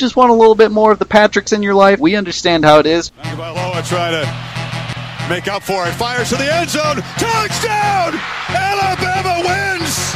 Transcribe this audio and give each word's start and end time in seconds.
just 0.00 0.16
want 0.16 0.30
a 0.30 0.34
little 0.34 0.54
bit 0.54 0.72
more 0.72 0.90
of 0.90 0.98
the 0.98 1.04
Patricks 1.04 1.52
in 1.52 1.62
your 1.62 1.74
life, 1.74 2.00
we 2.00 2.16
understand 2.16 2.64
how 2.64 2.78
it 2.78 2.86
is. 2.86 3.10
Tagovailoa 3.10 3.86
trying 3.86 4.24
to 4.24 5.28
make 5.28 5.46
up 5.46 5.62
for 5.62 5.86
it. 5.86 5.92
Fires 5.92 6.30
to 6.30 6.36
the 6.36 6.52
end 6.52 6.70
zone. 6.70 6.96
Touchdown! 7.18 8.18
Alabama 8.48 9.46
wins! 9.46 10.10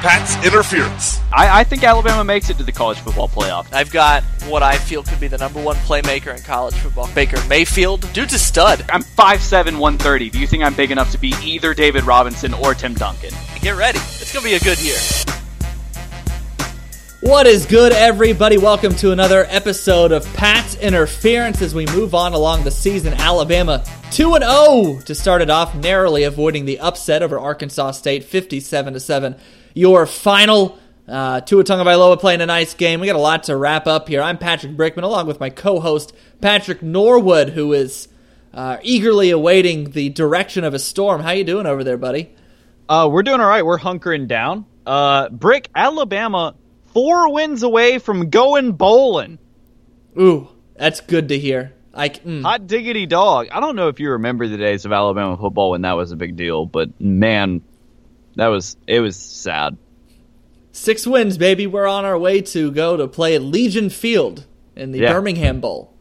Pat's 0.00 0.46
interference. 0.46 1.18
I, 1.32 1.60
I, 1.60 1.64
think 1.64 1.82
Alabama 1.82 2.24
makes 2.24 2.50
it 2.50 2.56
to 2.58 2.64
the 2.64 2.72
college 2.72 2.98
football 2.98 3.28
playoff. 3.28 3.70
I've 3.72 3.90
got 3.90 4.22
what 4.46 4.62
I 4.62 4.78
feel 4.78 5.02
could 5.02 5.20
be 5.20 5.28
the 5.28 5.38
number 5.38 5.62
one 5.62 5.76
playmaker 5.76 6.34
in 6.34 6.42
college 6.42 6.74
football. 6.74 7.10
Baker 7.14 7.38
Mayfield, 7.48 8.10
dude's 8.12 8.32
a 8.32 8.38
stud. 8.38 8.84
I'm 8.90 9.02
5'7", 9.02 9.78
130. 9.78 10.30
Do 10.30 10.38
you 10.38 10.46
think 10.46 10.62
I'm 10.62 10.74
big 10.74 10.90
enough 10.90 11.10
to 11.12 11.18
be 11.18 11.34
either 11.42 11.74
David 11.74 12.04
Robinson 12.04 12.54
or 12.54 12.74
Tim 12.74 12.94
Duncan? 12.94 13.30
Get 13.60 13.76
ready. 13.76 13.98
It's 13.98 14.32
going 14.32 14.44
to 14.44 14.50
be 14.50 14.54
a 14.54 14.60
good 14.60 14.80
year. 14.80 14.96
What 17.20 17.48
is 17.48 17.66
good, 17.66 17.92
everybody? 17.92 18.58
Welcome 18.58 18.94
to 18.96 19.10
another 19.10 19.44
episode 19.48 20.12
of 20.12 20.24
Pat's 20.34 20.76
Interference 20.76 21.60
as 21.60 21.74
we 21.74 21.84
move 21.86 22.14
on 22.14 22.32
along 22.32 22.62
the 22.62 22.70
season. 22.70 23.12
Alabama 23.14 23.82
2 24.12 24.38
0 24.38 25.00
to 25.04 25.14
start 25.16 25.42
it 25.42 25.50
off, 25.50 25.74
narrowly 25.74 26.22
avoiding 26.22 26.64
the 26.64 26.78
upset 26.78 27.24
over 27.24 27.36
Arkansas 27.36 27.90
State 27.90 28.22
57 28.22 29.00
7 29.00 29.34
your 29.74 30.06
final. 30.06 30.78
Uh, 31.08 31.40
Tua 31.40 31.64
Tagovailoa 31.64 32.20
playing 32.20 32.40
a 32.40 32.46
nice 32.46 32.74
game. 32.74 33.00
We 33.00 33.08
got 33.08 33.16
a 33.16 33.18
lot 33.18 33.42
to 33.44 33.56
wrap 33.56 33.88
up 33.88 34.08
here. 34.08 34.22
I'm 34.22 34.38
Patrick 34.38 34.76
Brickman, 34.76 35.02
along 35.02 35.26
with 35.26 35.40
my 35.40 35.50
co-host 35.50 36.14
Patrick 36.40 36.82
Norwood, 36.82 37.48
who 37.48 37.72
is 37.72 38.06
uh, 38.54 38.76
eagerly 38.82 39.30
awaiting 39.30 39.90
the 39.90 40.10
direction 40.10 40.62
of 40.62 40.72
a 40.72 40.78
storm. 40.78 41.20
How 41.20 41.32
you 41.32 41.42
doing 41.42 41.66
over 41.66 41.82
there, 41.82 41.96
buddy? 41.96 42.32
Uh, 42.88 43.08
we're 43.10 43.24
doing 43.24 43.40
all 43.40 43.48
right. 43.48 43.66
We're 43.66 43.80
hunkering 43.80 44.28
down. 44.28 44.66
Uh, 44.86 45.28
Brick, 45.30 45.68
Alabama, 45.74 46.54
four 46.98 47.32
wins 47.32 47.62
away 47.62 48.00
from 48.00 48.28
going 48.28 48.72
bowling. 48.72 49.38
Ooh, 50.20 50.48
that's 50.74 51.00
good 51.00 51.28
to 51.28 51.38
hear. 51.38 51.72
I, 51.94 52.08
mm. 52.08 52.42
Hot 52.42 52.66
diggity 52.66 53.06
dog. 53.06 53.46
I 53.52 53.60
don't 53.60 53.76
know 53.76 53.86
if 53.86 54.00
you 54.00 54.10
remember 54.10 54.48
the 54.48 54.56
days 54.56 54.84
of 54.84 54.90
Alabama 54.90 55.36
football 55.36 55.70
when 55.70 55.82
that 55.82 55.92
was 55.92 56.10
a 56.10 56.16
big 56.16 56.34
deal, 56.34 56.66
but 56.66 57.00
man, 57.00 57.62
that 58.34 58.48
was 58.48 58.76
it 58.88 58.98
was 58.98 59.14
sad. 59.14 59.76
Six 60.72 61.06
wins, 61.06 61.38
baby. 61.38 61.68
We're 61.68 61.86
on 61.86 62.04
our 62.04 62.18
way 62.18 62.40
to 62.40 62.72
go 62.72 62.96
to 62.96 63.06
play 63.06 63.36
at 63.36 63.42
Legion 63.42 63.90
Field 63.90 64.44
in 64.74 64.90
the 64.90 64.98
yeah. 64.98 65.12
Birmingham 65.12 65.60
Bowl. 65.60 65.94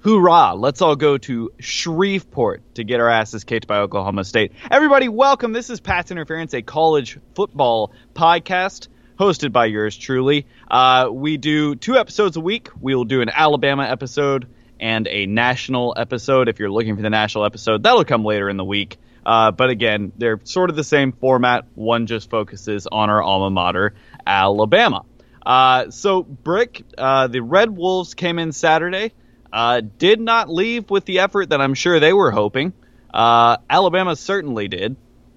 Hoorah! 0.00 0.54
Let's 0.56 0.82
all 0.82 0.96
go 0.96 1.16
to 1.16 1.52
Shreveport 1.60 2.74
to 2.74 2.82
get 2.82 2.98
our 2.98 3.08
asses 3.08 3.44
kicked 3.44 3.68
by 3.68 3.78
Oklahoma 3.78 4.24
State. 4.24 4.50
Everybody, 4.68 5.08
welcome. 5.08 5.52
This 5.52 5.70
is 5.70 5.78
Pat's 5.78 6.10
Interference, 6.10 6.54
a 6.54 6.62
college 6.62 7.20
football 7.36 7.92
podcast 8.14 8.88
hosted 9.20 9.52
by 9.52 9.66
yours 9.66 9.98
truly. 9.98 10.46
Uh, 10.70 11.10
we 11.12 11.36
do 11.36 11.74
two 11.74 11.98
episodes 11.98 12.38
a 12.38 12.40
week. 12.40 12.70
We 12.80 12.94
will 12.94 13.04
do 13.04 13.20
an 13.20 13.28
Alabama 13.28 13.84
episode 13.84 14.48
and 14.80 15.06
a 15.06 15.26
national 15.26 15.92
episode. 15.94 16.48
If 16.48 16.58
you're 16.58 16.70
looking 16.70 16.96
for 16.96 17.02
the 17.02 17.10
national 17.10 17.44
episode, 17.44 17.82
that'll 17.82 18.06
come 18.06 18.24
later 18.24 18.48
in 18.48 18.56
the 18.56 18.64
week. 18.64 18.96
Uh, 19.24 19.50
but 19.50 19.68
again, 19.68 20.12
they're 20.16 20.40
sort 20.44 20.70
of 20.70 20.76
the 20.76 20.84
same 20.84 21.12
format. 21.12 21.66
One 21.74 22.06
just 22.06 22.30
focuses 22.30 22.86
on 22.86 23.10
our 23.10 23.22
alma 23.22 23.50
mater, 23.50 23.92
Alabama. 24.26 25.04
Uh, 25.44 25.90
so, 25.90 26.22
Brick, 26.22 26.82
uh, 26.96 27.26
the 27.26 27.40
Red 27.40 27.76
Wolves 27.76 28.14
came 28.14 28.38
in 28.38 28.52
Saturday. 28.52 29.12
Uh, 29.52 29.82
did 29.98 30.18
not 30.18 30.48
leave 30.48 30.88
with 30.88 31.04
the 31.04 31.18
effort 31.18 31.50
that 31.50 31.60
I'm 31.60 31.74
sure 31.74 32.00
they 32.00 32.14
were 32.14 32.30
hoping. 32.30 32.72
Uh, 33.12 33.58
Alabama 33.68 34.16
certainly 34.16 34.68
did. 34.68 34.96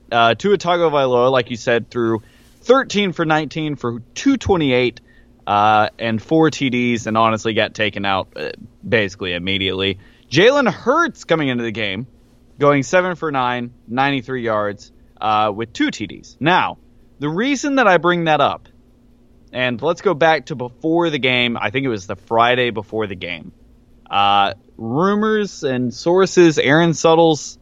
Uh, 0.10 0.36
Tua 0.36 0.58
Tagovailoa, 0.58 1.32
like 1.32 1.50
you 1.50 1.58
said, 1.58 1.90
threw 1.90 2.22
13 2.64 3.14
for 3.14 3.26
19 3.26 3.76
for 3.76 4.00
228 4.16 5.02
uh, 5.46 5.90
and 6.00 6.22
four 6.22 6.50
TDs, 6.50 7.08
and 7.08 7.18
honestly 7.18 7.54
got 7.54 7.74
taken 7.74 8.06
out 8.06 8.36
basically 8.88 9.34
immediately. 9.34 10.00
Jalen 10.30 10.72
Hurts 10.72 11.26
coming 11.26 11.50
into 11.50 11.64
the 11.64 11.72
game 11.72 12.08
going 12.60 12.84
seven 12.84 13.16
for 13.16 13.32
nine, 13.32 13.74
93 13.88 14.44
yards, 14.44 14.92
uh, 15.20 15.52
with 15.54 15.74
two 15.74 15.88
TDs. 15.88 16.38
Now, 16.40 16.78
the 17.20 17.30
reason 17.30 17.76
that 17.76 17.88
I 17.88 17.98
bring 17.98 18.26
that 18.26 18.42
up, 18.42 18.68
and 19.52 19.82
let's 19.82 20.02
go 20.02 20.14
back 20.14 20.48
to 20.48 20.56
before 20.56 21.10
the 21.10 21.20
game. 21.20 21.58
I 21.58 21.70
think 21.70 21.86
it 21.86 21.90
was 21.90 22.08
the 22.08 22.16
Friday 22.16 22.72
before 22.72 23.06
the 23.08 23.16
game. 23.16 23.52
Uh, 24.10 24.54
rumors 24.78 25.64
and 25.64 25.94
sources, 25.94 26.58
Aaron 26.58 26.94
Suttles 26.94 27.60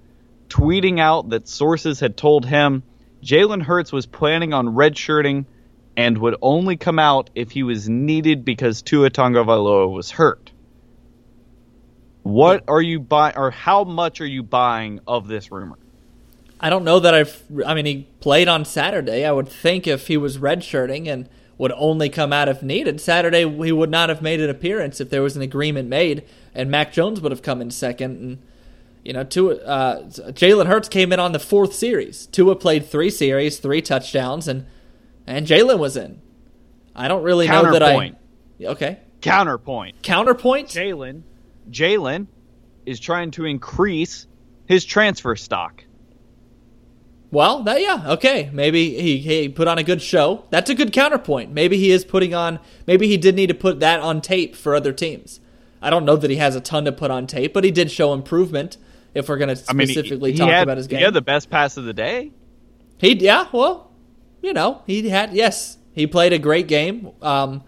tweeting 0.48 1.00
out 1.00 1.30
that 1.30 1.48
sources 1.48 2.00
had 2.00 2.16
told 2.16 2.46
him 2.46 2.84
Jalen 3.24 3.62
Hurts 3.62 3.92
was 3.92 4.06
planning 4.06 4.54
on 4.54 4.68
redshirting 4.68 5.46
and 5.96 6.18
would 6.18 6.36
only 6.42 6.78
come 6.78 7.00
out 7.00 7.30
if 7.36 7.52
he 7.52 7.64
was 7.64 7.88
needed 7.88 8.44
because 8.46 8.82
Tua 8.82 9.10
Tagovailoa 9.10 9.92
was 9.92 10.12
hurt. 10.12 10.52
What 12.24 12.64
are 12.68 12.82
you 12.82 13.00
buying, 13.00 13.36
or 13.36 13.52
how 13.52 13.84
much 13.84 14.22
are 14.22 14.28
you 14.28 14.44
buying 14.44 15.00
of 15.08 15.28
this 15.28 15.52
rumor? 15.52 15.78
I 16.60 16.70
don't 16.70 16.84
know 16.84 17.00
that 17.00 17.14
I've. 17.14 17.44
I 17.66 17.74
mean, 17.74 17.86
he 17.86 18.08
played 18.20 18.48
on 18.48 18.66
Saturday. 18.66 19.26
I 19.26 19.32
would 19.32 19.50
think 19.50 19.88
if 19.88 20.08
he 20.08 20.18
was 20.18 20.38
redshirting 20.38 21.08
and 21.08 21.28
would 21.58 21.72
only 21.76 22.10
come 22.10 22.32
out 22.32 22.48
if 22.48 22.62
needed, 22.62 23.02
Saturday 23.02 23.42
he 23.42 23.72
would 23.72 23.90
not 23.90 24.10
have 24.10 24.22
made 24.22 24.40
an 24.40 24.50
appearance 24.50 25.02
if 25.02 25.10
there 25.10 25.24
was 25.24 25.36
an 25.36 25.42
agreement 25.42 25.90
made, 25.90 26.24
and 26.54 26.70
Mac 26.70 26.94
Jones 26.94 27.20
would 27.22 27.32
have 27.32 27.42
come 27.42 27.62
in 27.62 27.72
second. 27.72 28.20
And 28.20 28.38
you 29.04 29.14
know, 29.14 29.24
Tua, 29.24 29.56
uh, 29.56 30.04
Jalen 30.04 30.68
Hurts 30.68 30.90
came 30.90 31.12
in 31.12 31.20
on 31.20 31.32
the 31.32 31.40
fourth 31.40 31.74
series. 31.74 32.28
Tua 32.28 32.56
played 32.56 32.86
three 32.86 33.10
series, 33.10 33.58
three 33.60 33.82
touchdowns, 33.82 34.48
and 34.48 34.66
and 35.26 35.48
Jalen 35.48 35.80
was 35.80 35.98
in. 35.98 36.22
I 36.96 37.08
don't 37.08 37.24
really 37.24 37.48
know 37.48 37.72
that 37.72 37.84
I. 37.84 38.14
Okay. 38.62 39.00
Counterpoint. 39.22 40.02
Counterpoint. 40.02 40.68
Jalen 40.68 41.24
Jalen 41.70 42.28
is 42.86 43.00
trying 43.00 43.32
to 43.32 43.46
increase 43.46 44.28
his 44.66 44.86
transfer 44.86 45.36
stock. 45.36 45.84
Well, 47.32 47.64
that, 47.64 47.82
yeah, 47.82 48.04
okay. 48.14 48.50
Maybe 48.52 49.00
he, 49.02 49.18
he 49.20 49.50
put 49.50 49.68
on 49.68 49.78
a 49.78 49.84
good 49.84 50.02
show. 50.02 50.46
That's 50.50 50.70
a 50.70 50.76
good 50.76 50.92
counterpoint. 50.92 51.52
Maybe 51.52 51.78
he 51.78 51.92
is 51.92 52.04
putting 52.04 52.34
on. 52.34 52.60
Maybe 52.86 53.08
he 53.08 53.16
did 53.18 53.36
need 53.36 53.48
to 53.48 53.54
put 53.54 53.80
that 53.80 54.02
on 54.02 54.22
tape 54.22 54.56
for 54.56 54.76
other 54.76 54.92
teams. 54.92 55.40
I 55.82 55.90
don't 55.90 56.06
know 56.06 56.18
that 56.18 56.30
he 56.30 56.36
has 56.38 56.56
a 56.56 56.62
ton 56.62 56.86
to 56.86 56.92
put 56.92 57.10
on 57.10 57.28
tape, 57.28 57.54
but 57.54 57.64
he 57.64 57.72
did 57.72 57.90
show 57.90 58.14
improvement. 58.14 58.78
If 59.14 59.28
we're 59.28 59.38
going 59.38 59.50
to 59.50 59.56
specifically 59.56 60.16
I 60.16 60.20
mean, 60.20 60.20
he, 60.20 60.32
he 60.32 60.38
talk 60.38 60.50
had, 60.50 60.64
about 60.64 60.78
his 60.78 60.88
game, 60.88 61.00
he 61.00 61.06
had 61.06 61.14
the 61.14 61.22
best 61.22 61.50
pass 61.50 61.78
of 61.78 61.84
the 61.84 61.94
day. 61.94 62.32
He 62.98 63.14
yeah, 63.16 63.48
well, 63.52 63.92
you 64.42 64.54
know, 64.54 64.84
he 64.86 65.10
had 65.10 65.34
yes, 65.34 65.78
he 65.94 66.08
played 66.08 66.34
a 66.34 66.40
great 66.40 66.68
game. 66.68 67.12
Um, 67.22 67.64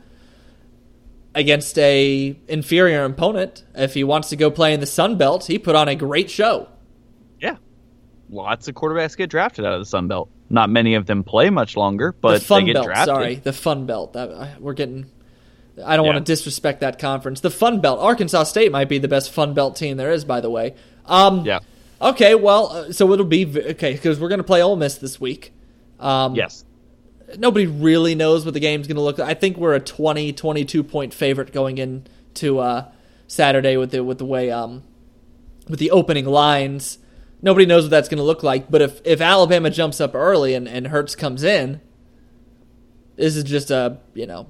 against 1.35 1.77
a 1.79 2.37
inferior 2.47 3.03
opponent. 3.05 3.63
If 3.75 3.93
he 3.93 4.03
wants 4.03 4.29
to 4.29 4.35
go 4.35 4.51
play 4.51 4.73
in 4.73 4.79
the 4.79 4.85
Sun 4.85 5.17
Belt, 5.17 5.45
he 5.45 5.59
put 5.59 5.75
on 5.75 5.87
a 5.87 5.95
great 5.95 6.29
show. 6.29 6.69
Yeah, 7.39 7.57
lots 8.29 8.67
of 8.67 8.75
quarterbacks 8.75 9.17
get 9.17 9.29
drafted 9.29 9.65
out 9.65 9.73
of 9.73 9.81
the 9.81 9.85
Sun 9.85 10.07
Belt. 10.07 10.29
Not 10.49 10.69
many 10.69 10.95
of 10.95 11.05
them 11.05 11.23
play 11.23 11.49
much 11.49 11.75
longer, 11.75 12.11
but 12.13 12.39
the 12.39 12.45
Fun 12.45 12.61
they 12.61 12.67
get 12.67 12.73
Belt, 12.75 12.85
drafted. 12.85 13.15
Sorry, 13.15 13.35
the 13.35 13.53
Fun 13.53 13.85
Belt. 13.85 14.13
That, 14.13 14.61
we're 14.61 14.73
getting. 14.73 15.09
I 15.83 15.95
don't 15.95 16.05
yeah. 16.05 16.13
want 16.13 16.25
to 16.25 16.31
disrespect 16.31 16.81
that 16.81 16.99
conference. 16.99 17.39
The 17.39 17.49
Fun 17.49 17.81
Belt. 17.81 17.99
Arkansas 17.99 18.43
State 18.43 18.71
might 18.71 18.89
be 18.89 18.99
the 18.99 19.07
best 19.07 19.31
Fun 19.31 19.53
Belt 19.55 19.75
team 19.75 19.97
there 19.97 20.11
is, 20.11 20.23
by 20.23 20.39
the 20.39 20.49
way. 20.49 20.75
Um, 21.05 21.45
yeah. 21.45 21.59
Okay, 22.01 22.35
well, 22.35 22.67
uh, 22.67 22.91
so 22.91 23.11
it'll 23.13 23.25
be 23.25 23.45
okay 23.45 23.93
because 23.93 24.19
we're 24.19 24.29
going 24.29 24.39
to 24.39 24.43
play 24.43 24.61
Ole 24.61 24.75
Miss 24.75 24.97
this 24.97 25.21
week. 25.21 25.53
Um, 25.99 26.35
yes 26.35 26.65
nobody 27.37 27.65
really 27.65 28.15
knows 28.15 28.45
what 28.45 28.53
the 28.53 28.59
game's 28.59 28.87
going 28.87 28.95
to 28.95 29.01
look 29.01 29.17
like. 29.17 29.29
I 29.29 29.33
think 29.33 29.57
we're 29.57 29.73
a 29.73 29.79
20, 29.79 30.33
22 30.33 30.83
point 30.83 31.13
favorite 31.13 31.51
going 31.51 31.77
into 31.77 32.59
uh, 32.59 32.89
Saturday 33.27 33.77
with 33.77 33.91
the 33.91 34.03
with 34.03 34.17
the 34.17 34.25
way 34.25 34.51
um 34.51 34.83
with 35.67 35.79
the 35.79 35.91
opening 35.91 36.25
lines. 36.25 36.99
Nobody 37.41 37.65
knows 37.65 37.83
what 37.83 37.91
that's 37.91 38.09
going 38.09 38.17
to 38.17 38.23
look 38.23 38.43
like. 38.43 38.69
But 38.69 38.81
if 38.81 39.01
if 39.05 39.21
Alabama 39.21 39.69
jumps 39.69 39.99
up 39.99 40.15
early 40.15 40.53
and 40.53 40.67
and 40.67 40.87
Hurts 40.87 41.15
comes 41.15 41.43
in, 41.43 41.81
this 43.15 43.35
is 43.35 43.43
just 43.43 43.71
a 43.71 43.99
you 44.13 44.25
know, 44.25 44.47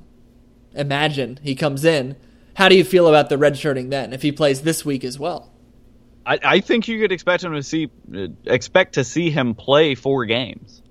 imagine 0.73 1.39
he 1.43 1.55
comes 1.55 1.85
in. 1.85 2.15
How 2.56 2.69
do 2.69 2.75
you 2.75 2.83
feel 2.83 3.07
about 3.07 3.29
the 3.29 3.38
red 3.38 3.57
shirting 3.57 3.89
then 3.89 4.13
if 4.13 4.21
he 4.21 4.31
plays 4.31 4.61
this 4.61 4.85
week 4.85 5.03
as 5.03 5.17
well? 5.17 5.51
I, 6.25 6.39
I 6.43 6.59
think 6.59 6.87
you 6.87 6.99
could 6.99 7.11
expect 7.11 7.43
him 7.43 7.53
to 7.53 7.63
see 7.63 7.89
expect 8.45 8.95
to 8.95 9.03
see 9.03 9.29
him 9.29 9.55
play 9.55 9.95
four 9.95 10.25
games. 10.25 10.81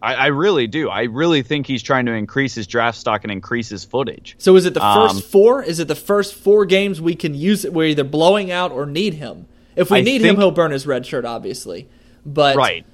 I, 0.00 0.14
I, 0.14 0.26
really 0.26 0.66
do. 0.66 0.88
I 0.88 1.02
really 1.04 1.42
think 1.42 1.66
he's 1.68 1.82
trying 1.82 2.06
to 2.06 2.12
increase 2.12 2.56
his 2.56 2.66
draft 2.66 2.98
stock 2.98 3.22
and 3.22 3.30
increase 3.30 3.68
his 3.68 3.84
footage. 3.84 4.34
So 4.38 4.56
is 4.56 4.66
it 4.66 4.74
the 4.74 4.80
first 4.80 5.14
um, 5.14 5.20
four? 5.22 5.62
Is 5.62 5.78
it 5.78 5.86
the 5.86 5.94
first 5.94 6.34
four 6.34 6.64
games 6.64 7.00
we 7.00 7.14
can 7.14 7.34
use 7.34 7.64
it? 7.64 7.72
We're 7.72 7.86
either 7.86 8.02
blowing 8.02 8.50
out 8.50 8.72
or 8.72 8.84
need 8.84 9.14
him. 9.14 9.46
If 9.76 9.90
we 9.90 9.98
I 9.98 10.00
need 10.00 10.22
think, 10.22 10.34
him, 10.34 10.36
he'll 10.40 10.50
burn 10.50 10.72
his 10.72 10.88
red 10.88 11.06
shirt, 11.06 11.24
obviously. 11.24 11.88
But 12.26 12.56
right. 12.56 12.84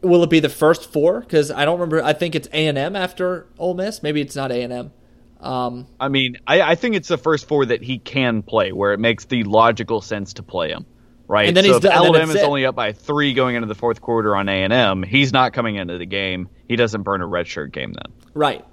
will 0.00 0.22
it 0.24 0.30
be 0.30 0.40
the 0.40 0.48
first 0.48 0.90
four? 0.90 1.20
Because 1.20 1.50
I 1.50 1.66
don't 1.66 1.78
remember. 1.78 2.02
I 2.02 2.14
think 2.14 2.34
it's 2.34 2.48
A 2.52 2.66
and 2.66 2.78
M 2.78 2.96
after 2.96 3.46
Ole 3.58 3.74
Miss. 3.74 4.02
Maybe 4.02 4.22
it's 4.22 4.34
not 4.34 4.50
A 4.50 4.62
and 4.62 4.72
M. 4.72 4.92
Um, 5.40 5.86
I 6.00 6.08
mean, 6.08 6.38
I, 6.46 6.62
I 6.62 6.74
think 6.76 6.96
it's 6.96 7.08
the 7.08 7.18
first 7.18 7.46
four 7.46 7.66
that 7.66 7.82
he 7.82 7.98
can 7.98 8.42
play, 8.42 8.72
where 8.72 8.94
it 8.94 8.98
makes 8.98 9.26
the 9.26 9.44
logical 9.44 10.00
sense 10.00 10.32
to 10.34 10.42
play 10.42 10.70
him 10.70 10.86
right? 11.28 11.46
And 11.46 11.56
then 11.56 11.64
so 11.64 11.74
he's 11.74 11.84
if 11.84 11.90
Alabama's 11.90 12.36
only 12.36 12.66
up 12.66 12.74
by 12.74 12.92
three 12.92 13.34
going 13.34 13.54
into 13.54 13.68
the 13.68 13.74
fourth 13.74 14.00
quarter 14.00 14.34
on 14.34 14.48
A 14.48 14.64
and 14.64 14.72
M, 14.72 15.02
he's 15.02 15.32
not 15.32 15.52
coming 15.52 15.76
into 15.76 15.98
the 15.98 16.06
game. 16.06 16.48
He 16.66 16.76
doesn't 16.76 17.02
burn 17.02 17.22
a 17.22 17.26
redshirt 17.28 17.70
game 17.70 17.92
then. 17.92 18.12
Right. 18.34 18.64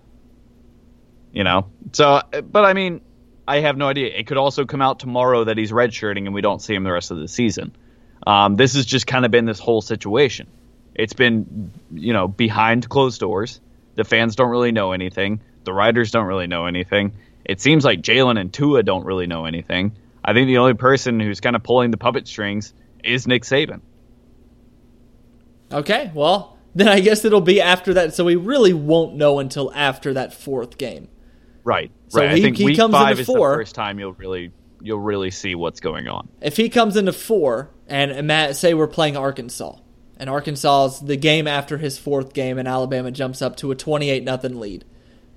You 1.31 1.43
know, 1.43 1.67
so 1.91 2.21
but 2.49 2.65
I 2.65 2.73
mean, 2.73 3.01
I 3.47 3.59
have 3.59 3.77
no 3.77 3.87
idea. 3.87 4.07
It 4.07 4.25
could 4.25 4.37
also 4.37 4.65
come 4.65 4.81
out 4.81 4.99
tomorrow 4.99 5.43
that 5.43 5.57
he's 5.57 5.71
redshirting 5.71 6.25
and 6.25 6.33
we 6.33 6.41
don't 6.41 6.61
see 6.61 6.73
him 6.73 6.83
the 6.83 6.91
rest 6.91 7.11
of 7.11 7.17
the 7.17 7.27
season. 7.27 7.75
Um, 8.25 8.55
this 8.55 8.75
has 8.75 8.85
just 8.85 9.05
kind 9.05 9.25
of 9.25 9.31
been 9.31 9.45
this 9.45 9.59
whole 9.59 9.81
situation. 9.81 10.47
It's 10.95 11.13
been, 11.13 11.71
you 11.91 12.13
know, 12.13 12.27
behind 12.27 12.87
closed 12.87 13.19
doors. 13.19 13.59
The 13.95 14.05
fans 14.05 14.35
don't 14.35 14.49
really 14.49 14.71
know 14.71 14.93
anything. 14.93 15.41
The 15.65 15.73
writers 15.73 16.11
don't 16.11 16.25
really 16.25 16.47
know 16.47 16.65
anything. 16.65 17.13
It 17.43 17.61
seems 17.61 17.83
like 17.83 18.01
Jalen 18.01 18.39
and 18.39 18.51
Tua 18.51 18.81
don't 18.81 19.05
really 19.05 19.27
know 19.27 19.45
anything. 19.45 19.95
I 20.27 20.33
think 20.33 20.47
the 20.47 20.57
only 20.57 20.73
person 20.73 21.19
who's 21.19 21.39
kind 21.39 21.55
of 21.55 21.61
pulling 21.61 21.91
the 21.91 21.97
puppet 21.97 22.27
strings 22.27 22.73
is 23.03 23.27
Nick 23.27 23.43
Saban. 23.43 23.81
Okay, 25.71 26.11
well, 26.15 26.57
then 26.73 26.87
I 26.87 26.99
guess 26.99 27.23
it'll 27.25 27.41
be 27.41 27.61
after 27.61 27.93
that. 27.93 28.15
So 28.15 28.25
we 28.25 28.35
really 28.35 28.73
won't 28.73 29.15
know 29.15 29.37
until 29.37 29.71
after 29.73 30.15
that 30.15 30.33
fourth 30.33 30.79
game. 30.79 31.09
Right. 31.63 31.91
So 32.07 32.21
right. 32.21 32.31
he- 32.31 32.41
I 32.41 32.41
think 32.41 32.57
he 32.57 32.65
week 32.65 32.77
comes 32.77 32.93
five 32.93 33.11
into 33.11 33.21
is 33.21 33.27
four. 33.27 33.51
the 33.51 33.57
first 33.57 33.75
time 33.75 33.99
you'll 33.99 34.13
really 34.13 34.51
you'll 34.81 34.99
really 34.99 35.31
see 35.31 35.55
what's 35.55 35.79
going 35.79 36.07
on. 36.07 36.27
If 36.41 36.57
he 36.57 36.69
comes 36.69 36.97
into 36.97 37.13
four, 37.13 37.71
and, 37.87 38.11
and 38.11 38.27
Matt, 38.27 38.55
say 38.55 38.73
we're 38.73 38.87
playing 38.87 39.17
Arkansas, 39.17 39.77
and 40.17 40.29
Arkansas's 40.29 40.99
the 40.99 41.17
game 41.17 41.47
after 41.47 41.77
his 41.77 41.97
fourth 41.97 42.33
game, 42.33 42.57
and 42.57 42.67
Alabama 42.67 43.11
jumps 43.11 43.41
up 43.41 43.55
to 43.57 43.71
a 43.71 43.75
twenty-eight 43.75 44.23
nothing 44.23 44.59
lead, 44.59 44.85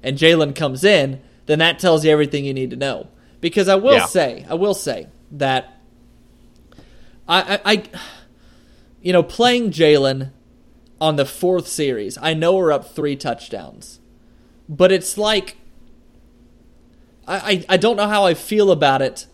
and 0.02 0.18
Jalen 0.18 0.54
comes 0.54 0.84
in, 0.84 1.20
then 1.46 1.58
that 1.60 1.78
tells 1.78 2.04
you 2.04 2.10
everything 2.10 2.44
you 2.44 2.54
need 2.54 2.70
to 2.70 2.76
know. 2.76 3.08
Because 3.40 3.68
I 3.68 3.76
will 3.76 3.96
Yeah. 3.96 4.06
say, 4.06 4.46
I 4.48 4.54
will 4.54 4.74
say 4.74 5.06
that 5.32 5.80
I, 7.28 7.54
I, 7.64 7.72
I 7.72 7.82
you 9.00 9.12
know, 9.12 9.22
playing 9.22 9.70
Jalen 9.70 10.32
on 11.00 11.16
the 11.16 11.24
fourth 11.24 11.68
series, 11.68 12.18
I 12.20 12.34
know 12.34 12.56
we're 12.56 12.72
up 12.72 12.90
three 12.94 13.14
touchdowns, 13.14 14.00
but 14.68 14.90
it's 14.90 15.16
like 15.16 15.56
I, 17.26 17.36
I, 17.36 17.64
I 17.68 17.76
don't 17.76 17.96
know 17.96 18.08
how 18.08 18.24
I 18.24 18.34
feel 18.34 18.70
about 18.70 19.02
it. 19.02 19.26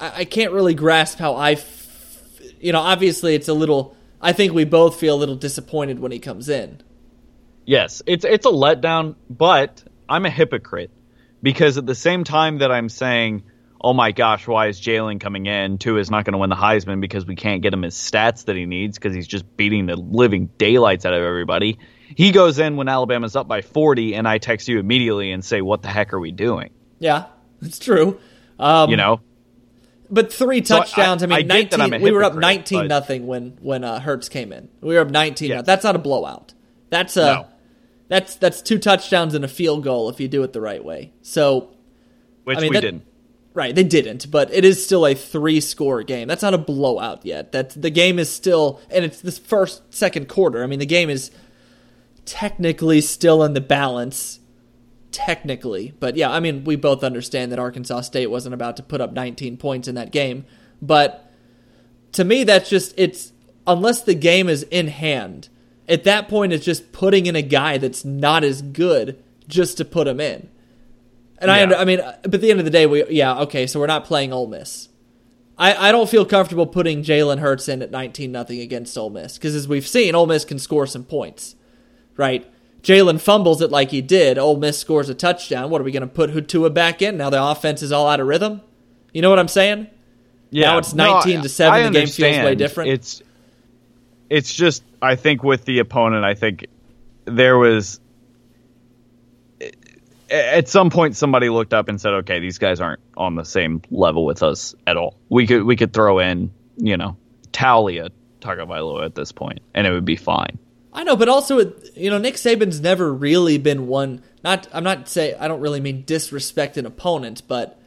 I, 0.00 0.20
I 0.20 0.24
can't 0.24 0.52
really 0.52 0.74
grasp 0.74 1.18
how 1.18 1.34
I, 1.34 1.52
f- 1.52 2.40
you 2.60 2.72
know, 2.72 2.80
obviously 2.80 3.34
it's 3.34 3.48
a 3.48 3.54
little. 3.54 3.96
I 4.20 4.32
think 4.32 4.54
we 4.54 4.64
both 4.64 4.98
feel 4.98 5.16
a 5.16 5.18
little 5.18 5.34
disappointed 5.34 5.98
when 5.98 6.12
he 6.12 6.20
comes 6.20 6.48
in. 6.48 6.80
Yes, 7.66 8.02
it's 8.06 8.24
it's 8.24 8.46
a 8.46 8.50
letdown, 8.50 9.16
but 9.28 9.82
I'm 10.08 10.24
a 10.26 10.30
hypocrite 10.30 10.90
because 11.42 11.78
at 11.78 11.86
the 11.86 11.94
same 11.94 12.24
time 12.24 12.58
that 12.58 12.70
I'm 12.70 12.88
saying, 12.88 13.42
"Oh 13.80 13.92
my 13.92 14.12
gosh, 14.12 14.46
why 14.46 14.68
is 14.68 14.80
Jalen 14.80 15.20
coming 15.20 15.46
in? 15.46 15.78
Tua 15.78 15.98
is 15.98 16.10
not 16.10 16.24
going 16.24 16.32
to 16.32 16.38
win 16.38 16.50
the 16.50 16.56
Heisman 16.56 17.00
because 17.00 17.26
we 17.26 17.34
can't 17.36 17.62
get 17.62 17.72
him 17.72 17.82
his 17.82 17.94
stats 17.94 18.44
that 18.46 18.56
he 18.56 18.66
needs 18.66 18.98
because 18.98 19.14
he's 19.14 19.26
just 19.26 19.56
beating 19.56 19.86
the 19.86 19.96
living 19.96 20.48
daylights 20.58 21.04
out 21.04 21.14
of 21.14 21.22
everybody." 21.22 21.78
He 22.14 22.30
goes 22.30 22.58
in 22.58 22.76
when 22.76 22.88
Alabama's 22.88 23.36
up 23.36 23.48
by 23.48 23.62
40, 23.62 24.14
and 24.14 24.28
I 24.28 24.36
text 24.36 24.68
you 24.68 24.78
immediately 24.78 25.32
and 25.32 25.42
say, 25.44 25.62
"What 25.62 25.82
the 25.82 25.88
heck 25.88 26.12
are 26.12 26.20
we 26.20 26.30
doing?" 26.30 26.70
Yeah, 26.98 27.24
it's 27.62 27.78
true. 27.78 28.18
Um, 28.58 28.90
You 28.90 28.96
know, 28.96 29.20
but 30.10 30.32
three 30.32 30.62
So 30.64 30.76
I- 30.76 30.78
touchdowns. 30.80 31.22
I, 31.22 31.26
mean, 31.26 31.38
I 31.38 31.42
nineteen. 31.42 31.80
I'm 31.80 32.02
we 32.02 32.12
were 32.12 32.22
up 32.22 32.34
nineteen 32.34 32.80
but- 32.80 32.88
nothing 32.88 33.26
when 33.26 33.56
when 33.62 33.82
uh, 33.82 33.98
Hurts 33.98 34.28
came 34.28 34.52
in. 34.52 34.68
We 34.82 34.94
were 34.94 35.00
up 35.00 35.10
nineteen. 35.10 35.50
Yes. 35.50 35.64
That's 35.66 35.84
not 35.84 35.96
a 35.96 35.98
blowout. 35.98 36.52
That's 36.90 37.16
a 37.16 37.24
No. 37.24 37.46
That's 38.12 38.36
that's 38.36 38.60
two 38.60 38.78
touchdowns 38.78 39.32
and 39.34 39.42
a 39.42 39.48
field 39.48 39.82
goal 39.82 40.10
if 40.10 40.20
you 40.20 40.28
do 40.28 40.42
it 40.42 40.52
the 40.52 40.60
right 40.60 40.84
way. 40.84 41.14
So 41.22 41.70
which 42.44 42.58
I 42.58 42.60
mean, 42.60 42.70
we 42.70 42.76
that- 42.76 42.80
didn't. 42.82 43.04
Right, 43.54 43.74
they 43.74 43.84
didn't, 43.84 44.30
but 44.30 44.50
it 44.50 44.64
is 44.64 44.82
still 44.82 45.04
a 45.04 45.14
three-score 45.14 46.02
game. 46.04 46.26
That's 46.26 46.40
not 46.42 46.54
a 46.54 46.58
blowout 46.58 47.26
yet. 47.26 47.52
That 47.52 47.70
the 47.70 47.90
game 47.90 48.18
is 48.18 48.30
still, 48.30 48.80
and 48.90 49.04
it's 49.04 49.20
this 49.20 49.38
first, 49.38 49.82
second 49.92 50.26
quarter. 50.26 50.62
I 50.64 50.66
mean, 50.66 50.78
the 50.78 50.86
game 50.86 51.10
is 51.10 51.30
technically 52.24 53.02
still 53.02 53.42
in 53.44 53.52
the 53.52 53.60
balance, 53.60 54.40
technically. 55.10 55.92
But 56.00 56.16
yeah, 56.16 56.30
I 56.30 56.40
mean, 56.40 56.64
we 56.64 56.76
both 56.76 57.04
understand 57.04 57.52
that 57.52 57.58
Arkansas 57.58 58.00
State 58.02 58.28
wasn't 58.28 58.54
about 58.54 58.78
to 58.78 58.82
put 58.82 59.02
up 59.02 59.12
19 59.12 59.58
points 59.58 59.86
in 59.86 59.96
that 59.96 60.12
game. 60.12 60.46
But 60.80 61.30
to 62.12 62.24
me, 62.24 62.44
that's 62.44 62.70
just 62.70 62.94
it's 62.96 63.34
unless 63.66 64.00
the 64.00 64.14
game 64.14 64.48
is 64.48 64.62
in 64.62 64.88
hand. 64.88 65.50
At 65.92 66.04
that 66.04 66.28
point, 66.28 66.54
it's 66.54 66.64
just 66.64 66.90
putting 66.92 67.26
in 67.26 67.36
a 67.36 67.42
guy 67.42 67.76
that's 67.76 68.02
not 68.02 68.44
as 68.44 68.62
good 68.62 69.22
just 69.46 69.76
to 69.76 69.84
put 69.84 70.08
him 70.08 70.20
in. 70.20 70.48
And 71.38 71.50
I, 71.50 71.62
under, 71.62 71.74
I 71.74 71.84
mean, 71.84 72.00
uh, 72.00 72.16
but 72.22 72.34
at 72.34 72.40
the 72.40 72.50
end 72.50 72.60
of 72.60 72.64
the 72.64 72.70
day, 72.70 72.86
we 72.86 73.04
yeah 73.10 73.40
okay, 73.40 73.66
so 73.66 73.78
we're 73.78 73.86
not 73.86 74.04
playing 74.06 74.32
Ole 74.32 74.46
Miss. 74.46 74.88
I, 75.58 75.88
I 75.88 75.92
don't 75.92 76.08
feel 76.08 76.24
comfortable 76.24 76.66
putting 76.66 77.02
Jalen 77.02 77.40
Hurts 77.40 77.68
in 77.68 77.82
at 77.82 77.90
nineteen 77.90 78.32
nothing 78.32 78.60
against 78.60 78.96
Ole 78.96 79.10
Miss 79.10 79.36
because 79.36 79.54
as 79.54 79.68
we've 79.68 79.86
seen, 79.86 80.14
Ole 80.14 80.26
Miss 80.26 80.44
can 80.46 80.58
score 80.58 80.86
some 80.86 81.04
points, 81.04 81.56
right? 82.16 82.48
Jalen 82.82 83.20
fumbles 83.20 83.60
it 83.60 83.70
like 83.70 83.90
he 83.90 84.00
did. 84.00 84.38
Ole 84.38 84.56
Miss 84.56 84.78
scores 84.78 85.08
a 85.08 85.14
touchdown. 85.14 85.68
What 85.68 85.80
are 85.80 85.84
we 85.84 85.92
going 85.92 86.00
to 86.00 86.06
put 86.06 86.48
Tua 86.48 86.70
back 86.70 87.02
in 87.02 87.16
now? 87.16 87.30
The 87.30 87.42
offense 87.42 87.82
is 87.82 87.92
all 87.92 88.08
out 88.08 88.18
of 88.18 88.26
rhythm. 88.26 88.60
You 89.12 89.22
know 89.22 89.30
what 89.30 89.38
I'm 89.38 89.48
saying? 89.48 89.88
Yeah, 90.50 90.72
Now 90.72 90.78
it's 90.78 90.92
19 90.92 91.42
to 91.42 91.48
seven, 91.48 91.74
I 91.74 91.82
the 91.84 91.90
game 91.90 92.06
feels 92.08 92.36
way 92.38 92.54
different. 92.54 92.90
It's 92.90 93.22
it's 94.32 94.54
just 94.54 94.82
I 95.02 95.16
think 95.16 95.44
with 95.44 95.66
the 95.66 95.80
opponent, 95.80 96.24
I 96.24 96.32
think 96.34 96.66
there 97.26 97.58
was 97.58 98.00
at 100.30 100.70
some 100.70 100.88
point 100.88 101.16
somebody 101.16 101.50
looked 101.50 101.74
up 101.74 101.88
and 101.88 102.00
said, 102.00 102.14
"Okay, 102.14 102.40
these 102.40 102.56
guys 102.56 102.80
aren't 102.80 103.02
on 103.14 103.34
the 103.34 103.44
same 103.44 103.82
level 103.90 104.24
with 104.24 104.42
us 104.42 104.74
at 104.86 104.96
all. 104.96 105.18
We 105.28 105.46
could 105.46 105.64
we 105.64 105.76
could 105.76 105.92
throw 105.92 106.18
in, 106.18 106.50
you 106.78 106.96
know, 106.96 107.18
Taulia 107.52 108.08
Tagovailoa 108.40 109.04
at 109.04 109.14
this 109.14 109.32
point, 109.32 109.60
and 109.74 109.86
it 109.86 109.92
would 109.92 110.06
be 110.06 110.16
fine." 110.16 110.58
I 110.94 111.04
know, 111.04 111.16
but 111.16 111.28
also, 111.28 111.74
you 111.94 112.08
know, 112.08 112.18
Nick 112.18 112.36
Saban's 112.36 112.80
never 112.80 113.12
really 113.12 113.58
been 113.58 113.86
one. 113.86 114.22
Not, 114.42 114.66
I'm 114.72 114.84
not 114.84 115.08
say 115.10 115.34
I 115.34 115.46
don't 115.46 115.60
really 115.60 115.80
mean 115.80 116.04
disrespect 116.06 116.78
an 116.78 116.86
opponent, 116.86 117.42
but 117.46 117.78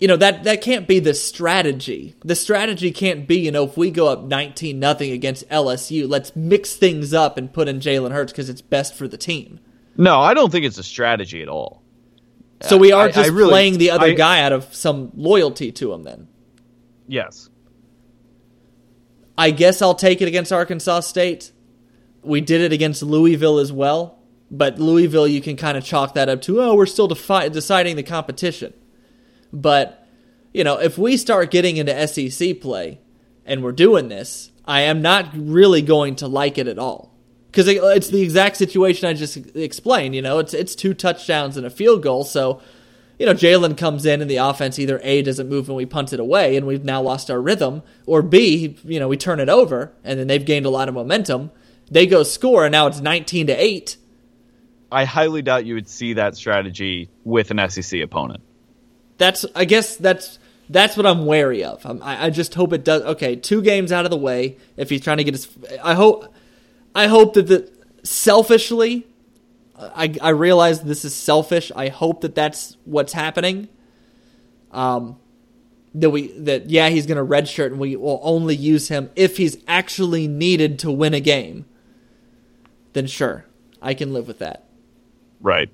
you 0.00 0.06
know 0.08 0.16
that 0.16 0.44
that 0.44 0.60
can't 0.62 0.86
be 0.86 0.98
the 1.00 1.14
strategy. 1.14 2.14
The 2.24 2.34
strategy 2.36 2.90
can't 2.92 3.26
be, 3.26 3.38
you 3.40 3.50
know, 3.50 3.64
if 3.64 3.76
we 3.76 3.90
go 3.90 4.08
up 4.08 4.22
19 4.24 4.78
nothing 4.78 5.10
against 5.10 5.48
LSU, 5.48 6.08
let's 6.08 6.34
mix 6.36 6.74
things 6.76 7.12
up 7.12 7.36
and 7.36 7.52
put 7.52 7.68
in 7.68 7.80
Jalen 7.80 8.12
Hurts 8.12 8.32
because 8.32 8.48
it's 8.48 8.62
best 8.62 8.94
for 8.94 9.08
the 9.08 9.16
team. 9.18 9.58
No, 9.96 10.20
I 10.20 10.34
don't 10.34 10.50
think 10.52 10.64
it's 10.64 10.78
a 10.78 10.82
strategy 10.84 11.42
at 11.42 11.48
all. 11.48 11.82
So 12.62 12.76
we 12.76 12.92
uh, 12.92 12.96
are 12.98 13.02
I- 13.04 13.08
I 13.08 13.12
just 13.12 13.30
really- 13.30 13.50
playing 13.50 13.78
the 13.78 13.90
other 13.90 14.06
I- 14.06 14.14
guy 14.14 14.40
out 14.42 14.52
of 14.52 14.72
some 14.74 15.10
loyalty 15.14 15.72
to 15.72 15.92
him. 15.92 16.02
Then 16.04 16.28
Yes. 17.08 17.48
I 19.36 19.50
guess 19.50 19.80
I'll 19.82 19.94
take 19.94 20.20
it 20.20 20.28
against 20.28 20.52
Arkansas 20.52 21.00
State. 21.00 21.52
We 22.22 22.40
did 22.40 22.60
it 22.60 22.72
against 22.72 23.02
Louisville 23.02 23.58
as 23.58 23.72
well, 23.72 24.18
but 24.50 24.78
Louisville 24.80 25.28
you 25.28 25.40
can 25.40 25.56
kind 25.56 25.78
of 25.78 25.84
chalk 25.84 26.14
that 26.14 26.28
up 26.28 26.42
to 26.42 26.60
oh 26.60 26.74
we're 26.74 26.86
still 26.86 27.08
defi- 27.08 27.48
deciding 27.50 27.96
the 27.96 28.02
competition. 28.02 28.74
But 29.52 30.06
you 30.52 30.64
know 30.64 30.78
if 30.78 30.98
we 30.98 31.16
start 31.16 31.50
getting 31.50 31.76
into 31.76 32.06
SEC 32.06 32.60
play 32.60 33.00
and 33.44 33.62
we're 33.62 33.72
doing 33.72 34.08
this, 34.08 34.50
I 34.64 34.82
am 34.82 35.02
not 35.02 35.30
really 35.34 35.82
going 35.82 36.16
to 36.16 36.28
like 36.28 36.58
it 36.58 36.68
at 36.68 36.78
all 36.78 37.14
because 37.50 37.68
it's 37.68 38.08
the 38.08 38.22
exact 38.22 38.56
situation 38.56 39.08
I 39.08 39.14
just 39.14 39.36
explained. 39.56 40.14
You 40.14 40.22
know 40.22 40.38
it's 40.38 40.54
it's 40.54 40.74
two 40.74 40.94
touchdowns 40.94 41.56
and 41.56 41.66
a 41.66 41.70
field 41.70 42.02
goal, 42.02 42.24
so 42.24 42.60
you 43.18 43.26
know, 43.26 43.34
Jalen 43.34 43.76
comes 43.76 44.06
in 44.06 44.22
and 44.22 44.30
the 44.30 44.36
offense 44.36 44.78
either 44.78 45.00
A 45.02 45.22
doesn't 45.22 45.48
move 45.48 45.68
and 45.68 45.76
we 45.76 45.86
punt 45.86 46.12
it 46.12 46.20
away 46.20 46.56
and 46.56 46.66
we've 46.66 46.84
now 46.84 47.02
lost 47.02 47.30
our 47.30 47.40
rhythm, 47.40 47.82
or 48.06 48.22
B, 48.22 48.78
you 48.84 49.00
know, 49.00 49.08
we 49.08 49.16
turn 49.16 49.40
it 49.40 49.48
over 49.48 49.92
and 50.04 50.18
then 50.18 50.28
they've 50.28 50.44
gained 50.44 50.66
a 50.66 50.70
lot 50.70 50.88
of 50.88 50.94
momentum. 50.94 51.50
They 51.90 52.06
go 52.06 52.22
score 52.22 52.64
and 52.64 52.72
now 52.72 52.86
it's 52.86 53.00
19 53.00 53.48
to 53.48 53.52
8. 53.52 53.96
I 54.90 55.04
highly 55.04 55.42
doubt 55.42 55.66
you 55.66 55.74
would 55.74 55.88
see 55.88 56.14
that 56.14 56.36
strategy 56.36 57.10
with 57.24 57.50
an 57.50 57.68
SEC 57.68 58.00
opponent. 58.00 58.42
That's 59.18 59.44
I 59.54 59.64
guess 59.64 59.96
that's 59.96 60.38
that's 60.70 60.96
what 60.96 61.06
I'm 61.06 61.26
wary 61.26 61.64
of. 61.64 61.84
I'm, 61.84 62.02
I, 62.02 62.26
I 62.26 62.30
just 62.30 62.54
hope 62.54 62.72
it 62.72 62.84
does. 62.84 63.02
Okay, 63.02 63.36
two 63.36 63.62
games 63.62 63.92
out 63.92 64.04
of 64.04 64.10
the 64.10 64.16
way. 64.16 64.56
If 64.76 64.90
he's 64.90 65.00
trying 65.00 65.18
to 65.18 65.24
get 65.24 65.34
his, 65.34 65.48
I 65.82 65.94
hope, 65.94 66.32
I 66.94 67.06
hope 67.06 67.34
that 67.34 67.46
the 67.46 67.70
selfishly, 68.02 69.06
I 69.76 70.14
I 70.20 70.30
realize 70.30 70.82
this 70.82 71.04
is 71.04 71.14
selfish. 71.14 71.72
I 71.74 71.88
hope 71.88 72.20
that 72.22 72.34
that's 72.34 72.76
what's 72.84 73.12
happening. 73.12 73.68
Um, 74.70 75.18
that 75.94 76.10
we 76.10 76.28
that 76.38 76.68
yeah 76.68 76.90
he's 76.90 77.06
gonna 77.06 77.24
redshirt 77.24 77.66
and 77.66 77.78
we 77.78 77.96
will 77.96 78.20
only 78.22 78.54
use 78.54 78.88
him 78.88 79.10
if 79.16 79.38
he's 79.38 79.56
actually 79.66 80.28
needed 80.28 80.78
to 80.80 80.90
win 80.90 81.14
a 81.14 81.20
game. 81.20 81.64
Then 82.92 83.06
sure, 83.06 83.46
I 83.80 83.94
can 83.94 84.12
live 84.12 84.28
with 84.28 84.38
that. 84.38 84.64
Right. 85.40 85.70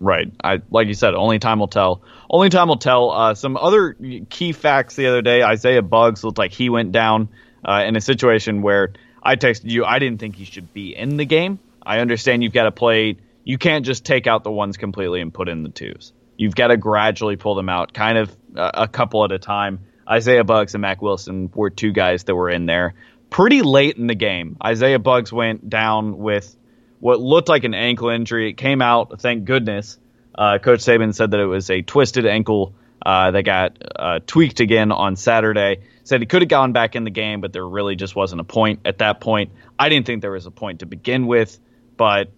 Right. 0.00 0.32
I 0.42 0.62
like 0.70 0.88
you 0.88 0.94
said, 0.94 1.14
only 1.14 1.38
time 1.38 1.58
will 1.58 1.68
tell. 1.68 2.02
Only 2.30 2.50
time 2.50 2.68
will 2.68 2.76
tell. 2.76 3.10
Uh, 3.10 3.34
some 3.34 3.56
other 3.56 3.96
key 4.30 4.52
facts 4.52 4.94
the 4.96 5.06
other 5.06 5.22
day. 5.22 5.42
Isaiah 5.42 5.82
Buggs 5.82 6.22
looked 6.22 6.38
like 6.38 6.52
he 6.52 6.70
went 6.70 6.92
down 6.92 7.28
uh, 7.64 7.84
in 7.86 7.96
a 7.96 8.00
situation 8.00 8.62
where 8.62 8.92
I 9.22 9.36
texted 9.36 9.70
you. 9.70 9.84
I 9.84 9.98
didn't 9.98 10.20
think 10.20 10.36
he 10.36 10.44
should 10.44 10.72
be 10.72 10.94
in 10.94 11.16
the 11.16 11.24
game. 11.24 11.58
I 11.84 11.98
understand 11.98 12.42
you've 12.42 12.52
got 12.52 12.64
to 12.64 12.72
play. 12.72 13.16
You 13.44 13.58
can't 13.58 13.84
just 13.84 14.04
take 14.04 14.26
out 14.26 14.44
the 14.44 14.52
ones 14.52 14.76
completely 14.76 15.20
and 15.20 15.34
put 15.34 15.48
in 15.48 15.62
the 15.62 15.70
twos. 15.70 16.12
You've 16.36 16.54
got 16.54 16.68
to 16.68 16.76
gradually 16.76 17.36
pull 17.36 17.56
them 17.56 17.68
out, 17.68 17.92
kind 17.92 18.18
of 18.18 18.36
uh, 18.54 18.70
a 18.74 18.88
couple 18.88 19.24
at 19.24 19.32
a 19.32 19.38
time. 19.38 19.80
Isaiah 20.08 20.44
Buggs 20.44 20.74
and 20.74 20.82
Mack 20.82 21.02
Wilson 21.02 21.50
were 21.52 21.70
two 21.70 21.92
guys 21.92 22.24
that 22.24 22.34
were 22.34 22.50
in 22.50 22.66
there 22.66 22.94
pretty 23.30 23.62
late 23.62 23.96
in 23.96 24.06
the 24.06 24.14
game. 24.14 24.56
Isaiah 24.64 24.98
Buggs 24.98 25.32
went 25.32 25.68
down 25.68 26.18
with 26.18 26.54
what 27.00 27.20
looked 27.20 27.48
like 27.48 27.64
an 27.64 27.74
ankle 27.74 28.08
injury. 28.08 28.50
It 28.50 28.54
came 28.54 28.82
out, 28.82 29.20
thank 29.20 29.44
goodness. 29.44 29.98
Uh, 30.34 30.58
Coach 30.58 30.80
Saban 30.80 31.14
said 31.14 31.32
that 31.32 31.40
it 31.40 31.46
was 31.46 31.70
a 31.70 31.82
twisted 31.82 32.26
ankle 32.26 32.74
uh, 33.04 33.30
that 33.30 33.42
got 33.42 33.76
uh, 33.96 34.20
tweaked 34.26 34.60
again 34.60 34.92
on 34.92 35.16
Saturday. 35.16 35.82
Said 36.04 36.20
he 36.20 36.26
could 36.26 36.42
have 36.42 36.48
gone 36.48 36.72
back 36.72 36.96
in 36.96 37.04
the 37.04 37.10
game, 37.10 37.40
but 37.40 37.52
there 37.52 37.66
really 37.66 37.96
just 37.96 38.16
wasn't 38.16 38.40
a 38.40 38.44
point 38.44 38.80
at 38.84 38.98
that 38.98 39.20
point. 39.20 39.52
I 39.78 39.88
didn't 39.88 40.06
think 40.06 40.22
there 40.22 40.30
was 40.30 40.46
a 40.46 40.50
point 40.50 40.80
to 40.80 40.86
begin 40.86 41.26
with, 41.26 41.58
but 41.96 42.30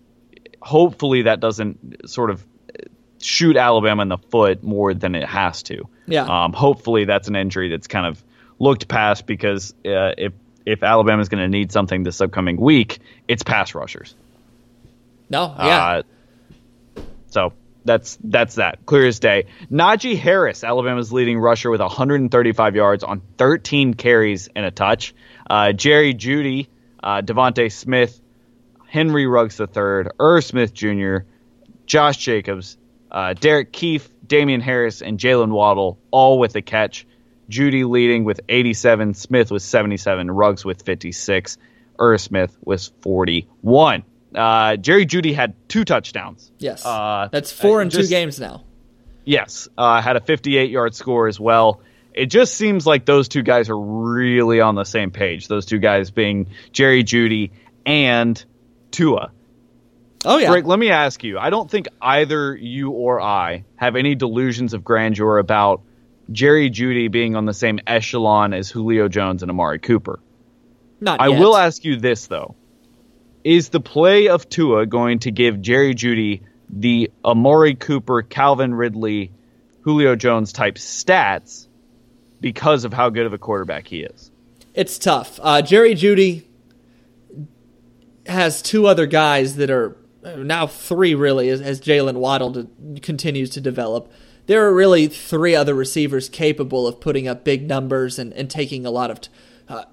hopefully 0.61 1.23
that 1.23 1.41
doesn't 1.41 2.09
sort 2.09 2.31
of 2.31 2.45
shoot 3.19 3.57
Alabama 3.57 4.03
in 4.03 4.09
the 4.09 4.19
foot 4.19 4.63
more 4.63 4.95
than 4.95 5.15
it 5.15 5.25
has 5.25 5.63
to. 5.65 5.89
Yeah. 6.07 6.25
Um, 6.25 6.53
hopefully 6.53 7.05
that's 7.05 7.29
an 7.29 7.37
injury 7.37 7.69
that's 7.69 7.87
kind 7.87 8.07
of 8.07 8.23
looked 8.59 8.89
past 8.89 9.27
because 9.27 9.73
uh, 9.85 10.13
if 10.19 10.33
if 10.67 10.83
Alabama 10.83 11.23
is 11.23 11.29
going 11.29 11.43
to 11.43 11.49
need 11.49 11.73
something 11.73 12.03
this 12.03 12.21
upcoming 12.21 12.57
week, 12.61 12.99
it's 13.29 13.43
pass 13.43 13.75
rushers. 13.75 14.15
No, 15.31 15.55
yeah. 15.57 15.87
Uh, 15.87 16.03
so 17.29 17.53
that's 17.85 18.19
that's 18.23 18.57
that 18.57 18.85
clear 18.85 19.07
as 19.07 19.21
day. 19.21 19.47
Najee 19.71 20.19
Harris, 20.19 20.65
Alabama's 20.65 21.13
leading 21.13 21.39
rusher 21.39 21.71
with 21.71 21.81
135 21.81 22.77
yards 22.77 23.05
on 23.05 23.23
13 23.39 23.95
carries 23.95 24.49
and 24.55 24.67
a 24.67 24.71
touch. 24.71 25.15
Uh, 25.49 25.73
Jerry 25.73 26.15
Jeudy, 26.15 26.69
uh, 27.03 27.23
DeVonta 27.23 27.71
Smith, 27.73 28.21
Henry 28.87 29.27
Ruggs 29.27 29.59
III, 29.61 30.11
Irv 30.19 30.45
Smith 30.45 30.75
Jr., 30.75 31.19
Josh 31.87 32.19
Jacobs, 32.19 32.77
uh, 33.11 33.35
Derek 33.35 33.73
Kief, 33.73 34.11
Damien 34.27 34.61
Harris, 34.61 35.01
and 35.01 35.19
Jaylen 35.19 35.51
Waddle 35.51 35.99
all 36.11 36.39
with 36.39 36.57
a 36.57 36.63
catch. 36.63 37.07
Jeudy 37.49 37.85
leading 37.85 38.23
with 38.23 38.41
87, 38.49 39.15
Smith 39.15 39.51
with 39.51 39.63
77, 39.63 40.31
Ruggs 40.31 40.65
with 40.65 40.83
56, 40.83 41.59
Irv 41.99 42.21
Smith 42.21 42.57
was 42.65 42.93
41. 43.01 44.05
Uh, 44.35 44.77
Jerry 44.77 45.07
Jeudy 45.07 45.35
had 45.35 45.55
two 45.69 45.85
touchdowns. 45.85 46.53
yes. 46.59 46.85
Uh, 46.87 47.29
That's 47.33 47.53
four 47.53 47.83
in 47.83 47.91
two 47.91 48.07
games 48.07 48.39
now. 48.39 48.65
Yes, 49.25 49.69
uh, 49.77 50.01
had 50.01 50.17
a 50.17 50.21
58 50.21 50.71
yard 50.71 50.95
score 50.95 51.29
as 51.29 51.39
well. 51.39 51.81
It 52.15 52.27
just 52.27 52.55
seems 52.55 52.87
like 52.87 53.05
those 53.05 53.29
two 53.29 53.43
guys 53.43 53.69
are 53.71 53.79
really 53.79 54.61
on 54.61 54.75
the 54.75 54.85
same 54.85 55.11
page. 55.11 55.47
Those 55.49 55.67
two 55.67 55.79
guys 55.79 56.11
being 56.11 56.49
Jerry 56.73 57.05
Jeudy 57.05 57.51
and 57.87 58.43
Tua. 58.91 59.31
Oh 60.25 60.39
yeah. 60.39 60.53
Rick, 60.53 60.67
let 60.67 60.79
me 60.79 60.91
ask 60.91 61.23
you. 61.23 61.39
I 61.39 61.51
don't 61.51 61.71
think 61.71 61.89
either 62.01 62.55
you 62.57 62.91
or 62.91 63.21
I 63.21 63.65
have 63.77 63.95
any 63.97 64.15
delusions 64.15 64.75
of 64.75 64.85
grandeur 64.85 65.39
about 65.39 65.83
Jerry 66.33 66.69
Jeudy 66.71 67.11
being 67.11 67.37
on 67.37 67.45
the 67.47 67.55
same 67.55 67.79
echelon 67.87 68.53
as 68.53 68.71
Julio 68.71 69.09
Jones 69.09 69.43
and 69.43 69.51
Amari 69.51 69.79
Cooper. 69.79 70.21
Not 71.01 71.21
I 71.21 71.29
yet. 71.29 71.41
will 71.41 71.57
ask 71.57 71.85
you 71.85 71.97
this 71.97 72.27
though: 72.27 72.55
Is 73.45 73.71
the 73.71 73.81
play 73.81 74.29
of 74.29 74.49
Tua 74.49 74.87
going 74.87 75.21
to 75.21 75.31
give 75.31 75.63
Jerry 75.63 75.95
Jeudy 75.95 76.43
the 76.69 77.11
Amari 77.25 77.75
Cooper, 77.75 78.23
Calvin 78.23 78.75
Ridley, 78.75 79.33
Julio 79.83 80.15
Jones 80.15 80.53
type 80.53 80.77
stats 80.77 81.67
because 82.41 82.85
of 82.85 82.93
how 82.93 83.09
good 83.11 83.27
of 83.27 83.33
a 83.33 83.39
quarterback 83.39 83.87
he 83.87 84.01
is? 84.01 84.31
It's 84.75 84.99
tough. 84.99 85.41
Uh, 85.43 85.63
Jerry 85.63 85.95
Jeudy 85.95 86.45
has 88.27 88.63
two 88.63 88.87
other 88.87 89.07
guys 89.07 89.57
that 89.57 89.71
are 89.71 89.97
uh, 90.23 90.37
now 90.37 90.67
three 90.67 91.15
really 91.15 91.49
as, 91.49 91.61
as 91.61 91.81
Jaylen 91.81 92.17
Waddle 92.17 92.69
continues 93.03 93.51
to 93.51 93.61
develop. 93.61 94.13
There 94.47 94.67
are 94.67 94.75
really 94.75 95.07
three 95.09 95.55
other 95.55 95.75
receivers 95.75 96.29
capable 96.29 96.87
of 96.87 97.01
putting 97.01 97.27
up 97.27 97.45
big 97.45 97.67
numbers 97.67 98.19
and, 98.19 98.33
and 98.35 98.51
taking 98.51 98.85
a 98.85 98.91
lot 98.91 99.11
of. 99.11 99.23
T- 99.23 99.31
uh, 99.69 99.85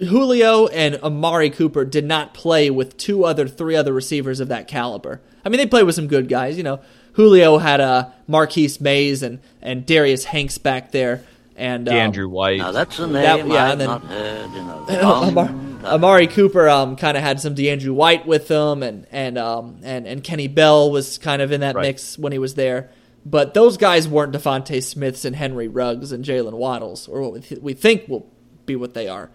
Julio 0.00 0.66
and 0.68 0.96
Amari 0.96 1.50
Cooper 1.50 1.84
did 1.84 2.04
not 2.04 2.34
play 2.34 2.70
with 2.70 2.96
two 2.96 3.24
other, 3.24 3.46
three 3.46 3.76
other 3.76 3.92
receivers 3.92 4.40
of 4.40 4.48
that 4.48 4.66
caliber. 4.66 5.20
I 5.44 5.48
mean, 5.48 5.58
they 5.58 5.66
played 5.66 5.84
with 5.84 5.94
some 5.94 6.06
good 6.08 6.28
guys. 6.28 6.56
You 6.56 6.62
know, 6.62 6.80
Julio 7.14 7.58
had 7.58 7.80
uh, 7.80 8.08
Marquis 8.26 8.70
Maze 8.80 9.22
and, 9.22 9.40
and 9.60 9.84
Darius 9.86 10.24
Hanks 10.24 10.58
back 10.58 10.90
there, 10.92 11.24
and 11.56 11.88
um, 11.88 11.94
Andrew 11.94 12.28
White. 12.28 12.58
Now 12.58 12.72
that's 12.72 12.98
a 12.98 13.06
name 13.06 13.12
That- 13.14 13.46
yeah, 13.46 13.64
I've 13.64 13.72
and 13.72 13.80
then- 13.80 13.88
not 13.88 14.04
heard 14.04 14.54
in 14.54 14.96
a 14.96 15.02
long 15.02 15.28
Amar- 15.28 15.54
Amari 15.94 16.26
Cooper 16.26 16.68
um, 16.68 16.96
kind 16.96 17.16
of 17.16 17.22
had 17.22 17.40
some 17.40 17.54
DeAndrew 17.54 17.94
White 17.94 18.26
with 18.26 18.48
him, 18.48 18.82
and 18.82 19.06
and 19.10 19.36
um, 19.38 19.78
and 19.82 20.06
and 20.06 20.22
Kenny 20.24 20.46
Bell 20.48 20.90
was 20.90 21.18
kind 21.18 21.40
of 21.42 21.52
in 21.52 21.60
that 21.60 21.74
Right. 21.74 21.82
mix 21.82 22.18
when 22.18 22.32
he 22.32 22.38
was 22.38 22.54
there. 22.54 22.90
But 23.26 23.52
those 23.52 23.76
guys 23.76 24.08
weren't 24.08 24.32
DeVonta 24.32 24.82
Smiths 24.82 25.26
and 25.26 25.36
Henry 25.36 25.68
Ruggs 25.68 26.10
and 26.12 26.24
Jaylen 26.24 26.52
Waddles, 26.54 27.06
or 27.06 27.20
what 27.20 27.32
we, 27.34 27.40
th- 27.40 27.60
we 27.60 27.74
think 27.74 28.08
will 28.08 28.26
be 28.64 28.76
what 28.76 28.94
they 28.94 29.08
are. 29.08 29.30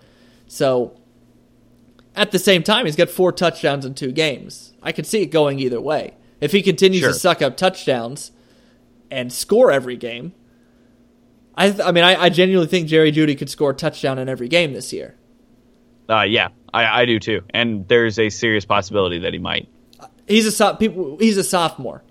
So, 0.48 1.00
at 2.16 2.32
the 2.32 2.40
same 2.40 2.64
time, 2.64 2.86
he's 2.86 2.96
got 2.96 3.10
four 3.10 3.32
touchdowns 3.32 3.86
in 3.86 3.94
two 3.96 4.12
games. 4.12 4.74
I 4.82 4.92
could 4.92 5.06
see 5.06 5.22
it 5.22 5.28
going 5.28 5.60
either 5.60 5.82
way. 5.82 6.14
If 6.42 6.52
he 6.52 6.62
continues 6.62 7.02
Sure. 7.02 7.12
to 7.12 7.18
suck 7.18 7.42
up 7.42 7.58
touchdowns 7.58 8.32
and 9.12 9.32
score 9.34 9.72
every 9.72 9.98
game, 9.98 10.34
I, 11.56 11.70
th- 11.72 11.82
I 11.86 11.92
mean, 11.92 12.04
I, 12.04 12.16
I 12.24 12.30
genuinely 12.30 12.68
think 12.68 12.88
Jerry 12.88 13.12
Jeudy 13.12 13.38
could 13.38 13.50
score 13.50 13.72
a 13.72 13.74
touchdown 13.74 14.20
in 14.20 14.28
every 14.30 14.48
game 14.48 14.74
this 14.74 14.92
year. 14.94 15.16
Uh, 16.10 16.22
yeah, 16.24 16.50
I, 16.74 17.02
I 17.02 17.06
do 17.06 17.20
too. 17.20 17.42
And 17.52 17.88
there's 17.88 18.20
a 18.20 18.30
serious 18.30 18.66
possibility 18.66 19.20
that 19.20 19.34
he 19.34 19.40
might. 19.40 19.68
he's 20.28 20.46
a 20.46 20.52
so- 20.52 20.76
people 20.76 21.18
he's 21.20 21.38
a 21.38 21.44
sophomore, 21.44 22.04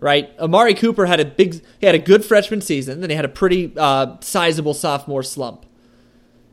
right? 0.00 0.30
Amari 0.38 0.74
Cooper 0.74 1.06
had 1.06 1.20
a 1.20 1.24
big 1.24 1.62
he 1.80 1.86
had 1.86 1.94
a 1.94 1.98
good 2.00 2.24
freshman 2.24 2.60
season, 2.60 3.00
then 3.00 3.08
he 3.10 3.16
had 3.16 3.24
a 3.24 3.28
pretty 3.28 3.72
uh, 3.76 4.16
sizable 4.20 4.74
sophomore 4.74 5.22
slump, 5.22 5.64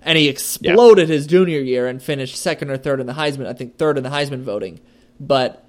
and 0.06 0.18
he 0.18 0.30
exploded 0.30 1.10
his 1.10 1.28
junior 1.28 1.60
year 1.60 1.88
and 1.88 2.02
finished 2.02 2.38
second 2.38 2.70
or 2.70 2.78
third 2.78 3.00
in 3.02 3.08
the 3.08 3.14
Heisman. 3.14 3.48
I 3.48 3.54
think 3.54 3.78
third 3.78 3.98
in 3.98 4.04
the 4.04 4.10
Heisman 4.10 4.42
voting, 4.44 4.80
but 5.20 5.66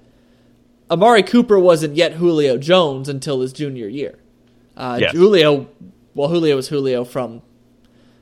Amari 0.89 1.23
Cooper 1.23 1.59
wasn't 1.59 1.95
yet 1.95 2.13
Julio 2.13 2.57
Jones 2.57 3.09
until 3.09 3.41
his 3.41 3.51
junior 3.51 3.87
year. 3.87 4.17
Uh, 4.77 4.99
Yes. 5.01 5.13
Julio, 5.13 5.67
well, 6.13 6.29
Julio 6.29 6.55
was 6.55 6.69
Julio 6.69 7.03
from 7.03 7.41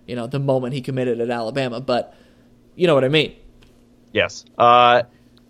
you 0.07 0.15
know 0.15 0.25
the 0.25 0.39
moment 0.39 0.73
he 0.73 0.81
committed 0.81 1.19
at 1.19 1.29
Alabama, 1.29 1.81
but 1.81 2.15
you 2.75 2.87
know 2.87 2.95
what 2.95 3.03
I 3.03 3.09
mean. 3.09 3.35
Yes. 4.13 4.45
Uh, 4.57 5.03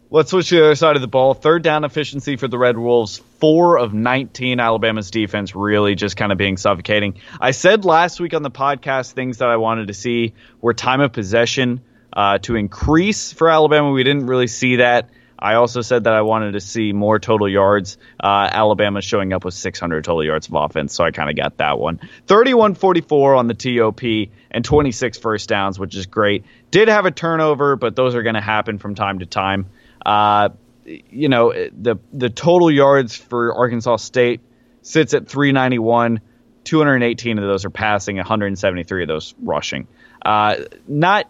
let's 0.09 0.31
switch 0.31 0.49
to 0.49 0.55
the 0.55 0.65
other 0.65 0.75
side 0.75 0.95
of 0.95 1.01
the 1.03 1.07
ball. 1.07 1.35
Third 1.35 1.61
down 1.61 1.83
efficiency 1.83 2.35
for 2.37 2.47
the 2.47 2.57
Red 2.57 2.77
Wolves. 2.77 3.21
Four 3.39 3.79
of 3.79 3.93
19. 3.93 4.59
Alabama's 4.59 5.11
defense 5.11 5.55
really 5.55 5.95
just 5.95 6.17
kind 6.17 6.31
of 6.31 6.37
being 6.37 6.57
suffocating. 6.57 7.15
I 7.39 7.51
said 7.51 7.85
last 7.85 8.19
week 8.19 8.33
on 8.33 8.43
the 8.43 8.51
podcast 8.51 9.11
things 9.11 9.39
that 9.39 9.49
I 9.49 9.57
wanted 9.57 9.87
to 9.87 9.93
see 9.93 10.33
were 10.61 10.73
time 10.73 11.01
of 11.01 11.11
possession 11.13 11.81
uh, 12.13 12.37
to 12.39 12.55
increase 12.55 13.33
for 13.33 13.49
Alabama. 13.49 13.91
We 13.91 14.03
didn't 14.03 14.27
really 14.27 14.47
see 14.47 14.77
that. 14.77 15.09
I 15.37 15.55
also 15.55 15.81
said 15.81 16.05
that 16.05 16.13
I 16.13 16.21
wanted 16.21 16.53
to 16.53 16.61
see 16.61 16.93
more 16.93 17.19
total 17.19 17.49
yards. 17.49 17.97
Uh, 18.19 18.49
Alabama 18.51 19.01
showing 19.01 19.33
up 19.33 19.43
with 19.43 19.53
600 19.53 20.03
total 20.03 20.23
yards 20.23 20.47
of 20.47 20.53
offense, 20.53 20.95
so 20.95 21.03
I 21.03 21.11
kind 21.11 21.29
of 21.29 21.35
got 21.35 21.57
that 21.57 21.77
one. 21.77 21.99
31 22.27 22.75
44 22.75 23.35
on 23.35 23.47
the 23.47 23.53
TOP 23.53 24.01
and 24.49 24.63
26 24.63 25.17
first 25.17 25.49
downs, 25.49 25.77
which 25.77 25.95
is 25.95 26.05
great. 26.05 26.45
Did 26.71 26.87
have 26.87 27.05
a 27.05 27.11
turnover, 27.11 27.75
but 27.75 27.95
those 27.95 28.15
are 28.15 28.23
going 28.23 28.35
to 28.35 28.41
happen 28.41 28.77
from 28.77 28.95
time 28.95 29.19
to 29.19 29.25
time. 29.25 29.67
Uh, 30.05 30.49
you 30.85 31.29
know, 31.29 31.51
the 31.53 31.97
the 32.13 32.29
total 32.29 32.71
yards 32.71 33.15
for 33.15 33.53
Arkansas 33.53 33.97
State 33.97 34.41
sits 34.81 35.13
at 35.13 35.27
391. 35.27 36.21
218 36.63 37.37
of 37.37 37.43
those 37.43 37.63
are 37.63 37.69
passing, 37.69 38.17
173 38.17 39.03
of 39.03 39.07
those 39.07 39.35
rushing. 39.41 39.87
Uh, 40.25 40.55
not, 40.87 41.29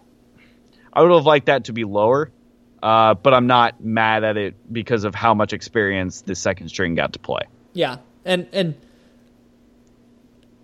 I 0.90 1.02
would 1.02 1.12
have 1.12 1.26
liked 1.26 1.46
that 1.46 1.64
to 1.64 1.74
be 1.74 1.84
lower, 1.84 2.30
uh, 2.82 3.14
but 3.14 3.34
I'm 3.34 3.46
not 3.46 3.84
mad 3.84 4.24
at 4.24 4.38
it 4.38 4.54
because 4.72 5.04
of 5.04 5.14
how 5.14 5.34
much 5.34 5.52
experience 5.52 6.22
the 6.22 6.34
second 6.34 6.68
string 6.70 6.94
got 6.94 7.12
to 7.12 7.18
play. 7.18 7.42
Yeah, 7.74 7.98
and 8.24 8.48
and 8.52 8.74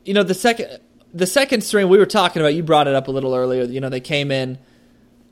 you 0.04 0.14
know 0.14 0.22
the 0.22 0.34
second 0.34 0.80
the 1.12 1.26
second 1.26 1.62
string 1.62 1.88
we 1.88 1.99
were 1.99 2.06
talking 2.06 2.40
about. 2.40 2.54
You 2.54 2.62
brought 2.62 2.88
it 2.88 2.94
up 2.94 3.08
a 3.08 3.11
little 3.11 3.34
earlier. 3.34 3.64
You 3.64 3.80
know 3.80 3.90
they 3.90 4.00
came 4.00 4.30
in, 4.30 4.58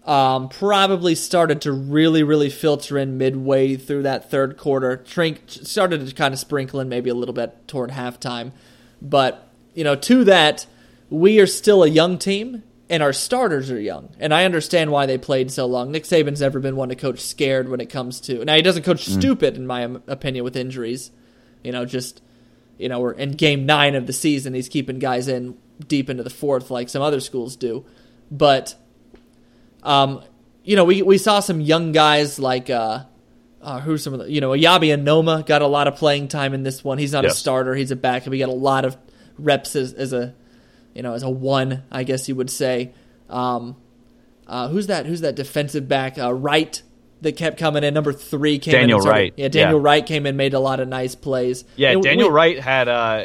um, 0.07 0.49
probably 0.49 1.14
started 1.14 1.61
to 1.62 1.73
really 1.73 2.23
really 2.23 2.50
filter 2.50 2.99
in 2.99 3.19
midway 3.19 3.76
through 3.76 4.02
that 4.02 4.30
third 4.30 4.57
quarter. 4.57 4.97
Trink 4.97 5.42
started 5.47 6.07
to 6.07 6.14
kind 6.14 6.35
of 6.35 6.40
sprinkle 6.40 6.80
in 6.80 6.88
maybe 6.88 7.11
a 7.11 7.14
little 7.14 7.35
bit 7.35 7.69
toward 7.69 7.90
halftime, 7.90 8.52
but 9.00 9.49
you 9.75 9.85
know 9.85 9.97
to 9.97 10.25
that 10.25 10.66
we 11.09 11.40
are 11.40 11.47
still 11.47 11.83
a 11.83 11.88
young 11.88 12.19
team. 12.19 12.62
And 12.88 13.04
our 13.04 13.12
starters 13.12 13.71
are 13.71 13.78
young, 13.78 14.09
and 14.19 14.35
I 14.35 14.45
understand 14.45 14.90
why 14.90 15.07
they 15.07 15.16
played 15.16 15.52
so 15.52 15.64
long. 15.64 15.92
Nick 15.92 16.02
Saban's 16.02 16.40
never 16.40 16.59
been 16.59 16.75
one 16.75 16.88
to 16.88 16.97
coach 16.97 17.21
scared 17.21 17.69
when 17.69 17.80
it 17.80 17.87
comes 17.87 18.21
to. 18.23 18.45
Now 18.45 18.57
he 18.57 18.62
doesn't 18.62 18.83
coach 18.83 19.04
stupid, 19.04 19.54
in 19.54 19.64
my 19.64 19.83
opinion, 20.09 20.42
with 20.42 20.57
injuries. 20.57 21.12
You 21.62 21.71
know, 21.71 21.85
just 21.85 22.21
you 22.80 22.88
know, 22.88 22.99
we're 22.99 23.12
in 23.12 23.33
game 23.33 23.66
nine 23.66 23.95
of 23.95 24.07
the 24.07 24.12
season. 24.12 24.54
He's 24.54 24.69
keeping 24.69 24.99
guys 24.99 25.28
in 25.28 25.57
deep 25.87 26.09
into 26.09 26.23
the 26.23 26.30
fourth, 26.30 26.71
like 26.71 26.88
some 26.88 27.02
other 27.02 27.21
schools 27.21 27.54
do. 27.54 27.85
But, 28.30 28.75
um, 29.83 30.23
you 30.65 30.77
know, 30.77 30.85
we 30.85 31.03
we 31.03 31.19
saw 31.19 31.41
some 31.41 31.61
young 31.61 31.93
guys 31.93 32.39
like 32.39 32.71
uh, 32.71 33.05
uh 33.63 33.81
who's 33.81 34.03
some 34.03 34.13
of 34.15 34.21
the 34.21 34.31
you 34.31 34.41
know, 34.41 34.51
Eyabi 34.51 34.89
Anoma 34.97 35.45
got 35.45 35.63
a 35.63 35.67
lot 35.67 35.89
of 35.89 35.97
playing 35.97 36.29
time 36.29 36.55
in 36.55 36.63
this 36.63 36.85
one. 36.85 36.99
He's 36.99 37.13
not 37.13 37.25
a 37.25 37.31
starter. 37.31 37.75
He's 37.75 37.91
a 37.91 37.97
backup. 37.97 38.33
He 38.33 38.39
got 38.39 38.49
a 38.49 38.53
lot 38.53 38.85
of 38.85 38.97
reps 39.39 39.75
as, 39.77 39.93
as 39.95 40.13
a 40.13 40.35
you 40.95 41.03
know 41.03 41.15
as 41.15 41.23
a 41.23 41.31
one, 41.31 41.83
I 41.91 42.05
guess 42.05 42.29
you 42.29 42.37
would 42.37 42.51
say. 42.51 42.93
Um, 43.29 43.77
uh, 44.47 44.69
who's 44.69 44.89
that? 44.89 45.07
Who's 45.07 45.21
that 45.23 45.35
defensive 45.37 45.87
back? 45.89 46.19
Uh, 46.19 46.33
Wright 46.35 46.83
that 47.23 47.37
kept 47.37 47.59
coming 47.59 47.85
in. 47.85 47.95
Number 47.95 48.13
three 48.13 48.59
came 48.59 48.73
Daniel 48.73 48.99
in. 48.99 49.03
started- 49.03 49.19
Wright. 49.21 49.35
Yeah, 49.37 49.49
Daniel 49.49 49.79
Yeah. 49.79 49.85
Wright 49.85 50.05
came 50.07 50.27
in, 50.27 50.37
made 50.37 50.55
a 50.55 50.59
lot 50.59 50.81
of 50.81 50.89
nice 50.89 51.15
plays. 51.15 51.65
Yeah, 51.77 51.91
And 51.93 52.03
Daniel 52.03 52.29
we- 52.29 52.35
Wright 52.35 52.59
had 52.59 52.89
uh, 52.89 53.25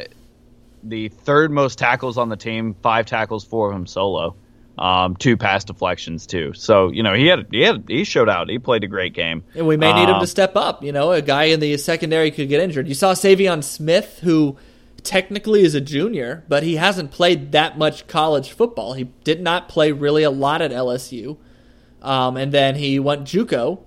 the 0.84 1.08
third 1.08 1.50
most 1.50 1.78
tackles 1.78 2.18
on 2.18 2.28
the 2.28 2.36
team, 2.36 2.76
five 2.82 3.06
tackles, 3.06 3.44
four 3.44 3.68
of 3.70 3.74
them 3.74 3.86
solo, 3.86 4.36
um, 4.78 5.16
two 5.16 5.36
pass 5.36 5.64
deflections 5.64 6.26
too. 6.26 6.52
So 6.54 6.90
you 6.90 7.02
know 7.02 7.14
he 7.14 7.26
had 7.26 7.46
he 7.50 7.62
had 7.62 7.84
he 7.88 8.04
showed 8.04 8.28
out. 8.28 8.48
He 8.48 8.58
played 8.58 8.84
a 8.84 8.88
great 8.88 9.14
game. 9.14 9.42
And 9.54 9.66
we 9.66 9.76
may 9.76 9.92
need 9.92 10.08
him 10.08 10.16
Um, 10.16 10.20
to 10.20 10.26
step 10.26 10.56
up. 10.56 10.82
You 10.82 10.92
know, 10.92 11.12
a 11.12 11.22
guy 11.22 11.44
in 11.44 11.60
the 11.60 11.76
secondary 11.78 12.30
could 12.30 12.48
get 12.48 12.60
injured. 12.60 12.88
You 12.88 12.94
saw 12.94 13.12
Saivion 13.14 13.64
Smith, 13.64 14.20
who 14.22 14.56
technically 15.02 15.62
is 15.62 15.74
a 15.74 15.80
junior, 15.80 16.44
but 16.48 16.62
he 16.62 16.76
hasn't 16.76 17.10
played 17.12 17.52
that 17.52 17.78
much 17.78 18.06
college 18.06 18.50
football. 18.50 18.94
He 18.94 19.04
did 19.24 19.40
not 19.40 19.68
play 19.68 19.92
really 19.92 20.24
a 20.24 20.30
lot 20.30 20.60
at 20.62 20.72
LSU. 20.72 21.36
Um, 22.02 22.36
and 22.36 22.52
then 22.52 22.74
he 22.74 22.98
went 22.98 23.22
JUCO. 23.24 23.80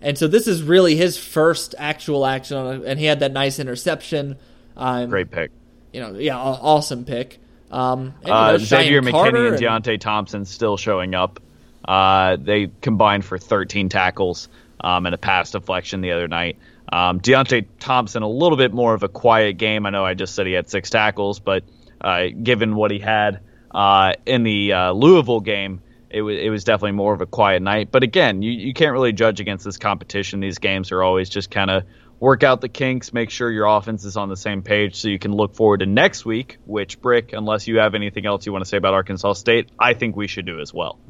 And 0.00 0.18
so 0.18 0.26
this 0.26 0.48
is 0.48 0.62
really 0.62 0.96
his 0.96 1.16
first 1.16 1.74
actual 1.78 2.26
action, 2.26 2.56
on, 2.56 2.84
and 2.84 2.98
he 2.98 3.06
had 3.06 3.20
that 3.20 3.32
nice 3.32 3.58
interception. 3.60 4.36
Um, 4.76 5.10
Great 5.10 5.30
pick. 5.30 5.52
You 5.92 6.00
know, 6.00 6.18
yeah, 6.18 6.36
awesome 6.36 7.04
pick. 7.04 7.38
Um, 7.72 8.14
and, 8.22 8.30
Uh, 8.30 8.52
know, 8.52 8.58
Xavier 8.58 9.02
Carter 9.02 9.38
McKinney 9.38 9.46
and 9.46 9.64
and- 9.64 9.84
Deionte 9.84 10.00
Thompson 10.00 10.44
still 10.44 10.76
showing 10.76 11.14
up. 11.14 11.40
Uh, 11.84 12.36
they 12.40 12.70
combined 12.80 13.24
for 13.24 13.38
13 13.38 13.88
tackles 13.88 14.48
um, 14.80 15.06
and 15.06 15.14
a 15.14 15.18
pass 15.18 15.50
deflection 15.50 16.00
the 16.00 16.12
other 16.12 16.28
night. 16.28 16.56
Um, 16.92 17.20
Deionte 17.20 17.66
Thompson, 17.80 18.22
a 18.22 18.28
little 18.28 18.58
bit 18.58 18.72
more 18.72 18.94
of 18.94 19.02
a 19.02 19.08
quiet 19.08 19.56
game. 19.56 19.86
I 19.86 19.90
know 19.90 20.04
I 20.04 20.14
just 20.14 20.34
said 20.34 20.46
he 20.46 20.52
had 20.52 20.68
six 20.68 20.90
tackles, 20.90 21.40
but 21.40 21.64
uh, 22.00 22.26
given 22.42 22.76
what 22.76 22.90
he 22.90 22.98
had 22.98 23.40
uh, 23.70 24.12
in 24.26 24.42
the 24.42 24.72
uh, 24.74 24.92
Louisville 24.92 25.40
game, 25.40 25.80
it 26.10 26.20
was 26.20 26.36
it 26.38 26.50
was 26.50 26.64
definitely 26.64 26.92
more 26.92 27.14
of 27.14 27.22
a 27.22 27.26
quiet 27.26 27.62
night. 27.62 27.88
But 27.90 28.02
again, 28.02 28.42
you, 28.42 28.50
you 28.52 28.74
can't 28.74 28.92
really 28.92 29.14
judge 29.14 29.40
against 29.40 29.64
this 29.64 29.78
competition. 29.78 30.40
These 30.40 30.58
games 30.58 30.92
are 30.92 31.02
always 31.02 31.30
just 31.30 31.50
kind 31.50 31.70
of 31.70 31.84
work 32.22 32.44
out 32.44 32.60
the 32.60 32.68
kinks, 32.68 33.12
make 33.12 33.30
sure 33.30 33.50
your 33.50 33.66
offense 33.66 34.04
is 34.04 34.16
on 34.16 34.28
the 34.28 34.36
same 34.36 34.62
page, 34.62 34.94
so 34.94 35.08
you 35.08 35.18
can 35.18 35.32
look 35.32 35.56
forward 35.56 35.80
to 35.80 35.86
next 35.86 36.24
week. 36.24 36.56
Which 36.66 37.00
Brick, 37.00 37.32
unless 37.32 37.66
you 37.66 37.78
have 37.78 37.96
anything 37.96 38.26
else 38.26 38.46
you 38.46 38.52
want 38.52 38.64
to 38.64 38.68
say 38.68 38.76
about 38.76 38.94
Arkansas 38.94 39.32
State, 39.32 39.70
I 39.76 39.94
think 39.94 40.14
we 40.14 40.28
should 40.28 40.46
do 40.46 40.60
as 40.60 40.72
well. 40.72 41.00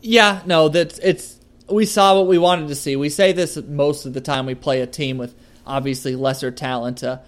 Yeah, 0.00 0.40
no, 0.46 0.70
that's 0.70 0.98
it's 0.98 1.38
we 1.68 1.84
saw 1.84 2.16
what 2.16 2.26
we 2.26 2.38
wanted 2.38 2.68
to 2.68 2.74
see. 2.74 2.96
We 2.96 3.10
say 3.10 3.32
this 3.32 3.58
most 3.58 4.06
of 4.06 4.14
the 4.14 4.22
time 4.22 4.46
we 4.46 4.54
play 4.54 4.80
a 4.80 4.86
team 4.86 5.18
with 5.18 5.34
obviously 5.66 6.16
lesser 6.16 6.50
talent. 6.50 7.04
Uh, 7.04 7.18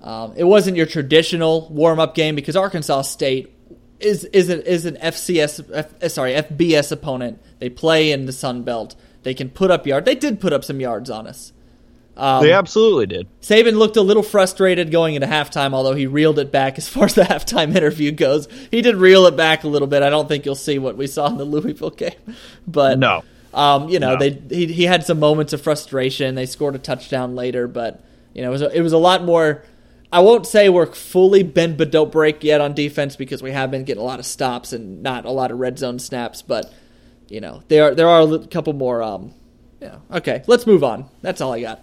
um, 0.00 0.32
it 0.36 0.44
wasn't 0.44 0.76
your 0.76 0.86
traditional 0.86 1.68
warm 1.70 2.00
up 2.00 2.16
game 2.16 2.34
because 2.34 2.56
Arkansas 2.56 3.02
State 3.02 3.54
is 4.00 4.24
is 4.24 4.48
an, 4.48 4.60
is 4.62 4.86
an 4.86 4.96
FCS 4.96 5.70
F, 5.72 6.02
uh, 6.02 6.08
sorry 6.08 6.32
FBS 6.32 6.90
opponent. 6.90 7.40
They 7.60 7.70
play 7.70 8.10
in 8.10 8.26
the 8.26 8.32
Sun 8.32 8.64
Belt. 8.64 8.96
They 9.22 9.34
can 9.34 9.50
put 9.50 9.70
up 9.70 9.86
yard. 9.86 10.04
They 10.04 10.16
did 10.16 10.40
put 10.40 10.52
up 10.52 10.64
some 10.64 10.80
yards 10.80 11.10
on 11.10 11.28
us. 11.28 11.52
Um, 12.16 12.42
they 12.44 12.52
absolutely 12.52 13.06
did. 13.06 13.26
Saban 13.40 13.74
looked 13.78 13.96
a 13.96 14.02
little 14.02 14.22
frustrated 14.22 14.90
going 14.90 15.14
into 15.14 15.26
halftime, 15.26 15.72
although 15.72 15.94
he 15.94 16.06
reeled 16.06 16.38
it 16.38 16.52
back 16.52 16.76
as 16.76 16.86
far 16.88 17.06
as 17.06 17.14
the 17.14 17.22
halftime 17.22 17.74
interview 17.74 18.12
goes. 18.12 18.48
He 18.70 18.82
did 18.82 18.96
reel 18.96 19.24
it 19.26 19.36
back 19.36 19.64
a 19.64 19.68
little 19.68 19.88
bit. 19.88 20.02
I 20.02 20.10
don't 20.10 20.28
think 20.28 20.44
you'll 20.44 20.54
see 20.54 20.78
what 20.78 20.96
we 20.96 21.06
saw 21.06 21.26
in 21.28 21.38
the 21.38 21.44
Louisville 21.46 21.90
game, 21.90 22.12
but 22.66 22.98
No. 22.98 23.22
um, 23.54 23.88
you 23.88 23.98
know 23.98 24.16
No. 24.16 24.18
they 24.18 24.30
he, 24.54 24.66
he 24.72 24.84
had 24.84 25.04
some 25.04 25.18
moments 25.18 25.52
of 25.54 25.62
frustration. 25.62 26.34
They 26.34 26.44
scored 26.46 26.74
a 26.74 26.78
touchdown 26.78 27.34
later, 27.34 27.66
but 27.66 28.04
you 28.34 28.42
know 28.42 28.48
it 28.48 28.52
was 28.52 28.62
a, 28.62 28.76
it 28.76 28.82
was 28.82 28.92
a 28.92 28.98
lot 28.98 29.24
more. 29.24 29.62
I 30.14 30.20
won't 30.20 30.46
say 30.46 30.68
we're 30.68 30.84
fully 30.92 31.42
bend 31.42 31.78
but 31.78 31.90
don't 31.90 32.12
break 32.12 32.44
yet 32.44 32.60
on 32.60 32.74
defense 32.74 33.16
because 33.16 33.42
we 33.42 33.52
have 33.52 33.70
been 33.70 33.84
getting 33.84 34.02
a 34.02 34.04
lot 34.04 34.18
of 34.18 34.26
stops 34.26 34.74
and 34.74 35.02
not 35.02 35.24
a 35.24 35.30
lot 35.30 35.50
of 35.50 35.58
red 35.58 35.78
zone 35.78 35.98
snaps, 35.98 36.42
but 36.42 36.70
you 37.30 37.40
know 37.40 37.62
there 37.68 37.84
are 37.84 37.94
there 37.94 38.08
are 38.08 38.20
a 38.34 38.46
couple 38.48 38.74
more. 38.74 39.02
Um, 39.02 39.32
yeah, 39.80 39.96
okay, 40.10 40.42
let's 40.46 40.66
move 40.66 40.84
on. 40.84 41.06
That's 41.22 41.40
all 41.40 41.54
I 41.54 41.62
got. 41.62 41.80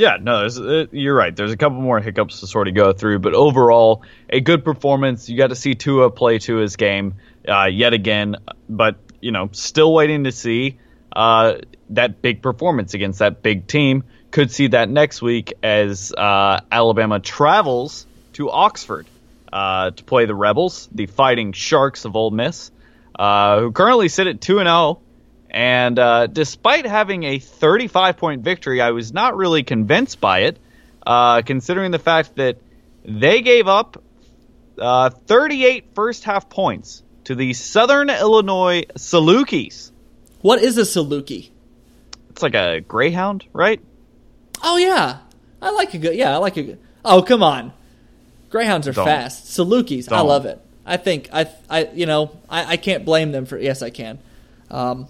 Yeah, 0.00 0.16
no, 0.18 0.48
you're 0.92 1.14
right. 1.14 1.36
There's 1.36 1.52
a 1.52 1.58
couple 1.58 1.78
more 1.78 2.00
hiccups 2.00 2.40
to 2.40 2.46
sort 2.46 2.68
of 2.68 2.74
go 2.74 2.94
through, 2.94 3.18
but 3.18 3.34
overall, 3.34 4.02
a 4.30 4.40
good 4.40 4.64
performance. 4.64 5.28
You 5.28 5.36
got 5.36 5.48
to 5.48 5.54
see 5.54 5.74
Tua 5.74 6.10
play 6.10 6.38
to 6.38 6.56
his 6.56 6.76
game 6.76 7.16
uh, 7.46 7.66
yet 7.66 7.92
again, 7.92 8.36
but 8.66 8.96
you 9.20 9.30
know, 9.30 9.50
still 9.52 9.92
waiting 9.92 10.24
to 10.24 10.32
see 10.32 10.78
uh, 11.14 11.56
that 11.90 12.22
big 12.22 12.40
performance 12.40 12.94
against 12.94 13.18
that 13.18 13.42
big 13.42 13.66
team. 13.66 14.04
Could 14.30 14.50
see 14.50 14.68
that 14.68 14.88
next 14.88 15.20
week 15.20 15.52
as 15.62 16.14
uh, 16.16 16.60
Alabama 16.72 17.20
travels 17.20 18.06
to 18.32 18.50
Oxford 18.50 19.06
uh, 19.52 19.90
to 19.90 20.02
play 20.02 20.24
the 20.24 20.34
Rebels, 20.34 20.88
the 20.92 21.04
Fighting 21.04 21.52
Sharks 21.52 22.06
of 22.06 22.16
Ole 22.16 22.30
Miss, 22.30 22.70
uh, 23.18 23.60
who 23.60 23.70
currently 23.70 24.08
sit 24.08 24.28
at 24.28 24.40
two 24.40 24.60
and 24.60 24.66
zero. 24.66 25.02
And 25.50 25.98
uh, 25.98 26.26
despite 26.28 26.86
having 26.86 27.24
a 27.24 27.38
35 27.40 28.16
point 28.16 28.42
victory, 28.42 28.80
I 28.80 28.92
was 28.92 29.12
not 29.12 29.36
really 29.36 29.62
convinced 29.64 30.20
by 30.20 30.40
it, 30.40 30.58
uh, 31.04 31.42
considering 31.42 31.90
the 31.90 31.98
fact 31.98 32.36
that 32.36 32.58
they 33.04 33.42
gave 33.42 33.66
up 33.66 34.02
uh, 34.78 35.10
38 35.10 35.86
first 35.94 36.24
half 36.24 36.48
points 36.48 37.02
to 37.24 37.34
the 37.34 37.52
Southern 37.52 38.10
Illinois 38.10 38.84
Salukis. 38.96 39.90
What 40.40 40.62
is 40.62 40.78
a 40.78 40.82
Saluki? 40.82 41.50
It's 42.30 42.42
like 42.42 42.54
a 42.54 42.80
Greyhound, 42.80 43.44
right? 43.52 43.80
Oh 44.62 44.76
yeah, 44.76 45.18
I 45.60 45.70
like 45.72 45.94
a 45.94 45.98
good. 45.98 46.14
Yeah, 46.16 46.34
I 46.34 46.36
like 46.36 46.56
a 46.56 46.62
good. 46.62 46.78
Oh 47.04 47.22
come 47.22 47.42
on, 47.42 47.72
Greyhounds 48.50 48.86
are 48.88 48.92
Don't. 48.92 49.04
fast. 49.04 49.46
Salukis, 49.46 50.10
I 50.10 50.18
Don't. 50.18 50.28
love 50.28 50.46
it. 50.46 50.60
I 50.86 50.96
think 50.96 51.28
I, 51.32 51.48
I, 51.68 51.84
you 51.92 52.06
know, 52.06 52.38
I, 52.48 52.72
I 52.72 52.76
can't 52.76 53.04
blame 53.04 53.32
them 53.32 53.46
for. 53.46 53.58
Yes, 53.58 53.82
I 53.82 53.90
can. 53.90 54.18
Um, 54.70 55.08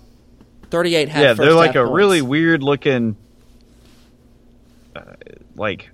Thirty-eight 0.71 1.09
half. 1.09 1.23
yeah, 1.23 1.33
they're 1.35 1.53
like 1.55 1.75
a 1.75 1.85
points. 1.85 1.95
really 1.97 2.23
weird 2.23 2.63
looking. 2.63 3.17
Uh, 4.95 5.03
like, 5.57 5.91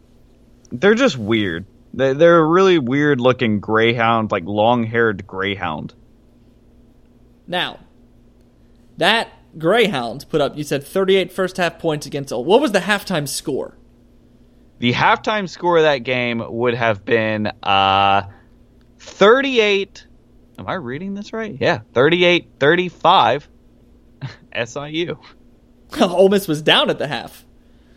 they're 0.71 0.95
just 0.95 1.17
weird. 1.19 1.65
They- 1.95 2.13
They're 2.13 2.39
a 2.39 2.45
really 2.47 2.79
weird 2.79 3.21
looking 3.21 3.61
Greyhound, 3.61 4.31
like 4.31 4.45
long 4.45 4.85
haired 4.85 5.27
Greyhound. 5.27 5.95
Now, 7.47 7.79
that 8.99 9.29
greyhound 9.59 10.27
put 10.29 10.41
up. 10.41 10.57
You 10.57 10.65
said 10.65 10.85
38 10.85 11.33
first 11.33 11.57
half 11.57 11.79
points 11.79 12.05
against. 12.07 12.33
What 12.33 12.61
was 12.61 12.73
the 12.73 12.81
halftime 12.81 13.27
score? 13.29 13.77
The 14.79 14.93
halftime 14.93 15.49
score 15.49 15.79
of 15.79 15.85
that 15.85 15.99
game 15.99 16.43
would 16.47 16.75
have 16.75 17.05
been 17.05 17.47
uh, 17.63 18.23
38. 18.99 20.07
Am 20.59 20.67
I 20.67 20.75
reading 20.75 21.15
this 21.15 21.33
right? 21.33 21.57
Yeah, 21.59 21.81
38 21.95 22.49
35 22.59 23.49
SIU. 24.65 25.19
Ole 26.01 26.29
Miss 26.29 26.49
was 26.49 26.63
down 26.63 26.91
at 26.91 26.99
the 26.99 27.07
half. 27.07 27.45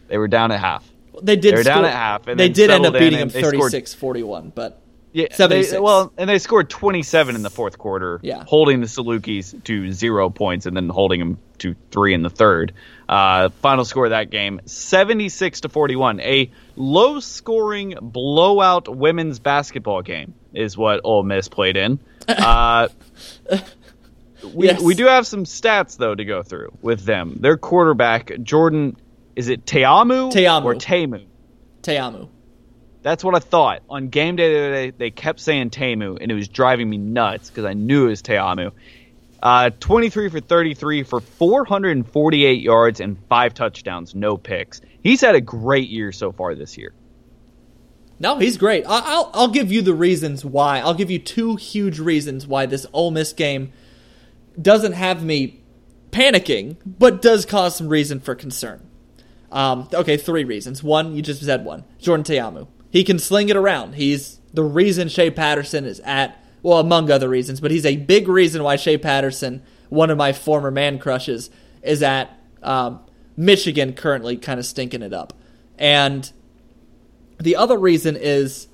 They 0.07 0.17
were 0.17 0.27
down 0.27 0.51
at 0.51 0.59
half. 0.59 0.87
They 1.21 1.35
did. 1.35 1.53
They 1.53 1.57
were 1.57 1.63
down 1.63 1.85
at 1.85 1.91
half, 1.93 2.27
and 2.27 2.39
they 2.39 2.49
did 2.49 2.69
end 2.69 2.85
up 2.85 2.93
beating 2.93 3.19
them 3.19 3.29
and 3.33 3.45
36-41, 3.45 4.53
but 4.55 4.81
Yeah, 5.11 5.27
76. 5.31 5.71
They, 5.73 5.79
well, 5.79 6.13
and 6.17 6.29
they 6.29 6.39
scored 6.39 6.69
27 6.69 7.35
in 7.35 7.41
the 7.41 7.49
fourth 7.49 7.77
quarter, 7.77 8.19
Yeah. 8.23 8.43
holding 8.47 8.79
the 8.79 8.87
Salukis 8.87 9.61
to 9.65 9.91
zero 9.91 10.29
points 10.29 10.65
and 10.65 10.77
then 10.77 10.87
holding 10.87 11.19
them 11.19 11.37
to 11.59 11.75
three 11.91 12.13
in 12.13 12.21
the 12.23 12.29
third. 12.29 12.73
Uh, 13.09 13.49
final 13.61 13.83
score 13.83 14.05
of 14.05 14.11
that 14.11 14.29
game 14.29 14.61
76 14.65 15.61
to 15.61 15.69
41. 15.69 16.21
A 16.21 16.49
low 16.77 17.19
scoring 17.19 17.95
blowout 18.01 18.87
women's 18.87 19.39
basketball 19.39 20.01
game 20.03 20.35
is 20.53 20.77
what 20.77 21.01
Ole 21.03 21.23
Miss 21.23 21.47
played 21.49 21.75
in. 21.77 21.99
Uh, 22.29 22.87
we, 24.53 24.67
Yes. 24.67 24.81
we 24.81 24.95
do 24.95 25.05
have 25.05 25.25
some 25.27 25.43
stats, 25.45 25.97
though, 25.97 26.15
to 26.15 26.25
go 26.25 26.43
through 26.43 26.77
with 26.81 27.03
them. 27.05 27.37
Their 27.39 27.57
quarterback, 27.57 28.31
Jordan, 28.43 28.95
is 29.35 29.49
it 29.49 29.65
Teamu? 29.65 30.31
Teamu. 30.31 30.65
Or 30.65 30.75
Tamu? 30.75 31.25
Teamu. 31.81 32.29
That's 33.01 33.23
what 33.23 33.33
I 33.35 33.39
thought. 33.39 33.81
On 33.89 34.09
game 34.09 34.35
day 34.35 34.51
the 34.53 34.59
other 34.59 34.73
day, 34.73 34.91
they 34.91 35.11
kept 35.11 35.39
saying 35.39 35.69
Temu, 35.69 36.17
and 36.19 36.31
it 36.31 36.35
was 36.35 36.47
driving 36.49 36.89
me 36.89 36.97
nuts 36.97 37.49
because 37.49 37.63
I 37.65 37.73
knew 37.73 38.07
it 38.07 38.09
was 38.09 38.21
Teamu. 38.21 38.71
Uh, 39.41 39.69
23 39.79 40.29
for 40.29 40.41
33 40.41 41.03
for 41.03 41.21
448 41.21 42.61
yards 42.61 42.99
and 42.99 43.17
five 43.29 43.53
touchdowns, 43.53 44.13
no 44.13 44.35
picks. 44.35 44.81
He's 45.01 45.21
had 45.21 45.35
a 45.35 45.39
great 45.41 45.87
year 45.89 46.11
so 46.11 46.33
far 46.33 46.55
this 46.55 46.77
year. 46.77 46.91
No, 48.19 48.37
he's 48.37 48.57
great. 48.57 48.83
I- 48.85 49.01
I'll 49.13 49.31
I'll 49.33 49.47
give 49.47 49.71
you 49.71 49.81
the 49.81 49.93
reasons 49.93 50.43
why. 50.43 50.79
I'll 50.79 50.93
give 50.93 51.09
you 51.09 51.19
two 51.19 51.55
huge 51.55 51.99
reasons 51.99 52.45
why 52.45 52.65
this 52.65 52.85
Ole 52.91 53.11
Miss 53.11 53.31
game 53.31 53.71
doesn't 54.61 54.93
have 54.93 55.23
me 55.23 55.61
panicking, 56.11 56.77
but 56.85 57.21
does 57.21 57.45
cause 57.45 57.75
some 57.75 57.87
reason 57.87 58.19
for 58.19 58.35
concern. 58.35 58.85
Um, 59.51 59.87
okay, 59.93 60.17
three 60.17 60.43
reasons. 60.43 60.83
One, 60.83 61.15
you 61.15 61.21
just 61.21 61.43
said 61.43 61.65
one. 61.65 61.83
Jordan 61.99 62.23
Ta'amu. 62.23 62.67
He 62.91 63.03
can 63.03 63.19
sling 63.19 63.49
it 63.49 63.55
around. 63.55 63.95
He's 63.95 64.39
the 64.53 64.63
reason 64.63 65.09
Shea 65.09 65.31
Patterson 65.31 65.85
is 65.85 65.99
at, 66.01 66.43
well, 66.61 66.79
among 66.79 67.11
other 67.11 67.29
reasons, 67.29 67.59
but 67.59 67.71
he's 67.71 67.85
a 67.85 67.95
big 67.97 68.27
reason 68.27 68.63
why 68.63 68.75
Shea 68.75 68.97
Patterson, 68.97 69.61
one 69.89 70.09
of 70.09 70.17
my 70.17 70.33
former 70.33 70.71
man 70.71 70.99
crushes, 70.99 71.49
is 71.81 72.03
at 72.03 72.29
um, 72.63 72.99
Michigan 73.37 73.93
currently 73.93 74.37
kind 74.37 74.59
of 74.59 74.65
stinking 74.65 75.01
it 75.01 75.13
up. 75.13 75.33
And 75.77 76.31
the 77.39 77.55
other 77.55 77.77
reason 77.77 78.17
is 78.17 78.67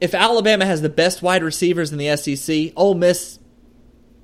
if 0.00 0.14
Alabama 0.14 0.64
has 0.64 0.80
the 0.80 0.88
best 0.88 1.22
wide 1.22 1.42
receivers 1.42 1.92
in 1.92 1.98
the 1.98 2.16
SEC, 2.16 2.72
Ole 2.76 2.94
Miss 2.94 3.38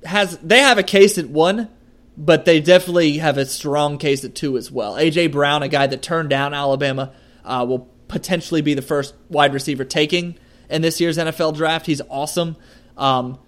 has 0.04 0.38
they 0.38 0.58
have 0.60 0.78
a 0.78 0.82
case 0.82 1.18
at 1.18 1.28
one, 1.28 1.68
but 2.16 2.44
they 2.44 2.60
definitely 2.60 3.18
have 3.18 3.38
a 3.38 3.46
strong 3.46 3.98
case 3.98 4.24
at 4.24 4.34
two 4.34 4.56
as 4.56 4.70
well. 4.70 4.94
AJ 4.94 5.32
Brown, 5.32 5.62
a 5.62 5.68
guy 5.68 5.86
that 5.86 6.02
turned 6.02 6.30
down 6.30 6.54
Alabama, 6.54 7.12
uh, 7.44 7.64
will 7.68 7.88
potentially 8.08 8.60
be 8.60 8.74
the 8.74 8.82
first 8.82 9.14
wide 9.28 9.52
receiver 9.54 9.84
taking 9.84 10.36
in 10.70 10.82
this 10.82 11.00
year's 11.00 11.18
NFL 11.18 11.54
draft. 11.56 11.86
He's 11.86 12.00
awesome. 12.08 12.56
Um, 12.96 13.38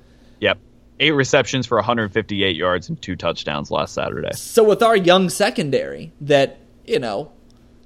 Yep. 0.41 0.59
Eight 0.99 1.13
receptions 1.13 1.67
for 1.67 1.77
158 1.77 2.57
yards 2.57 2.89
and 2.89 3.01
two 3.01 3.17
touchdowns 3.17 3.71
last 3.71 3.95
Saturday. 3.95 4.31
so 4.35 4.65
with 4.65 4.83
our 4.83 4.97
young 4.97 5.29
secondary, 5.29 6.13
that 6.23 6.59
you 6.87 6.99
know, 6.99 7.33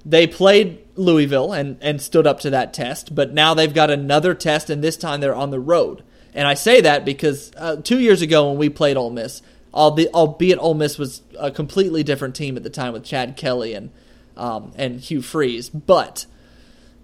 they 0.05 0.27
played 0.27 0.79
Louisville 0.95 1.53
and 1.53 1.77
and 1.81 2.01
stood 2.01 2.25
up 2.25 2.39
to 2.41 2.49
that 2.51 2.73
test, 2.73 3.13
but 3.13 3.33
now 3.33 3.53
they've 3.53 3.73
got 3.73 3.89
another 3.89 4.33
test, 4.33 4.69
and 4.69 4.83
this 4.83 4.97
time 4.97 5.21
they're 5.21 5.35
on 5.35 5.51
the 5.51 5.59
road. 5.59 6.03
And 6.33 6.47
I 6.47 6.53
say 6.53 6.81
that 6.81 7.03
because 7.05 7.51
uh, 7.57 7.77
two 7.77 7.99
years 7.99 8.21
ago 8.21 8.49
when 8.49 8.57
we 8.57 8.69
played 8.69 8.97
Ole 8.97 9.09
Miss, 9.09 9.41
albeit, 9.73 10.59
Ole 10.59 10.73
Miss 10.73 10.97
was 10.97 11.21
a 11.37 11.51
completely 11.51 12.03
different 12.03 12.35
team 12.35 12.55
at 12.57 12.63
the 12.63 12.69
time 12.69 12.93
with 12.93 13.03
Chad 13.03 13.35
Kelly 13.37 13.73
and 13.73 13.89
um, 14.37 14.71
and 14.77 14.99
Hugh 14.99 15.21
Freeze, 15.21 15.69
but 15.69 16.25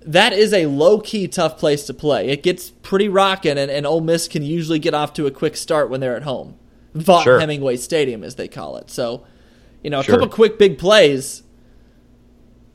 that 0.01 0.31
is 0.31 0.53
a 0.53 0.65
low 0.67 0.99
key 1.01 1.27
tough 1.27 1.57
place 1.57 1.83
to 1.87 1.93
play. 1.93 2.29
It 2.29 2.41
gets 2.41 2.69
pretty 2.69 3.09
rocking, 3.09 3.57
and, 3.57 3.69
and 3.69 3.85
Ole 3.85 3.99
Miss 3.99 4.29
can 4.29 4.43
usually 4.43 4.79
get 4.79 4.93
off 4.93 5.13
to 5.15 5.27
a 5.27 5.31
quick 5.31 5.57
start 5.57 5.89
when 5.89 5.99
they're 5.99 6.15
at 6.15 6.23
home. 6.23 6.55
Vaught 6.95 7.23
Sure. 7.25 7.39
Hemingway 7.39 7.75
Stadium, 7.75 8.23
as 8.23 8.35
they 8.35 8.47
call 8.47 8.77
it. 8.77 8.89
So, 8.89 9.25
you 9.83 9.89
know, 9.89 9.99
a 9.99 10.03
Sure. 10.03 10.15
couple 10.15 10.29
quick 10.29 10.57
big 10.57 10.77
plays, 10.77 11.43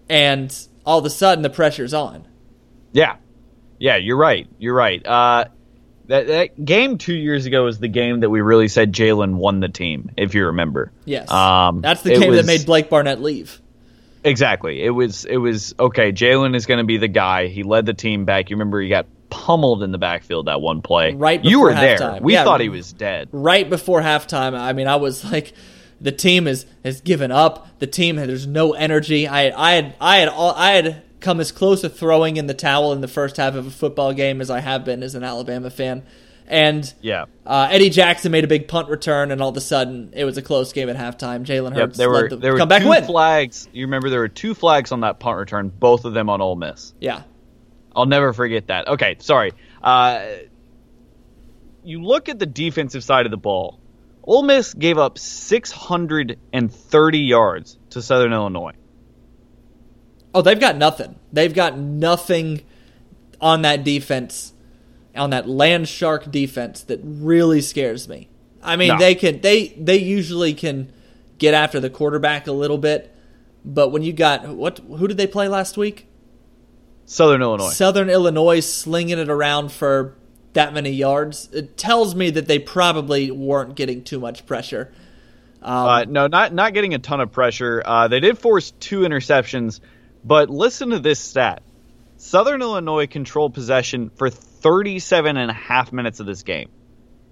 and 0.08 0.54
all 0.84 0.98
of 0.98 1.04
a 1.06 1.10
sudden 1.10 1.42
the 1.42 1.50
pressure's 1.50 1.94
on. 1.94 2.26
Yeah, 2.92 3.16
yeah, 3.78 3.96
you're 3.96 4.18
right. 4.18 4.46
You're 4.58 4.74
right. 4.74 5.04
Uh, 5.04 5.46
that 6.08 6.26
that 6.26 6.64
game 6.64 6.98
two 6.98 7.14
years 7.14 7.46
ago 7.46 7.64
was 7.64 7.78
the 7.78 7.88
game 7.88 8.20
that 8.20 8.30
we 8.30 8.40
really 8.40 8.68
said 8.68 8.92
Jalen 8.92 9.34
won 9.34 9.60
the 9.60 9.68
team, 9.68 10.10
if 10.16 10.34
you 10.34 10.46
remember. 10.46 10.92
Yes, 11.04 11.30
Um, 11.30 11.80
that's 11.80 12.02
the 12.02 12.18
game 12.18 12.32
that 12.34 12.46
made 12.46 12.66
Blake 12.66 12.88
Barnett 12.90 13.20
leave. 13.20 13.60
Exactly. 14.24 14.82
It 14.82 14.90
was 14.90 15.24
it 15.24 15.36
was 15.38 15.74
okay. 15.80 16.12
Jalen 16.12 16.54
is 16.54 16.66
going 16.66 16.78
to 16.78 16.84
be 16.84 16.96
the 16.96 17.08
guy. 17.08 17.48
He 17.48 17.62
led 17.64 17.86
the 17.86 17.94
team 17.94 18.24
back. 18.24 18.50
You 18.50 18.56
remember 18.56 18.80
he 18.80 18.88
got 18.88 19.06
pummeled 19.30 19.82
in 19.82 19.90
the 19.90 19.98
backfield 19.98 20.46
that 20.46 20.60
one 20.60 20.80
play. 20.82 21.14
Right 21.14 21.44
You 21.44 21.60
were 21.60 21.74
there. 21.74 22.18
We 22.20 22.34
Yeah. 22.34 22.44
thought 22.44 22.60
he 22.60 22.68
was 22.68 22.92
dead. 22.92 23.28
right 23.32 23.68
before 23.68 24.00
halftime. 24.00 24.56
I 24.58 24.74
mean, 24.74 24.86
I 24.86 24.96
was 24.96 25.24
like, 25.32 25.54
the 26.00 26.12
team 26.12 26.46
is 26.46 26.66
has 26.84 27.00
given 27.00 27.32
up. 27.32 27.66
The 27.80 27.86
team 27.88 28.16
there's 28.16 28.46
no 28.46 28.72
energy. 28.74 29.26
I 29.26 29.50
I 29.56 29.72
had 29.74 29.94
I 30.00 30.18
had 30.18 30.28
all, 30.28 30.52
I 30.56 30.72
had 30.72 31.02
come 31.22 31.40
as 31.40 31.52
close 31.52 31.80
to 31.82 31.88
throwing 31.88 32.36
in 32.36 32.46
the 32.46 32.54
towel 32.54 32.92
in 32.92 33.00
the 33.00 33.08
first 33.08 33.36
half 33.38 33.54
of 33.54 33.66
a 33.66 33.70
football 33.70 34.12
game 34.12 34.40
as 34.40 34.50
I 34.50 34.60
have 34.60 34.84
been 34.84 35.02
as 35.02 35.14
an 35.14 35.24
Alabama 35.24 35.70
fan. 35.70 36.02
And 36.48 36.92
Yeah. 37.00 37.26
uh, 37.46 37.68
Eddie 37.70 37.88
Jackson 37.88 38.32
made 38.32 38.44
a 38.44 38.48
big 38.48 38.68
punt 38.68 38.88
return, 38.90 39.30
and 39.30 39.40
all 39.40 39.50
of 39.50 39.56
a 39.56 39.60
sudden 39.60 40.10
it 40.12 40.24
was 40.24 40.36
a 40.36 40.42
close 40.42 40.72
game 40.72 40.90
at 40.90 40.96
halftime. 40.96 41.44
Jalen 41.46 41.70
Yep. 41.70 41.78
Hurts 41.78 41.98
There 41.98 42.10
were 42.10 42.20
led 42.22 42.30
the 42.30 42.36
there 42.36 42.52
were 42.52 42.58
two 42.80 42.88
win. 42.88 43.04
flags. 43.04 43.68
You 43.72 43.86
remember 43.86 44.10
there 44.10 44.20
were 44.20 44.28
two 44.28 44.54
flags 44.54 44.90
on 44.92 45.00
that 45.00 45.18
punt 45.20 45.38
return, 45.38 45.68
both 45.70 46.04
of 46.04 46.12
them 46.14 46.28
on 46.28 46.40
Ole 46.42 46.56
Miss. 46.56 46.92
yeah, 47.00 47.22
I'll 47.94 48.06
never 48.06 48.32
forget 48.32 48.66
that. 48.66 48.88
Okay, 48.88 49.16
sorry. 49.20 49.52
Uh, 49.82 50.24
you 51.84 52.02
look 52.02 52.28
at 52.28 52.38
the 52.38 52.46
defensive 52.46 53.04
side 53.04 53.24
of 53.26 53.30
the 53.30 53.36
ball. 53.38 53.78
Ole 54.24 54.42
Miss 54.42 54.74
gave 54.74 54.98
up 54.98 55.18
630 55.18 57.18
yards 57.18 57.78
to 57.90 58.02
Southern 58.02 58.32
Illinois. 58.32 58.72
Oh, 60.34 60.42
they've 60.42 60.58
got 60.60 60.76
nothing. 60.76 61.16
They've 61.32 61.52
got 61.52 61.76
nothing 61.78 62.62
on 63.40 63.62
that 63.62 63.84
defense, 63.84 64.52
on 65.16 65.30
that 65.30 65.48
land 65.48 65.88
shark 65.88 66.30
defense 66.30 66.82
that 66.84 67.00
really 67.02 67.60
scares 67.60 68.08
me. 68.08 68.28
I 68.62 68.76
mean, 68.76 68.88
No. 68.88 68.98
they 68.98 69.14
can 69.14 69.40
they 69.40 69.68
they 69.78 69.96
usually 69.98 70.54
can 70.54 70.92
get 71.38 71.52
after 71.54 71.80
the 71.80 71.90
quarterback 71.90 72.46
a 72.46 72.52
little 72.52 72.78
bit, 72.78 73.12
but 73.64 73.88
when 73.90 74.02
you 74.02 74.12
got 74.12 74.46
what 74.48 74.78
who 74.78 75.08
did 75.08 75.16
they 75.16 75.26
play 75.26 75.48
last 75.48 75.76
week? 75.76 76.06
Southern 77.04 77.42
Illinois. 77.42 77.70
Southern 77.70 78.08
Illinois 78.08 78.60
slinging 78.60 79.18
it 79.18 79.28
around 79.28 79.72
for 79.72 80.14
that 80.52 80.72
many 80.72 80.90
yards. 80.90 81.48
It 81.52 81.76
tells 81.76 82.14
me 82.14 82.30
that 82.30 82.46
they 82.46 82.58
probably 82.58 83.30
weren't 83.30 83.74
getting 83.74 84.04
too 84.04 84.20
much 84.20 84.46
pressure. 84.46 84.92
Um, 85.62 85.74
Uh, 85.86 86.04
no, 86.04 86.26
not 86.28 86.54
not 86.54 86.72
getting 86.74 86.94
a 86.94 86.98
ton 86.98 87.20
of 87.20 87.32
pressure. 87.32 87.82
Uh, 87.84 88.06
they 88.08 88.20
did 88.20 88.38
force 88.38 88.72
two 88.78 89.00
interceptions, 89.00 89.80
but 90.24 90.50
listen 90.50 90.90
to 90.90 90.98
this 90.98 91.20
stat: 91.20 91.62
Southern 92.16 92.62
Illinois 92.62 93.06
controlled 93.06 93.54
possession 93.54 94.10
for 94.10 94.30
37 94.30 95.36
and 95.36 95.50
a 95.50 95.54
half 95.54 95.92
minutes 95.92 96.20
of 96.20 96.26
this 96.26 96.42
game. 96.42 96.68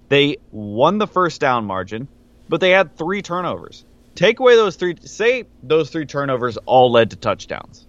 They 0.09 0.37
won 0.51 0.97
the 0.97 1.07
first 1.07 1.39
down 1.39 1.65
margin, 1.65 2.09
but 2.49 2.59
they 2.59 2.71
had 2.71 2.97
three 2.97 3.21
turnovers. 3.21 3.85
Take 4.13 4.39
away 4.39 4.55
those 4.55 4.75
three. 4.75 4.95
Say 5.05 5.45
those 5.63 5.89
three 5.89 6.05
turnovers 6.05 6.57
all 6.57 6.91
led 6.91 7.11
to 7.11 7.15
touchdowns, 7.15 7.85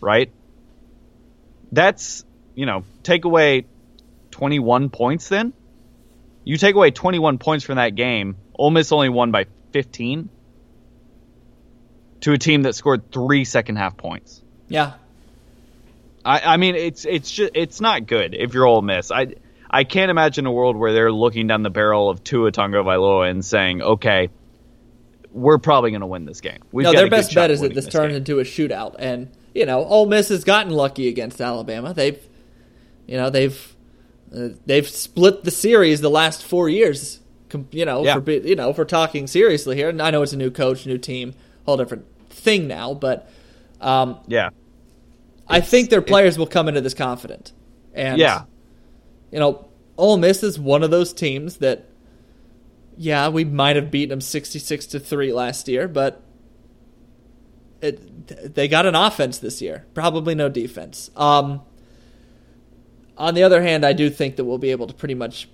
right? 0.00 0.30
That's 1.72 2.24
you 2.54 2.66
know 2.66 2.84
take 3.02 3.24
away 3.24 3.64
21 4.32 4.90
points. 4.90 5.28
Then 5.28 5.54
you 6.44 6.58
take 6.58 6.74
away 6.74 6.90
21 6.90 7.38
points 7.38 7.64
from 7.64 7.76
that 7.76 7.94
game. 7.94 8.36
Ole 8.56 8.70
Miss 8.70 8.92
only 8.92 9.08
won 9.08 9.30
by 9.30 9.46
15 9.72 10.28
to 12.24 12.32
a 12.32 12.38
team 12.38 12.62
that 12.62 12.74
scored 12.74 13.10
three 13.12 13.44
second 13.44 13.76
half 13.76 13.96
points. 13.96 14.42
yeah, 14.68 14.94
I, 16.24 16.54
I 16.54 16.56
mean, 16.56 16.74
it's 16.74 17.04
it's 17.04 17.30
just 17.30 17.52
it's 17.54 17.80
not 17.80 18.06
good 18.06 18.34
if 18.34 18.54
you're 18.54 18.66
Ole 18.66 18.82
Miss. 18.82 19.10
I 19.10 19.34
I 19.70 19.84
can't 19.84 20.10
imagine 20.10 20.46
a 20.46 20.52
world 20.52 20.76
where 20.76 20.92
they're 20.92 21.12
looking 21.12 21.46
down 21.46 21.62
the 21.62 21.70
barrel 21.70 22.08
of 22.08 22.24
Tua 22.24 22.50
Tagovailoa 22.50 23.30
and 23.30 23.44
saying, 23.44 23.82
"Okay, 23.82 24.30
we're 25.32 25.58
probably 25.58 25.90
going 25.90 26.00
to 26.00 26.06
win 26.06 26.24
this 26.24 26.40
game." 26.40 26.60
We've 26.72 26.84
no, 26.84 26.92
got 26.92 26.98
their 26.98 27.10
best 27.10 27.34
bet 27.34 27.50
is 27.50 27.60
that 27.60 27.64
winning 27.68 27.76
this 27.76 27.88
turns 27.88 28.08
game." 28.08 28.16
into 28.16 28.38
a 28.38 28.44
shootout, 28.44 28.96
and 28.98 29.30
you 29.54 29.66
know, 29.66 29.84
Ole 29.84 30.06
Miss 30.06 30.30
has 30.30 30.44
gotten 30.44 30.72
lucky 30.72 31.08
against 31.08 31.40
Alabama. 31.42 31.92
They've, 31.92 32.18
you 33.06 33.18
know, 33.18 33.28
they've 33.28 33.76
uh, 34.34 34.48
they've 34.64 34.88
split 34.88 35.44
the 35.44 35.50
series 35.50 36.00
the 36.00 36.10
last 36.10 36.42
four 36.42 36.70
years. 36.70 37.20
You 37.70 37.84
know, 37.84 38.02
Yeah. 38.02 38.18
for 38.18 38.30
you 38.30 38.56
know, 38.56 38.70
if 38.70 38.78
we're 38.78 38.84
talking 38.84 39.26
seriously 39.26 39.76
here, 39.76 39.90
and 39.90 40.00
I 40.00 40.10
know 40.10 40.22
it's 40.22 40.32
a 40.32 40.38
new 40.38 40.50
coach, 40.50 40.86
new 40.86 40.98
team, 40.98 41.34
whole 41.66 41.76
different 41.76 42.04
thing 42.34 42.68
now, 42.68 42.94
but 42.94 43.30
um, 43.80 44.18
Yeah, 44.26 44.50
I 45.48 45.60
think 45.60 45.90
their 45.90 46.02
players 46.02 46.38
will 46.38 46.46
come 46.46 46.68
into 46.68 46.80
this 46.80 46.94
confident, 46.94 47.52
and 47.94 48.18
yeah, 48.18 48.44
you 49.30 49.38
know, 49.38 49.68
Ole 49.96 50.16
Miss 50.16 50.42
is 50.42 50.58
one 50.58 50.82
of 50.82 50.90
those 50.90 51.12
teams 51.12 51.58
that, 51.58 51.86
yeah, 52.96 53.28
we 53.28 53.44
might 53.44 53.76
have 53.76 53.90
beaten 53.90 54.10
them 54.10 54.20
sixty-six 54.20 54.86
to 54.86 55.00
three 55.00 55.32
last 55.32 55.68
year, 55.68 55.88
but 55.88 56.22
it 57.80 58.54
they 58.54 58.68
got 58.68 58.86
an 58.86 58.94
offense 58.94 59.38
this 59.38 59.60
year, 59.62 59.86
probably 59.94 60.34
no 60.34 60.48
defense. 60.48 61.10
Um, 61.16 61.62
on 63.16 63.34
the 63.34 63.42
other 63.42 63.62
hand, 63.62 63.84
I 63.84 63.92
do 63.92 64.10
think 64.10 64.36
that 64.36 64.44
we'll 64.44 64.58
be 64.58 64.70
able 64.70 64.86
to 64.86 64.94
pretty 64.94 65.14
much 65.14 65.48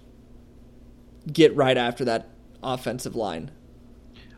get 1.31 1.55
right 1.55 1.77
after 1.77 2.05
that 2.07 2.29
offensive 2.63 3.15
line. 3.15 3.51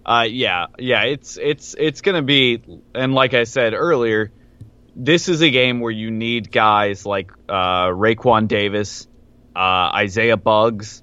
Uh, 0.04 0.26
yeah, 0.28 0.66
yeah. 0.78 1.02
It's 1.04 1.36
it's 1.36 1.74
it's 1.78 2.00
going 2.00 2.16
to 2.16 2.22
be, 2.22 2.62
and 2.94 3.14
like 3.14 3.34
I 3.34 3.44
said 3.44 3.72
earlier, 3.74 4.32
this 4.96 5.28
is 5.28 5.42
a 5.42 5.50
game 5.50 5.80
where 5.80 5.92
you 5.92 6.10
need 6.10 6.50
guys 6.50 7.06
like 7.06 7.30
uh, 7.48 7.86
Raekwon 7.86 8.48
Davis, 8.48 9.06
uh, 9.54 9.58
Isaiah 9.94 10.36
Buggs, 10.36 11.02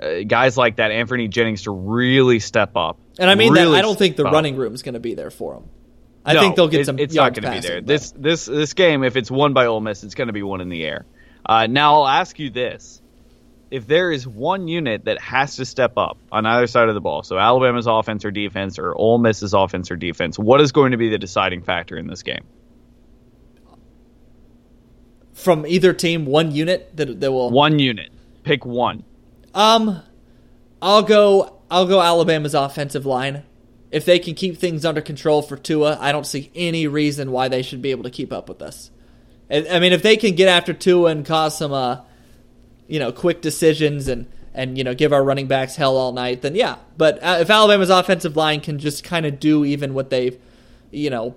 uh, 0.00 0.20
guys 0.26 0.56
like 0.56 0.76
that, 0.76 0.90
Anfernee 0.92 1.28
Jennings 1.28 1.62
to 1.64 1.72
really 1.72 2.38
step 2.38 2.76
up. 2.76 2.98
And 3.18 3.28
I 3.28 3.34
mean 3.34 3.52
Really 3.52 3.72
that 3.72 3.78
I 3.78 3.82
don't 3.82 3.98
think 3.98 4.16
the 4.16 4.26
up. 4.26 4.32
running 4.32 4.56
room 4.56 4.74
is 4.74 4.82
going 4.82 4.94
to 4.94 5.00
be 5.00 5.14
there 5.14 5.30
for 5.30 5.54
them. 5.54 5.64
I 6.24 6.34
No, 6.34 6.40
think 6.40 6.56
they'll 6.56 6.68
get 6.68 6.82
it- 6.82 6.86
some. 6.86 6.98
It's 6.98 7.14
not 7.14 7.34
going 7.34 7.44
to 7.52 7.60
be 7.60 7.66
there. 7.66 7.80
but- 7.80 7.86
This 7.88 8.12
this 8.12 8.44
this 8.46 8.72
game, 8.74 9.02
if 9.04 9.16
it's 9.16 9.30
won 9.30 9.54
by 9.54 9.66
Ole 9.66 9.80
Miss, 9.80 10.04
it's 10.04 10.14
going 10.14 10.28
to 10.28 10.32
be 10.34 10.42
one 10.42 10.60
in 10.60 10.68
the 10.68 10.84
air. 10.84 11.04
Uh, 11.44 11.66
now 11.66 11.94
I'll 12.02 12.08
ask 12.08 12.38
you 12.38 12.50
this: 12.50 12.99
If 13.70 13.86
there 13.86 14.10
is 14.10 14.26
one 14.26 14.66
unit 14.66 15.04
that 15.04 15.20
has 15.20 15.56
to 15.56 15.64
step 15.64 15.96
up 15.96 16.18
on 16.32 16.44
either 16.44 16.66
side 16.66 16.88
of 16.88 16.94
the 16.94 17.00
ball, 17.00 17.22
so 17.22 17.38
Alabama's 17.38 17.86
offense 17.86 18.24
or 18.24 18.30
defense, 18.30 18.78
or 18.78 18.94
Ole 18.94 19.18
Miss's 19.18 19.54
offense 19.54 19.90
or 19.90 19.96
defense, 19.96 20.38
what 20.38 20.60
is 20.60 20.72
going 20.72 20.90
to 20.90 20.96
be 20.96 21.08
the 21.08 21.18
deciding 21.18 21.62
factor 21.62 21.96
in 21.96 22.08
this 22.08 22.22
game? 22.22 22.44
from 25.40 25.66
either 25.66 25.92
team, 25.92 26.26
one 26.26 26.52
unit 26.52 26.94
that 26.96 27.20
that 27.20 27.32
will 27.32 27.50
One 27.50 27.78
unit. 27.78 28.10
Pick 28.44 28.64
one. 28.64 29.04
Um, 29.54 30.02
I'll 30.80 31.02
go. 31.02 31.60
I'll 31.70 31.86
go 31.86 32.00
Alabama's 32.00 32.54
offensive 32.54 33.06
line. 33.06 33.44
If 33.90 34.04
they 34.04 34.18
can 34.18 34.34
keep 34.34 34.56
things 34.56 34.84
under 34.84 35.00
control 35.00 35.42
for 35.42 35.56
Tua, 35.56 35.98
I 36.00 36.12
don't 36.12 36.26
see 36.26 36.50
any 36.54 36.86
reason 36.86 37.32
why 37.32 37.48
they 37.48 37.62
should 37.62 37.82
be 37.82 37.90
able 37.90 38.04
to 38.04 38.10
keep 38.10 38.32
up 38.32 38.48
with 38.48 38.62
us. 38.62 38.90
I 39.50 39.66
I 39.68 39.80
mean, 39.80 39.92
if 39.92 40.02
they 40.02 40.16
can 40.16 40.34
get 40.34 40.48
after 40.48 40.72
Tua 40.72 41.10
and 41.10 41.24
cause 41.26 41.58
some, 41.58 41.72
uh, 41.72 42.02
you 42.90 42.98
know, 42.98 43.12
quick 43.12 43.40
decisions 43.40 44.08
and 44.08 44.26
and 44.52 44.76
you 44.76 44.82
know 44.82 44.94
give 44.94 45.12
our 45.12 45.22
running 45.22 45.46
backs 45.46 45.76
hell 45.76 45.96
all 45.96 46.12
night, 46.12 46.42
then 46.42 46.56
yeah. 46.56 46.76
But 46.96 47.22
uh, 47.22 47.38
if 47.40 47.48
Alabama's 47.48 47.88
offensive 47.88 48.36
line 48.36 48.60
can 48.60 48.78
just 48.80 49.04
kind 49.04 49.24
of 49.24 49.38
do 49.38 49.64
even 49.64 49.94
what 49.94 50.10
they've, 50.10 50.36
you 50.90 51.08
know, 51.08 51.36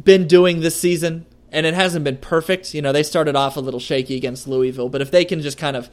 been 0.00 0.26
doing 0.26 0.60
this 0.60 0.74
season, 0.74 1.26
and 1.50 1.66
it 1.66 1.74
hasn't 1.74 2.02
been 2.02 2.16
perfect. 2.16 2.72
You 2.72 2.80
know, 2.80 2.92
they 2.92 3.02
started 3.02 3.36
off 3.36 3.58
a 3.58 3.60
little 3.60 3.78
shaky 3.78 4.16
against 4.16 4.48
Louisville, 4.48 4.88
but 4.88 5.02
if 5.02 5.10
they 5.10 5.26
can 5.26 5.42
just 5.42 5.58
kind 5.58 5.76
of 5.76 5.90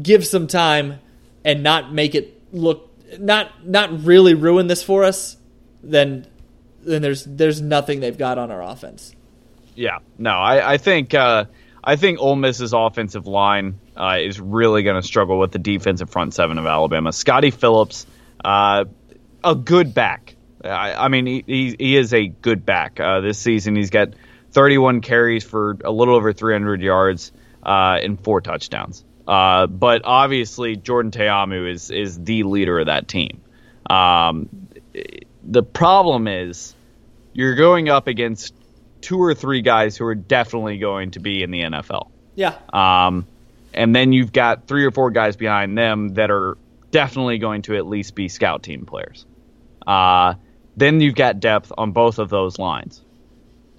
give 0.00 0.26
some 0.26 0.46
time 0.46 1.00
and 1.44 1.62
not 1.62 1.92
make 1.92 2.14
it 2.14 2.38
look 2.52 2.90
not 3.18 3.66
not 3.66 4.04
really 4.04 4.34
ruin 4.34 4.66
this 4.66 4.82
for 4.82 5.04
us, 5.04 5.38
then 5.82 6.26
then 6.82 7.00
there's 7.00 7.24
there's 7.24 7.62
nothing 7.62 8.00
they've 8.00 8.18
got 8.18 8.36
on 8.36 8.50
our 8.50 8.62
offense. 8.62 9.14
Yeah, 9.74 10.00
no, 10.18 10.32
I, 10.32 10.74
I 10.74 10.76
think 10.76 11.14
uh, 11.14 11.44
I 11.82 11.96
think 11.96 12.18
Ole 12.18 12.36
Miss's 12.36 12.72
offensive 12.72 13.26
line 13.26 13.78
uh, 13.96 14.18
is 14.20 14.40
really 14.40 14.82
going 14.82 15.00
to 15.00 15.06
struggle 15.06 15.38
with 15.38 15.52
the 15.52 15.58
defensive 15.58 16.10
front 16.10 16.34
seven 16.34 16.58
of 16.58 16.66
Alabama. 16.66 17.12
Scottie 17.12 17.50
Phillips, 17.50 18.06
uh, 18.44 18.84
a 19.44 19.54
good 19.54 19.94
back. 19.94 20.34
I, 20.64 20.94
I 20.94 21.08
mean, 21.08 21.26
he, 21.26 21.44
he, 21.46 21.76
he 21.78 21.96
is 21.96 22.12
a 22.12 22.26
good 22.26 22.66
back. 22.66 22.98
Uh, 23.00 23.20
this 23.20 23.38
season, 23.38 23.76
he's 23.76 23.90
got 23.90 24.08
31 24.50 25.00
carries 25.00 25.44
for 25.44 25.76
a 25.84 25.90
little 25.90 26.14
over 26.14 26.32
300 26.32 26.80
yards 26.80 27.32
uh, 27.62 27.98
and 28.02 28.22
four 28.22 28.40
touchdowns. 28.40 29.04
Uh, 29.26 29.66
but 29.66 30.02
obviously, 30.04 30.76
Jordan 30.76 31.10
Ta'amu 31.10 31.70
is 31.70 31.90
is 31.90 32.18
the 32.18 32.44
leader 32.44 32.78
of 32.78 32.86
that 32.86 33.08
team. 33.08 33.42
Um, 33.88 34.48
the 35.44 35.62
problem 35.62 36.26
is 36.26 36.74
you're 37.34 37.54
going 37.54 37.90
up 37.90 38.06
against 38.06 38.54
Tua 39.08 39.28
or 39.28 39.34
three 39.34 39.62
guys 39.62 39.96
who 39.96 40.04
are 40.04 40.14
definitely 40.14 40.76
going 40.76 41.12
to 41.12 41.20
be 41.20 41.42
in 41.42 41.50
the 41.50 41.62
NFL. 41.62 42.10
Yeah. 42.34 42.54
Um, 42.70 43.26
and 43.72 43.96
then 43.96 44.12
you've 44.12 44.34
got 44.34 44.66
three 44.66 44.84
or 44.84 44.90
four 44.90 45.10
guys 45.10 45.34
behind 45.34 45.78
them 45.78 46.10
that 46.10 46.30
are 46.30 46.58
definitely 46.90 47.38
going 47.38 47.62
to 47.62 47.76
at 47.76 47.86
least 47.86 48.14
be 48.14 48.28
scout 48.28 48.62
team 48.62 48.84
players. 48.84 49.24
Uh, 49.86 50.34
then 50.76 51.00
you've 51.00 51.14
got 51.14 51.40
depth 51.40 51.72
on 51.78 51.92
both 51.92 52.18
of 52.18 52.28
those 52.28 52.58
lines. 52.58 53.02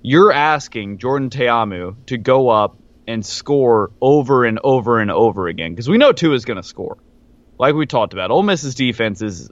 You're 0.01 0.31
asking 0.31 0.97
Jordan 0.97 1.29
Ta'amu 1.29 1.95
to 2.07 2.17
go 2.17 2.49
up 2.49 2.79
and 3.07 3.23
score 3.23 3.91
over 4.01 4.45
and 4.45 4.57
over 4.63 4.99
and 4.99 5.11
over 5.11 5.47
again 5.47 5.73
because 5.73 5.87
we 5.87 5.99
know 5.99 6.11
two 6.11 6.33
is 6.33 6.43
going 6.43 6.57
to 6.57 6.63
score. 6.63 6.97
Like 7.59 7.75
we 7.75 7.85
talked 7.85 8.13
about, 8.13 8.31
Ole 8.31 8.41
Miss's 8.41 8.73
defense 8.73 9.21
is 9.21 9.51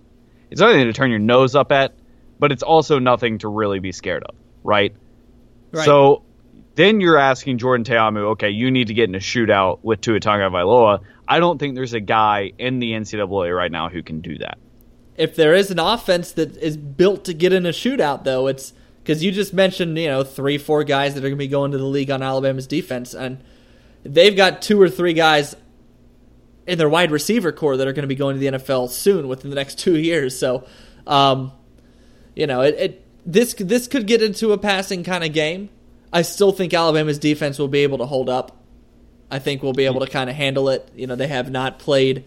it's 0.50 0.60
nothing 0.60 0.86
to 0.86 0.94
turn 0.94 1.12
your 1.12 1.20
nose 1.20 1.54
up 1.54 1.72
at, 1.72 1.94
but 2.40 2.52
it's 2.52 2.63
also 2.63 2.98
nothing 2.98 3.38
to 3.40 3.48
really 3.48 3.80
be 3.80 3.92
scared 3.92 4.24
of, 4.24 4.34
right? 4.63 4.96
Right. 5.72 5.86
So 5.86 6.24
then 6.76 7.02
you're 7.02 7.18
asking 7.18 7.58
Jordan 7.58 7.84
Ta'amu, 7.84 8.32
okay, 8.32 8.50
you 8.50 8.70
need 8.70 8.88
to 8.88 8.94
get 8.94 9.10
in 9.10 9.16
a 9.16 9.20
shootout 9.20 9.80
with 9.82 10.02
Tua 10.02 10.20
Tagovailoa. 10.20 11.02
I 11.28 11.40
don't 11.40 11.58
think 11.58 11.76
there's 11.76 11.94
a 11.94 12.00
guy 12.00 12.54
in 12.58 12.80
the 12.80 12.92
NCAA 12.92 13.56
right 13.56 13.72
now 13.72 13.90
who 13.90 14.04
can 14.04 14.22
do 14.22 14.38
that. 14.38 14.58
If 15.18 15.36
there 15.36 15.54
is 15.54 15.72
an 15.72 15.80
offense 15.80 16.32
that 16.34 16.56
is 16.58 16.78
built 16.78 17.26
to 17.26 17.34
get 17.34 17.52
in 17.52 17.66
a 17.66 17.72
shootout, 17.72 18.24
though, 18.24 18.48
it's 18.48 18.74
because 19.02 19.24
you 19.24 19.32
just 19.32 19.54
mentioned 19.54 19.98
you 19.98 20.08
know 20.08 20.24
three, 20.24 20.58
four 20.58 20.84
guys 20.84 21.16
that 21.16 21.22
are 21.22 21.30
going 21.30 21.38
to 21.38 21.38
be 21.38 21.48
going 21.48 21.72
to 21.72 21.78
the 21.78 21.86
league 21.86 22.12
on 22.12 22.22
Alabama's 22.22 22.68
defense, 22.68 23.16
and 23.16 23.44
they've 24.04 24.36
got 24.36 24.62
two 24.62 24.80
or 24.80 24.90
three 24.90 25.14
guys 25.14 25.56
in 26.68 26.78
their 26.78 26.90
wide 26.90 27.10
receiver 27.10 27.52
core 27.52 27.78
that 27.78 27.88
are 27.88 27.94
going 27.94 28.04
to 28.04 28.08
be 28.08 28.16
going 28.16 28.36
to 28.36 28.40
the 28.40 28.58
NFL 28.58 28.90
soon 28.90 29.28
within 29.28 29.50
the 29.50 29.56
next 29.56 29.80
two 29.80 29.98
years. 29.98 30.38
So, 30.38 30.68
um, 31.08 31.52
you 32.36 32.46
know, 32.46 32.62
it, 32.62 32.76
it 32.76 33.07
this 33.28 33.54
this 33.56 33.88
could 33.88 34.08
get 34.08 34.24
into 34.24 34.54
a 34.54 34.58
passing 34.58 35.04
kind 35.04 35.24
of 35.24 35.34
game. 35.34 35.70
I 36.12 36.22
still 36.22 36.54
think 36.54 36.74
Alabama's 36.74 37.20
defense 37.20 37.60
will 37.60 37.68
be 37.68 37.84
able 37.84 37.98
to 37.98 38.06
hold 38.06 38.30
up. 38.30 38.56
I 39.30 39.40
think 39.40 39.62
we'll 39.62 39.74
be 39.74 39.86
able 39.86 40.00
to 40.00 40.08
kind 40.08 40.30
of 40.30 40.38
handle 40.38 40.70
it. 40.70 40.90
You 40.96 41.06
know, 41.06 41.16
they 41.16 41.28
have 41.28 41.52
not 41.52 41.78
played 41.78 42.24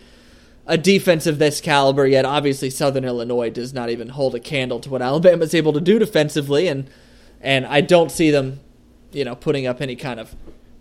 a 0.66 0.76
defense 0.76 1.26
of 1.26 1.38
this 1.38 1.62
caliber 1.62 2.06
yet. 2.06 2.26
Obviously, 2.26 2.68
Southern 2.68 3.06
Illinois 3.06 3.48
does 3.48 3.72
not 3.72 3.88
even 3.88 4.10
hold 4.10 4.34
a 4.34 4.40
candle 4.40 4.78
to 4.80 4.90
what 4.90 5.00
Alabama's 5.00 5.54
able 5.54 5.72
to 5.72 5.80
do 5.80 5.98
defensively, 5.98 6.68
and 6.68 6.88
and 7.40 7.64
I 7.64 7.80
don't 7.80 8.12
see 8.12 8.30
them, 8.30 8.60
you 9.10 9.24
know, 9.24 9.34
putting 9.34 9.66
up 9.66 9.80
any 9.80 9.96
kind 9.96 10.20
of 10.20 10.36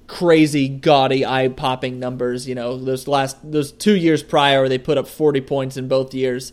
crazy, 0.08 0.68
gaudy, 0.68 1.26
eye-popping 1.26 1.98
numbers. 1.98 2.46
You 2.46 2.56
know, 2.56 2.78
those 2.78 3.08
last 3.08 3.38
those 3.50 3.72
two 3.72 3.96
years 3.96 4.22
prior, 4.22 4.68
they 4.68 4.78
put 4.78 4.98
up 4.98 5.08
forty 5.08 5.40
points 5.40 5.78
in 5.78 5.88
both 5.88 6.14
years. 6.14 6.52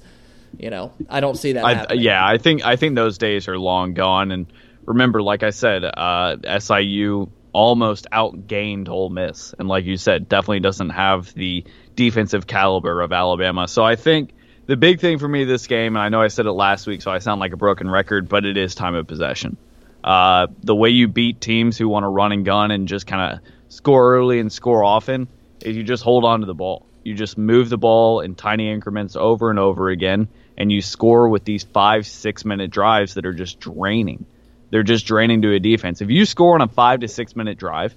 You 0.59 0.71
know, 0.71 0.93
I 1.09 1.21
don't 1.21 1.37
see 1.37 1.53
that. 1.53 1.91
I, 1.91 1.95
yeah, 1.95 2.27
I 2.27 2.39
think 2.39 2.65
I 2.65 2.77
think 2.77 2.95
those 2.95 3.19
days 3.19 3.49
are 3.49 3.59
long 3.59 3.95
gone. 3.95 4.33
And 4.33 4.47
remember, 4.85 5.23
like 5.23 5.43
I 5.43 5.51
said, 5.51 5.85
uh, 5.85 6.37
SIU 6.59 7.31
almost 7.53 8.07
outgained 8.13 8.89
Ole 8.89 9.11
Miss, 9.11 9.55
and 9.59 9.69
like 9.69 9.85
you 9.85 9.97
said, 9.97 10.29
definitely 10.29 10.61
doesn't 10.61 10.91
have 10.91 11.33
the 11.35 11.65
defensive 11.95 12.47
caliber 12.47 13.01
of 13.01 13.13
Alabama. 13.13 13.67
So 13.69 13.83
I 13.85 13.97
think 13.97 14.35
the 14.67 14.77
big 14.77 15.01
thing 15.01 15.19
for 15.19 15.29
me 15.29 15.45
this 15.45 15.67
game, 15.67 15.97
and 15.97 16.03
I 16.03 16.09
know 16.09 16.21
I 16.21 16.29
said 16.29 16.47
it 16.47 16.53
last 16.53 16.87
week, 16.87 17.03
so 17.03 17.11
I 17.11 17.19
sound 17.19 17.41
like 17.41 17.53
a 17.53 17.57
broken 17.57 17.89
record, 17.89 18.29
but 18.29 18.45
it 18.45 18.57
is 18.57 18.75
time 18.75 18.95
of 18.95 19.07
possession. 19.07 19.57
Uh, 20.03 20.49
the 20.63 20.75
way 20.75 20.91
you 20.91 21.09
beat 21.09 21.41
teams 21.41 21.77
who 21.77 21.89
want 21.89 22.05
to 22.05 22.09
run 22.09 22.33
and 22.33 22.45
gun 22.45 22.71
and 22.71 22.87
just 22.87 23.07
kind 23.07 23.35
of 23.35 23.41
score 23.69 24.15
early 24.15 24.39
and 24.39 24.53
score 24.53 24.85
often 24.85 25.29
is 25.63 25.77
you 25.77 25.83
just 25.83 26.03
hold 26.03 26.25
on 26.25 26.41
to 26.41 26.47
the 26.47 26.55
ball. 26.55 26.87
You 27.03 27.15
just 27.15 27.39
move 27.39 27.69
the 27.69 27.79
ball 27.79 28.21
in 28.21 28.35
tiny 28.35 28.71
increments 28.71 29.17
over 29.17 29.51
and 29.51 29.59
over 29.59 29.89
again, 29.89 30.29
and 30.57 30.73
you 30.73 30.81
score 30.81 31.29
with 31.29 31.45
these 31.45 31.65
five, 31.65 32.07
six 32.07 32.45
minute 32.45 32.71
drives 32.71 33.15
that 33.15 33.27
are 33.27 33.35
just 33.35 33.61
draining. 33.61 34.27
They're 34.71 34.83
just 34.83 35.07
draining 35.07 35.43
to 35.43 35.53
a 35.53 35.61
defense. 35.61 36.01
If 36.01 36.11
you 36.11 36.25
score 36.25 36.55
on 36.55 36.63
a 36.63 36.69
five 36.69 37.01
to 37.01 37.09
six 37.09 37.37
minute 37.37 37.59
drive, 37.59 37.95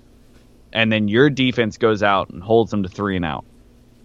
and 0.72 0.91
then 0.91 1.08
your 1.08 1.30
defense 1.30 1.78
goes 1.78 2.04
out 2.04 2.30
and 2.30 2.43
holds 2.43 2.72
them 2.72 2.84
to 2.84 2.89
three 2.89 3.15
and 3.15 3.26
out, 3.26 3.45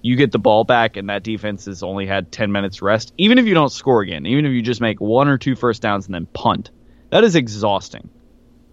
you 0.00 0.16
get 0.16 0.32
the 0.32 0.38
ball 0.38 0.64
back, 0.64 0.96
and 0.96 1.08
that 1.08 1.22
defense 1.22 1.64
has 1.64 1.82
only 1.82 2.06
had 2.06 2.30
10 2.30 2.52
minutes 2.52 2.82
rest. 2.82 3.14
Even 3.16 3.38
if 3.38 3.46
you 3.46 3.54
don't 3.54 3.72
score 3.72 4.02
again, 4.02 4.26
even 4.26 4.44
if 4.44 4.52
you 4.52 4.60
just 4.60 4.80
make 4.80 5.00
one 5.00 5.28
or 5.28 5.38
two 5.38 5.56
first 5.56 5.80
downs 5.82 6.06
and 6.06 6.14
then 6.14 6.26
punt, 6.26 6.70
that 7.10 7.24
is 7.24 7.36
exhausting. 7.36 8.10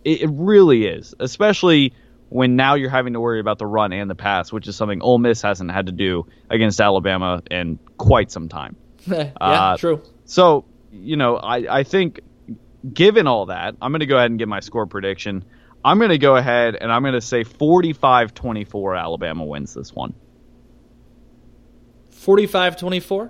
It, 0.04 0.24
it 0.24 0.30
really 0.32 0.86
is, 0.86 1.15
especially 1.20 1.94
when 2.28 2.56
now 2.56 2.76
you're 2.76 2.89
having 2.89 3.13
to 3.13 3.20
worry 3.20 3.39
about 3.39 3.60
the 3.60 3.65
run 3.65 3.94
and 3.94 4.10
the 4.10 4.15
pass, 4.15 4.52
which 4.52 4.67
is 4.67 4.76
something 4.76 5.02
Ole 5.02 5.20
Miss 5.20 5.41
hasn't 5.41 5.72
had 5.72 5.88
to 5.88 5.91
do 5.91 6.28
against 6.50 6.80
Alabama 6.80 7.41
in 7.50 7.80
quite 7.98 8.32
some 8.32 8.50
time. 8.50 8.76
yeah, 9.07 9.31
Uh, 9.39 9.77
true. 9.77 10.01
So, 10.25 10.65
you 10.91 11.17
know, 11.17 11.37
I, 11.37 11.79
I 11.79 11.83
think 11.83 12.21
given 12.93 13.27
all 13.27 13.47
that, 13.47 13.75
I'm 13.81 13.91
going 13.91 14.01
to 14.01 14.05
go 14.05 14.17
ahead 14.17 14.31
and 14.31 14.39
give 14.39 14.49
my 14.49 14.59
score 14.59 14.85
prediction. 14.85 15.43
I'm 15.83 15.97
going 15.97 16.11
to 16.11 16.17
go 16.17 16.35
ahead 16.35 16.77
and 16.79 16.91
I'm 16.91 17.01
going 17.01 17.13
to 17.13 17.21
say 17.21 17.43
45 17.43 18.33
24 18.33 18.95
Alabama 18.95 19.45
wins 19.45 19.73
this 19.73 19.93
one. 19.93 20.13
45-24? 22.11 23.29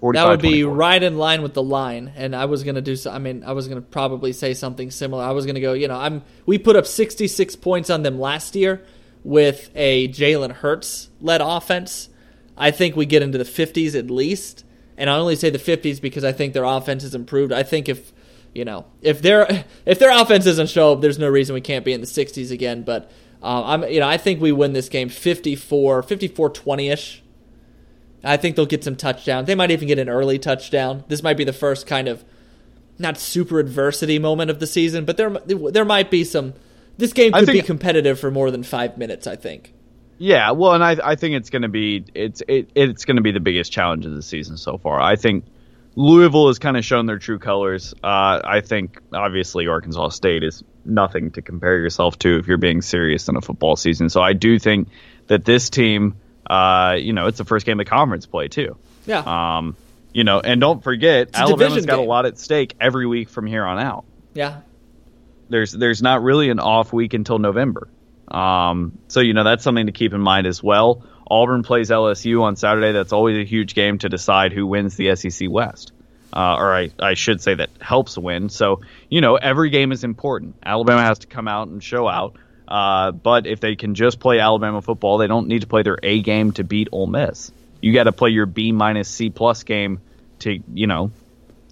45 0.00 0.14
That 0.14 0.28
would 0.28 0.42
be 0.42 0.64
right 0.64 1.00
in 1.00 1.16
line 1.16 1.42
with 1.42 1.54
the 1.54 1.62
line, 1.62 2.12
and 2.16 2.34
I 2.34 2.46
was 2.46 2.64
gonna 2.64 2.80
do. 2.80 2.96
So, 2.96 3.12
I 3.12 3.18
mean, 3.18 3.44
I 3.44 3.52
was 3.52 3.68
gonna 3.68 3.80
probably 3.80 4.32
say 4.32 4.52
something 4.52 4.90
similar. 4.90 5.22
I 5.22 5.30
was 5.30 5.46
gonna 5.46 5.60
go. 5.60 5.74
You 5.74 5.86
know, 5.86 5.96
I'm. 5.96 6.22
We 6.44 6.58
put 6.58 6.74
up 6.74 6.86
66 6.86 7.54
points 7.56 7.88
on 7.88 8.02
them 8.02 8.18
last 8.18 8.56
year 8.56 8.82
with 9.22 9.70
a 9.76 10.08
Jalen 10.08 10.50
Hurts 10.50 11.08
led 11.20 11.40
offense. 11.40 12.08
I 12.56 12.72
think 12.72 12.96
we 12.96 13.06
get 13.06 13.22
into 13.22 13.38
the 13.38 13.44
50s 13.44 13.96
at 13.96 14.10
least, 14.10 14.64
and 14.96 15.08
I 15.10 15.16
only 15.16 15.36
say 15.36 15.50
the 15.50 15.58
50s 15.58 16.00
because 16.00 16.24
I 16.24 16.32
think 16.32 16.52
their 16.52 16.64
offense 16.64 17.02
has 17.02 17.14
improved. 17.14 17.52
I 17.52 17.62
think 17.62 17.88
if 17.88 18.12
you 18.54 18.64
know 18.64 18.84
if 19.00 19.22
their 19.22 19.64
if 19.86 19.98
their 19.98 20.10
offense 20.10 20.44
doesn't 20.44 20.68
show 20.68 20.92
up, 20.92 21.00
there's 21.00 21.18
no 21.18 21.28
reason 21.28 21.54
we 21.54 21.60
can't 21.60 21.84
be 21.84 21.92
in 21.92 22.00
the 22.00 22.06
60s 22.06 22.50
again. 22.50 22.82
But 22.82 23.10
uh, 23.42 23.64
I'm 23.64 23.84
you 23.84 24.00
know 24.00 24.08
I 24.08 24.16
think 24.16 24.40
we 24.40 24.52
win 24.52 24.72
this 24.72 24.88
game 24.88 25.08
54 25.08 26.02
54 26.02 26.50
20 26.50 26.88
ish. 26.88 27.22
I 28.24 28.36
think 28.36 28.54
they'll 28.54 28.66
get 28.66 28.84
some 28.84 28.94
touchdowns. 28.94 29.48
They 29.48 29.56
might 29.56 29.72
even 29.72 29.88
get 29.88 29.98
an 29.98 30.08
early 30.08 30.38
touchdown. 30.38 31.02
This 31.08 31.24
might 31.24 31.36
be 31.36 31.44
the 31.44 31.52
first 31.52 31.88
kind 31.88 32.06
of 32.06 32.24
not 32.98 33.18
super 33.18 33.58
adversity 33.58 34.18
moment 34.18 34.50
of 34.50 34.60
the 34.60 34.66
season, 34.66 35.04
but 35.04 35.16
there 35.16 35.30
there 35.30 35.84
might 35.84 36.10
be 36.10 36.24
some. 36.24 36.54
This 36.98 37.12
game 37.12 37.32
could 37.32 37.46
be 37.46 37.62
competitive 37.62 38.20
for 38.20 38.30
more 38.30 38.50
than 38.50 38.62
five 38.62 38.96
minutes. 38.98 39.26
I 39.26 39.36
think. 39.36 39.72
Yeah, 40.22 40.52
well, 40.52 40.74
and 40.74 40.84
I 40.84 40.96
I 41.02 41.16
think 41.16 41.34
it's 41.34 41.50
going 41.50 41.62
to 41.62 41.68
be 41.68 42.04
it's 42.14 42.42
it, 42.46 42.70
it's 42.76 43.04
going 43.04 43.16
to 43.16 43.22
be 43.22 43.32
the 43.32 43.40
biggest 43.40 43.72
challenge 43.72 44.06
of 44.06 44.14
the 44.14 44.22
season 44.22 44.56
so 44.56 44.78
far. 44.78 45.00
I 45.00 45.16
think 45.16 45.44
Louisville 45.96 46.46
has 46.46 46.60
kind 46.60 46.76
of 46.76 46.84
shown 46.84 47.06
their 47.06 47.18
true 47.18 47.40
colors. 47.40 47.92
Uh, 48.04 48.40
I 48.44 48.60
think 48.60 49.00
obviously 49.12 49.66
Arkansas 49.66 50.10
State 50.10 50.44
is 50.44 50.62
nothing 50.84 51.32
to 51.32 51.42
compare 51.42 51.76
yourself 51.78 52.18
to 52.20 52.38
if 52.38 52.46
you're 52.46 52.56
being 52.56 52.82
serious 52.82 53.28
in 53.28 53.36
a 53.36 53.40
football 53.40 53.74
season. 53.74 54.10
So 54.10 54.22
I 54.22 54.32
do 54.32 54.60
think 54.60 54.88
that 55.26 55.44
this 55.44 55.70
team, 55.70 56.14
uh, 56.48 56.96
you 56.98 57.12
know, 57.12 57.26
it's 57.26 57.38
the 57.38 57.44
first 57.44 57.66
game 57.66 57.80
of 57.80 57.86
conference 57.86 58.26
play 58.26 58.46
too. 58.46 58.76
Yeah. 59.06 59.22
Um, 59.26 59.76
you 60.12 60.22
know, 60.22 60.38
and 60.38 60.60
don't 60.60 60.84
forget 60.84 61.30
Alabama's 61.34 61.84
got 61.84 61.98
a 61.98 62.02
lot 62.02 62.26
at 62.26 62.38
stake 62.38 62.76
every 62.80 63.08
week 63.08 63.28
from 63.28 63.46
here 63.46 63.64
on 63.64 63.80
out 63.80 64.04
yeah. 64.34 64.60
there's 65.48 65.72
there's 65.72 66.02
not 66.02 66.22
really 66.22 66.50
an 66.50 66.60
off 66.60 66.92
week 66.92 67.14
until 67.14 67.38
November. 67.38 67.88
Um, 68.32 68.98
so 69.08 69.20
you 69.20 69.34
know 69.34 69.44
that's 69.44 69.62
something 69.62 69.86
to 69.86 69.92
keep 69.92 70.14
in 70.14 70.20
mind 70.20 70.46
as 70.46 70.62
well. 70.62 71.04
Auburn 71.30 71.62
plays 71.62 71.90
LSU 71.90 72.42
on 72.42 72.56
Saturday. 72.56 72.92
That's 72.92 73.12
always 73.12 73.38
a 73.38 73.44
huge 73.44 73.74
game 73.74 73.98
to 73.98 74.08
decide 74.08 74.52
who 74.52 74.66
wins 74.66 74.96
the 74.96 75.14
SEC 75.14 75.48
West. 75.50 75.92
Uh, 76.34 76.56
or 76.56 76.74
I, 76.74 76.90
I 76.98 77.12
should 77.12 77.42
say 77.42 77.54
that 77.54 77.68
helps 77.78 78.16
win. 78.16 78.48
So 78.48 78.80
you 79.10 79.20
know 79.20 79.36
every 79.36 79.68
game 79.68 79.92
is 79.92 80.02
important. 80.02 80.56
Alabama 80.64 81.02
has 81.02 81.20
to 81.20 81.26
come 81.26 81.46
out 81.46 81.68
and 81.68 81.84
show 81.84 82.08
out. 82.08 82.36
Uh, 82.66 83.12
but 83.12 83.46
if 83.46 83.60
they 83.60 83.76
can 83.76 83.94
just 83.94 84.18
play 84.18 84.40
Alabama 84.40 84.80
football, 84.80 85.18
they 85.18 85.26
don't 85.26 85.46
need 85.46 85.60
to 85.60 85.66
play 85.66 85.82
their 85.82 85.98
A 86.02 86.22
game 86.22 86.52
to 86.52 86.64
beat 86.64 86.88
Ole 86.90 87.06
Miss. 87.06 87.52
You 87.82 87.92
got 87.92 88.04
to 88.04 88.12
play 88.12 88.30
your 88.30 88.46
B 88.46 88.72
minus 88.72 89.08
C 89.08 89.28
plus 89.28 89.62
game 89.64 90.00
to 90.38 90.58
you 90.72 90.86
know 90.86 91.10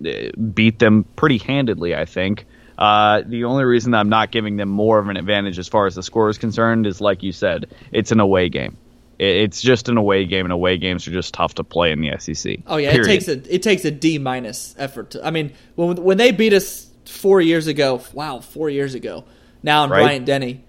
uh, 0.06 0.30
beat 0.36 0.78
them 0.78 1.04
pretty 1.04 1.38
handedly, 1.38 1.94
I 1.94 2.04
think. 2.04 2.44
Uh, 2.80 3.22
the 3.26 3.44
only 3.44 3.64
reason 3.64 3.92
that 3.92 3.98
I'm 3.98 4.08
not 4.08 4.30
giving 4.30 4.56
them 4.56 4.70
more 4.70 4.98
of 4.98 5.08
an 5.08 5.16
advantage 5.18 5.58
as 5.58 5.68
far 5.68 5.86
as 5.86 5.94
the 5.94 6.02
score 6.02 6.30
is 6.30 6.38
concerned 6.38 6.86
is, 6.86 7.00
like 7.00 7.22
you 7.22 7.30
said, 7.32 7.66
it's 7.92 8.10
an 8.10 8.20
away 8.20 8.48
game. 8.48 8.76
it's 9.18 9.60
just 9.60 9.90
an 9.90 9.98
away 9.98 10.24
game, 10.24 10.46
and 10.46 10.52
away 10.52 10.78
games 10.78 11.06
are 11.06 11.10
just 11.10 11.34
tough 11.34 11.54
to 11.56 11.62
play 11.64 11.92
in 11.92 12.00
the 12.00 12.16
SEC. 12.18 12.60
Oh 12.66 12.78
yeah, 12.78 12.92
Period. 12.92 13.06
it 13.06 13.12
takes 13.12 13.28
a 13.28 13.54
it 13.54 13.62
takes 13.62 13.84
a 13.84 13.90
D 13.90 14.16
minus 14.18 14.74
effort. 14.78 15.10
To, 15.10 15.26
I 15.26 15.30
mean, 15.30 15.52
when 15.74 15.96
when 16.02 16.16
they 16.16 16.32
beat 16.32 16.54
us 16.54 16.88
four 17.04 17.42
years 17.42 17.66
ago, 17.66 18.00
wow, 18.14 18.40
four 18.40 18.70
years 18.70 18.94
ago. 18.94 19.24
Now 19.62 19.84
in 19.84 19.90
Right. 19.90 20.00
Bryant 20.02 20.24
Denny, 20.24 20.64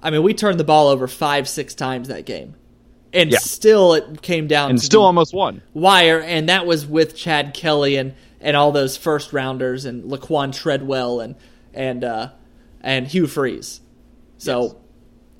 I 0.00 0.10
mean, 0.10 0.22
we 0.22 0.34
turned 0.34 0.60
the 0.60 0.64
ball 0.64 0.86
over 0.86 1.08
five 1.08 1.48
six 1.48 1.74
times 1.74 2.06
that 2.06 2.26
game, 2.26 2.54
and 3.12 3.32
Yeah. 3.32 3.38
still 3.38 3.94
it 3.94 4.22
came 4.22 4.46
down 4.46 4.70
and 4.70 4.78
to 4.78 4.84
still 4.86 5.02
almost 5.02 5.34
won. 5.34 5.62
wire, 5.74 6.20
and 6.20 6.48
that 6.48 6.64
was 6.64 6.86
with 6.86 7.16
Chad 7.16 7.54
Kelly 7.54 7.96
and 7.96 8.14
and 8.40 8.56
all 8.56 8.70
those 8.70 8.96
first 8.96 9.32
rounders 9.32 9.84
and 9.84 10.04
Laquon 10.04 10.54
Treadwell 10.54 11.18
and 11.18 11.34
and 11.76 12.02
uh, 12.02 12.30
and 12.80 13.06
Hugh 13.06 13.26
Freeze. 13.26 13.80
So. 14.38 14.80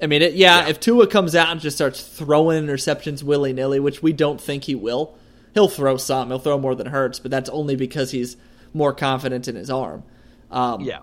I 0.00 0.06
mean, 0.08 0.20
it, 0.20 0.34
yeah, 0.34 0.64
Yeah. 0.64 0.68
if 0.68 0.78
Tua 0.78 1.06
comes 1.06 1.34
out 1.34 1.48
and 1.48 1.58
just 1.58 1.74
starts 1.78 2.02
throwing 2.02 2.62
interceptions 2.66 3.22
willy 3.22 3.54
nilly, 3.54 3.80
which 3.80 4.02
we 4.02 4.12
don't 4.12 4.38
think 4.38 4.64
he 4.64 4.74
will, 4.74 5.16
he'll 5.54 5.68
throw 5.68 5.96
some. 5.96 6.28
He'll 6.28 6.38
throw 6.38 6.58
more 6.58 6.74
than 6.74 6.88
Hurts, 6.88 7.18
but 7.18 7.30
that's 7.30 7.48
only 7.48 7.76
because 7.76 8.10
he's 8.10 8.36
more 8.74 8.92
confident 8.92 9.48
in 9.48 9.56
his 9.56 9.70
arm. 9.70 10.02
Um, 10.50 10.82
Yeah, 10.82 10.98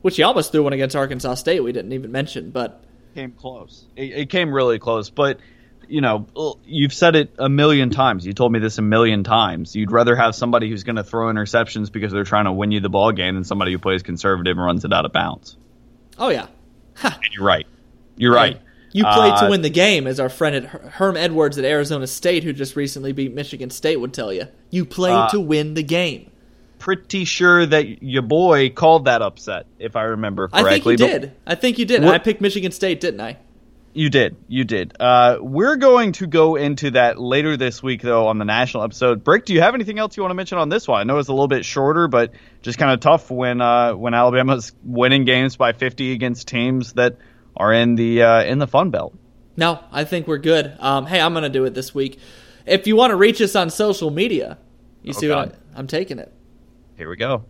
Which 0.00 0.16
he 0.16 0.22
almost 0.22 0.50
threw 0.50 0.62
one 0.62 0.72
against 0.72 0.96
Arkansas 0.96 1.34
State. 1.34 1.60
We 1.62 1.72
didn't 1.72 1.92
even 1.92 2.10
mention, 2.10 2.48
but 2.50 2.82
came 3.14 3.32
close. 3.32 3.84
It, 3.96 4.12
it 4.12 4.30
came 4.30 4.50
really 4.50 4.78
close, 4.78 5.10
but 5.10 5.40
you 5.88 6.00
know, 6.00 6.26
you've 6.64 6.92
said 6.92 7.16
it 7.16 7.34
a 7.38 7.48
million 7.48 7.90
times. 7.90 8.26
You 8.26 8.32
told 8.32 8.52
me 8.52 8.58
this 8.58 8.78
a 8.78 8.82
million 8.82 9.24
times. 9.24 9.74
You'd 9.74 9.90
rather 9.90 10.14
have 10.14 10.34
somebody 10.34 10.68
who's 10.68 10.84
going 10.84 10.96
to 10.96 11.04
throw 11.04 11.26
interceptions 11.32 11.90
because 11.90 12.12
they're 12.12 12.24
trying 12.24 12.44
to 12.44 12.52
win 12.52 12.70
you 12.72 12.80
the 12.80 12.88
ball 12.90 13.12
game 13.12 13.34
than 13.34 13.44
somebody 13.44 13.72
who 13.72 13.78
plays 13.78 14.02
conservative 14.02 14.56
and 14.56 14.64
runs 14.64 14.84
it 14.84 14.92
out 14.92 15.04
of 15.04 15.12
bounds. 15.12 15.56
oh 16.18 16.28
yeah, 16.28 16.46
And 17.02 17.14
you're 17.32 17.44
right. 17.44 17.66
You're 18.16 18.34
right. 18.34 18.56
Hey, 18.56 18.62
You 18.92 19.04
play 19.04 19.30
Uh, 19.30 19.44
to 19.44 19.50
win 19.50 19.62
the 19.62 19.70
game, 19.70 20.06
as 20.06 20.18
our 20.18 20.28
friend 20.28 20.56
at 20.56 20.64
Herm 20.64 21.16
Edwards 21.16 21.56
at 21.58 21.64
Arizona 21.64 22.06
State, 22.06 22.42
who 22.44 22.52
just 22.52 22.74
recently 22.76 23.12
beat 23.12 23.32
Michigan 23.34 23.70
State, 23.70 23.96
would 24.00 24.12
tell 24.12 24.32
you. 24.32 24.46
You 24.70 24.84
play 24.84 25.12
Uh, 25.12 25.28
to 25.28 25.40
win 25.40 25.74
the 25.74 25.82
game. 25.82 26.30
Pretty 26.78 27.24
sure 27.24 27.66
that 27.66 28.02
your 28.02 28.22
boy 28.22 28.70
called 28.70 29.04
that 29.06 29.20
upset, 29.20 29.66
if 29.78 29.96
I 29.96 30.02
remember 30.04 30.48
correctly. 30.48 30.94
I 30.94 30.96
think 30.96 31.00
you 31.00 31.18
did. 31.20 31.32
I 31.46 31.54
think 31.54 31.78
you 31.78 31.84
did. 31.84 32.02
What- 32.04 32.14
I 32.14 32.18
picked 32.18 32.40
Michigan 32.40 32.70
State, 32.72 33.00
didn't 33.00 33.20
I? 33.20 33.36
You 33.94 34.10
did. 34.10 34.36
You 34.46 34.64
did. 34.64 34.94
Uh, 35.00 35.38
we're 35.40 35.76
going 35.76 36.12
to 36.12 36.26
go 36.26 36.56
into 36.56 36.92
that 36.92 37.18
later 37.18 37.56
this 37.56 37.82
week, 37.82 38.02
though, 38.02 38.28
on 38.28 38.38
the 38.38 38.44
national 38.44 38.84
episode. 38.84 39.24
Brick, 39.24 39.44
do 39.44 39.54
you 39.54 39.60
have 39.60 39.74
anything 39.74 39.98
else 39.98 40.16
you 40.16 40.22
want 40.22 40.30
to 40.30 40.36
mention 40.36 40.58
on 40.58 40.68
this 40.68 40.86
one? 40.86 41.00
I 41.00 41.04
know 41.04 41.18
it's 41.18 41.28
a 41.28 41.32
little 41.32 41.48
bit 41.48 41.64
shorter, 41.64 42.06
but 42.06 42.32
just 42.62 42.78
kind 42.78 42.92
of 42.92 43.00
tough 43.00 43.30
when 43.30 43.60
uh, 43.60 43.94
when 43.94 44.14
Alabama's 44.14 44.72
winning 44.84 45.24
games 45.24 45.56
by 45.56 45.72
50 45.72 46.12
against 46.12 46.48
teams 46.48 46.92
that 46.92 47.16
are 47.56 47.72
in 47.72 47.94
the 47.94 48.22
uh, 48.22 48.42
in 48.44 48.58
the 48.58 48.66
Sun 48.66 48.90
Belt. 48.90 49.16
No, 49.56 49.82
I 49.90 50.04
think 50.04 50.28
we're 50.28 50.38
good. 50.38 50.76
Um, 50.78 51.06
hey, 51.06 51.20
I'm 51.20 51.32
going 51.32 51.42
to 51.42 51.48
do 51.48 51.64
it 51.64 51.74
this 51.74 51.92
week. 51.94 52.20
If 52.66 52.86
you 52.86 52.94
want 52.94 53.10
to 53.10 53.16
reach 53.16 53.40
us 53.40 53.56
on 53.56 53.70
social 53.70 54.10
media, 54.10 54.58
you 55.02 55.12
see 55.12 55.28
what 55.28 55.38
I'm, 55.38 55.52
I'm 55.74 55.86
taking 55.88 56.18
it. 56.18 56.32
Here 56.96 57.08
we 57.08 57.16
go. 57.16 57.44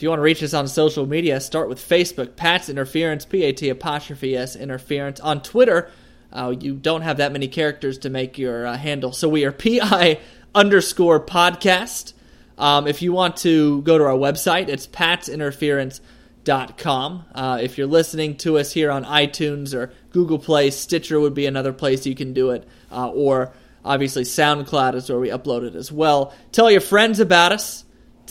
If 0.00 0.02
you 0.02 0.08
want 0.08 0.20
to 0.20 0.24
reach 0.24 0.42
us 0.42 0.54
on 0.54 0.66
social 0.66 1.04
media, 1.04 1.38
start 1.42 1.68
with 1.68 1.78
Facebook, 1.78 2.34
Pat's 2.34 2.70
Interference, 2.70 3.26
P 3.26 3.42
A 3.42 3.52
T 3.52 3.68
apostrophe 3.68 4.34
S 4.34 4.56
Interference. 4.56 5.20
On 5.20 5.42
Twitter, 5.42 5.90
uh, 6.32 6.54
you 6.58 6.74
don't 6.74 7.02
have 7.02 7.18
that 7.18 7.32
many 7.32 7.48
characters 7.48 7.98
to 7.98 8.08
make 8.08 8.38
your 8.38 8.66
uh, 8.66 8.78
handle, 8.78 9.12
so 9.12 9.28
we 9.28 9.44
are 9.44 9.52
PI 9.52 10.18
underscore 10.54 11.20
podcast. 11.20 12.14
Um, 12.56 12.86
if 12.86 13.02
you 13.02 13.12
want 13.12 13.36
to 13.38 13.82
go 13.82 13.98
to 13.98 14.04
our 14.04 14.16
website, 14.16 14.68
it's 14.68 14.86
patsinterference.com. 14.86 17.24
Uh, 17.34 17.58
if 17.60 17.76
you're 17.76 17.86
listening 17.86 18.38
to 18.38 18.56
us 18.56 18.72
here 18.72 18.90
on 18.90 19.04
iTunes 19.04 19.74
or 19.74 19.92
Google 20.12 20.38
Play, 20.38 20.70
Stitcher 20.70 21.20
would 21.20 21.34
be 21.34 21.44
another 21.44 21.74
place 21.74 22.06
you 22.06 22.14
can 22.14 22.32
do 22.32 22.52
it, 22.52 22.66
uh, 22.90 23.10
or 23.10 23.52
obviously 23.84 24.22
SoundCloud 24.22 24.94
is 24.94 25.10
where 25.10 25.20
we 25.20 25.28
upload 25.28 25.66
it 25.66 25.74
as 25.74 25.92
well. 25.92 26.32
Tell 26.52 26.70
your 26.70 26.80
friends 26.80 27.20
about 27.20 27.52
us 27.52 27.84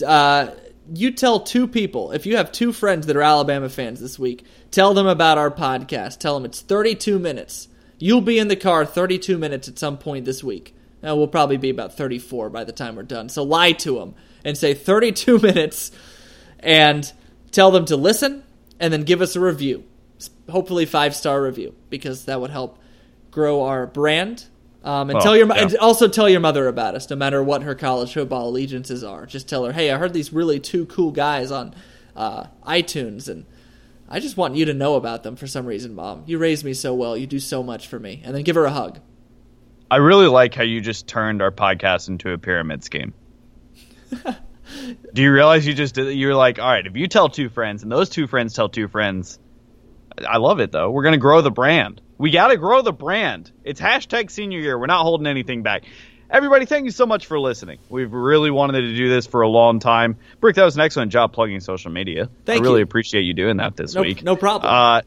uh, 0.04 0.48
you 0.94 1.12
tell 1.12 1.40
two 1.40 1.68
people 1.68 2.12
if 2.12 2.26
you 2.26 2.38
have 2.38 2.52
two 2.52 2.72
friends 2.72 3.08
that 3.08 3.16
are 3.16 3.22
Alabama 3.22 3.70
fans 3.70 4.00
this 4.00 4.18
week, 4.20 4.46
tell 4.72 4.94
them 4.94 5.08
about 5.08 5.38
our 5.38 5.52
podcast. 5.52 6.20
Tell 6.20 6.36
them 6.36 6.46
it's 6.46 6.62
32 6.62 7.20
minutes. 7.20 7.68
You'll 7.98 8.22
be 8.22 8.40
in 8.40 8.48
the 8.48 8.56
car 8.56 8.86
32 8.86 9.38
minutes 9.38 9.68
at 9.68 9.80
some 9.80 9.98
point 9.98 10.26
this 10.26 10.44
week. 10.44 10.74
Now 11.02 11.16
we'll 11.16 11.28
probably 11.28 11.58
be 11.58 11.70
about 11.70 11.96
34 11.96 12.50
by 12.50 12.64
the 12.64 12.72
time 12.72 12.96
we're 12.96 13.04
done. 13.04 13.30
So 13.30 13.44
lie 13.44 13.74
to 13.74 14.00
them 14.00 14.16
and 14.44 14.58
say 14.58 14.74
32 14.74 15.40
minutes, 15.42 15.92
and 16.60 17.12
tell 17.52 17.72
them 17.72 17.86
to 17.86 17.96
listen 17.96 18.44
and 18.80 18.92
then 18.92 19.04
give 19.04 19.22
us 19.22 19.36
a 19.36 19.40
review. 19.40 19.84
Hopefully 20.50 20.86
five 20.86 21.16
star 21.16 21.42
review 21.42 21.76
because 21.90 22.26
that 22.26 22.42
would 22.42 22.52
help 22.52 22.80
grow 23.32 23.64
our 23.64 23.88
brand. 23.88 24.46
Um, 24.84 25.10
and 25.10 25.20
tell 25.20 25.36
your 25.36 25.48
yeah. 25.48 25.64
and 25.64 25.78
also 25.78 26.08
tell 26.08 26.30
your 26.30 26.40
mother 26.40 26.68
about 26.68 26.96
us, 26.96 27.10
no 27.10 27.16
matter 27.16 27.44
what 27.44 27.64
her 27.64 27.76
college 27.76 28.14
football 28.14 28.48
allegiances 28.48 29.04
are. 29.04 29.26
Just 29.26 29.50
tell 29.50 29.66
her, 29.66 29.74
hey, 29.74 29.92
I 29.92 29.98
heard 29.98 30.14
these 30.14 30.32
really 30.32 30.60
two 30.60 30.86
cool 30.86 31.12
guys 31.12 31.52
on 31.52 31.76
uh, 32.16 32.46
iTunes, 32.66 33.28
and 33.28 33.46
I 34.08 34.20
just 34.20 34.38
want 34.38 34.56
you 34.56 34.66
to 34.66 34.74
know 34.74 34.96
about 34.96 35.24
them 35.24 35.36
for 35.36 35.48
some 35.48 35.66
reason, 35.66 35.94
Mom. 35.94 36.24
You 36.26 36.38
raised 36.38 36.64
me 36.64 36.74
so 36.74 36.94
well. 36.94 37.18
You 37.18 37.28
do 37.28 37.40
so 37.40 37.62
much 37.62 37.88
for 37.88 38.00
me. 38.00 38.22
And 38.24 38.34
then 38.34 38.44
give 38.44 38.56
her 38.56 38.66
a 38.66 38.72
hug. 38.72 39.00
I 39.92 39.98
really 39.98 40.28
like 40.28 40.56
how 40.56 40.64
you 40.64 40.82
just 40.82 41.08
turned 41.08 41.42
our 41.42 41.52
podcast 41.52 42.10
into 42.10 42.32
a 42.32 42.38
pyramid 42.38 42.84
scheme. 42.84 43.14
Do 45.14 45.22
you 45.22 45.32
realize 45.32 45.66
you 45.66 45.74
just 45.74 45.96
did? 45.96 46.16
You're 46.16 46.36
like, 46.36 46.60
all 46.60 46.68
right, 46.68 46.86
if 46.86 46.96
you 46.96 47.08
tell 47.08 47.30
two 47.30 47.50
friends 47.50 47.82
and 47.82 47.92
those 47.92 48.10
two 48.10 48.28
friends 48.28 48.54
tell 48.54 48.70
two 48.70 48.88
friends, 48.88 49.40
I 50.28 50.38
love 50.38 50.60
it 50.60 50.72
though. 50.72 50.92
We're 50.92 51.04
gonna 51.04 51.18
grow 51.18 51.42
the 51.42 51.52
brand. 51.52 52.02
We 52.20 52.30
gotta 52.32 52.58
grow 52.58 52.82
the 52.84 52.92
brand. 52.94 53.52
It's 53.64 53.80
hashtag 53.82 54.30
senior 54.30 54.60
year. 54.60 54.78
We're 54.78 54.86
not 54.88 55.02
holding 55.04 55.26
anything 55.26 55.64
back. 55.64 55.84
Everybody, 56.30 56.66
thank 56.68 56.86
you 56.86 56.92
so 56.92 57.08
much 57.08 57.26
for 57.26 57.40
listening. 57.40 57.80
We've 57.90 58.12
really 58.14 58.52
wanted 58.52 58.82
to 58.82 58.96
do 58.96 59.10
this 59.10 59.26
for 59.26 59.42
a 59.42 59.48
long 59.50 59.80
time. 59.80 60.18
Brick, 60.40 60.58
that 60.58 60.64
was 60.66 60.76
an 60.76 60.82
excellent 60.82 61.12
job 61.12 61.34
plugging 61.34 61.60
social 61.60 61.90
media. 61.92 62.30
Thank 62.46 62.60
I 62.62 62.64
really 62.64 62.80
you. 62.80 62.84
appreciate 62.84 63.22
you 63.22 63.34
doing 63.34 63.58
that 63.58 63.76
this 63.76 63.96
No, 63.96 64.02
week. 64.02 64.22
no 64.22 64.36
problem. 64.36 64.72
Uh, 64.72 65.02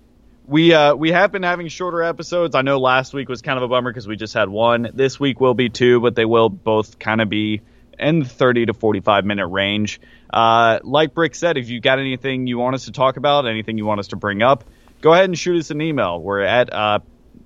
we 0.49 0.75
uh, 0.75 0.95
we 0.97 1.13
have 1.13 1.31
been 1.31 1.45
having 1.45 1.69
shorter 1.69 2.03
episodes. 2.03 2.55
I 2.57 2.63
know 2.63 2.79
last 2.81 3.15
week 3.15 3.29
was 3.29 3.43
kind 3.43 3.57
of 3.59 3.63
a 3.63 3.69
bummer 3.69 3.91
because 3.91 4.09
we 4.09 4.17
just 4.17 4.35
had 4.35 4.49
one. 4.49 4.91
This 4.95 5.21
week 5.21 5.39
will 5.39 5.55
be 5.55 5.69
two, 5.69 6.01
but 6.01 6.17
they 6.17 6.25
will 6.25 6.49
both 6.49 6.99
kind 6.99 7.21
of 7.21 7.29
be 7.29 7.61
in 8.01 8.21
the 8.21 8.25
30 8.25 8.67
to 8.67 8.75
45 8.75 9.25
minute 9.25 9.47
range. 9.47 10.01
Uh, 10.33 10.81
like 10.83 11.15
Brick 11.15 11.35
said, 11.37 11.57
if 11.59 11.69
you 11.69 11.79
got 11.81 11.99
anything 12.01 12.47
you 12.49 12.59
want 12.59 12.75
us 12.75 12.87
to 12.87 12.93
talk 12.93 13.17
about, 13.19 13.47
anything 13.47 13.77
you 13.79 13.85
want 13.85 14.01
us 14.01 14.09
to 14.09 14.17
bring 14.17 14.43
up, 14.43 14.65
go 15.03 15.13
ahead 15.13 15.27
and 15.27 15.39
shoot 15.39 15.59
us 15.59 15.71
an 15.71 15.83
email. 15.83 16.19
We're 16.21 16.41
at 16.41 16.73
uh, 16.73 17.01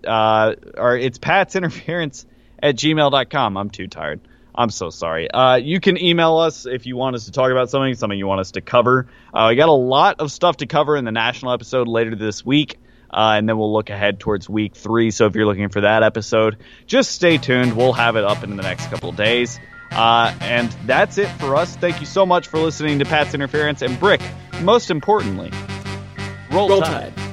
uh, 0.06 0.54
or 0.76 0.96
it's 0.96 1.18
Pat's 1.18 1.56
interference 1.56 2.24
at 2.62 2.76
gmail.com. 2.76 3.56
I'm 3.56 3.70
too 3.70 3.88
tired. 3.88 4.20
I'm 4.54 4.70
so 4.70 4.88
sorry. 4.90 5.30
Uh, 5.30 5.56
you 5.56 5.80
can 5.80 6.00
email 6.00 6.38
us 6.38 6.64
if 6.64 6.86
you 6.86 6.96
want 6.96 7.16
us 7.16 7.26
to 7.26 7.32
talk 7.32 7.50
about 7.50 7.68
something, 7.68 7.94
something 7.94 8.18
you 8.18 8.26
want 8.26 8.40
us 8.40 8.52
to 8.52 8.62
cover. 8.62 9.08
Uh, 9.34 9.48
we 9.50 9.56
got 9.56 9.68
a 9.68 9.72
lot 9.72 10.20
of 10.20 10.32
stuff 10.32 10.58
to 10.58 10.66
cover 10.66 10.96
in 10.96 11.04
the 11.04 11.12
national 11.12 11.52
episode 11.52 11.88
later 11.88 12.14
this 12.14 12.44
week. 12.44 12.78
Uh, 13.10 13.34
and 13.36 13.48
then 13.48 13.56
we'll 13.58 13.72
look 13.72 13.90
ahead 13.90 14.18
towards 14.18 14.48
week 14.48 14.74
three. 14.74 15.10
So 15.10 15.26
if 15.26 15.34
you're 15.34 15.46
looking 15.46 15.68
for 15.68 15.82
that 15.82 16.02
episode, 16.02 16.56
just 16.86 17.12
stay 17.12 17.38
tuned. 17.38 17.76
We'll 17.76 17.92
have 17.92 18.16
it 18.16 18.24
up 18.24 18.44
in 18.44 18.56
the 18.56 18.62
next 18.62 18.88
couple 18.88 19.10
of 19.10 19.16
days. 19.16 19.60
Uh, 19.90 20.34
and 20.40 20.70
that's 20.86 21.16
it 21.18 21.28
for 21.32 21.54
us. 21.54 21.76
Thank 21.76 22.00
you 22.00 22.06
so 22.06 22.26
much 22.26 22.48
for 22.48 22.58
listening 22.58 22.98
to 22.98 23.04
Pat's 23.04 23.34
Interference 23.34 23.82
and 23.82 23.98
Brick. 24.00 24.20
Most 24.62 24.90
importantly, 24.90 25.52
roll, 26.50 26.68
Roll 26.68 26.80
Tide. 26.80 27.14
Tide. 27.14 27.25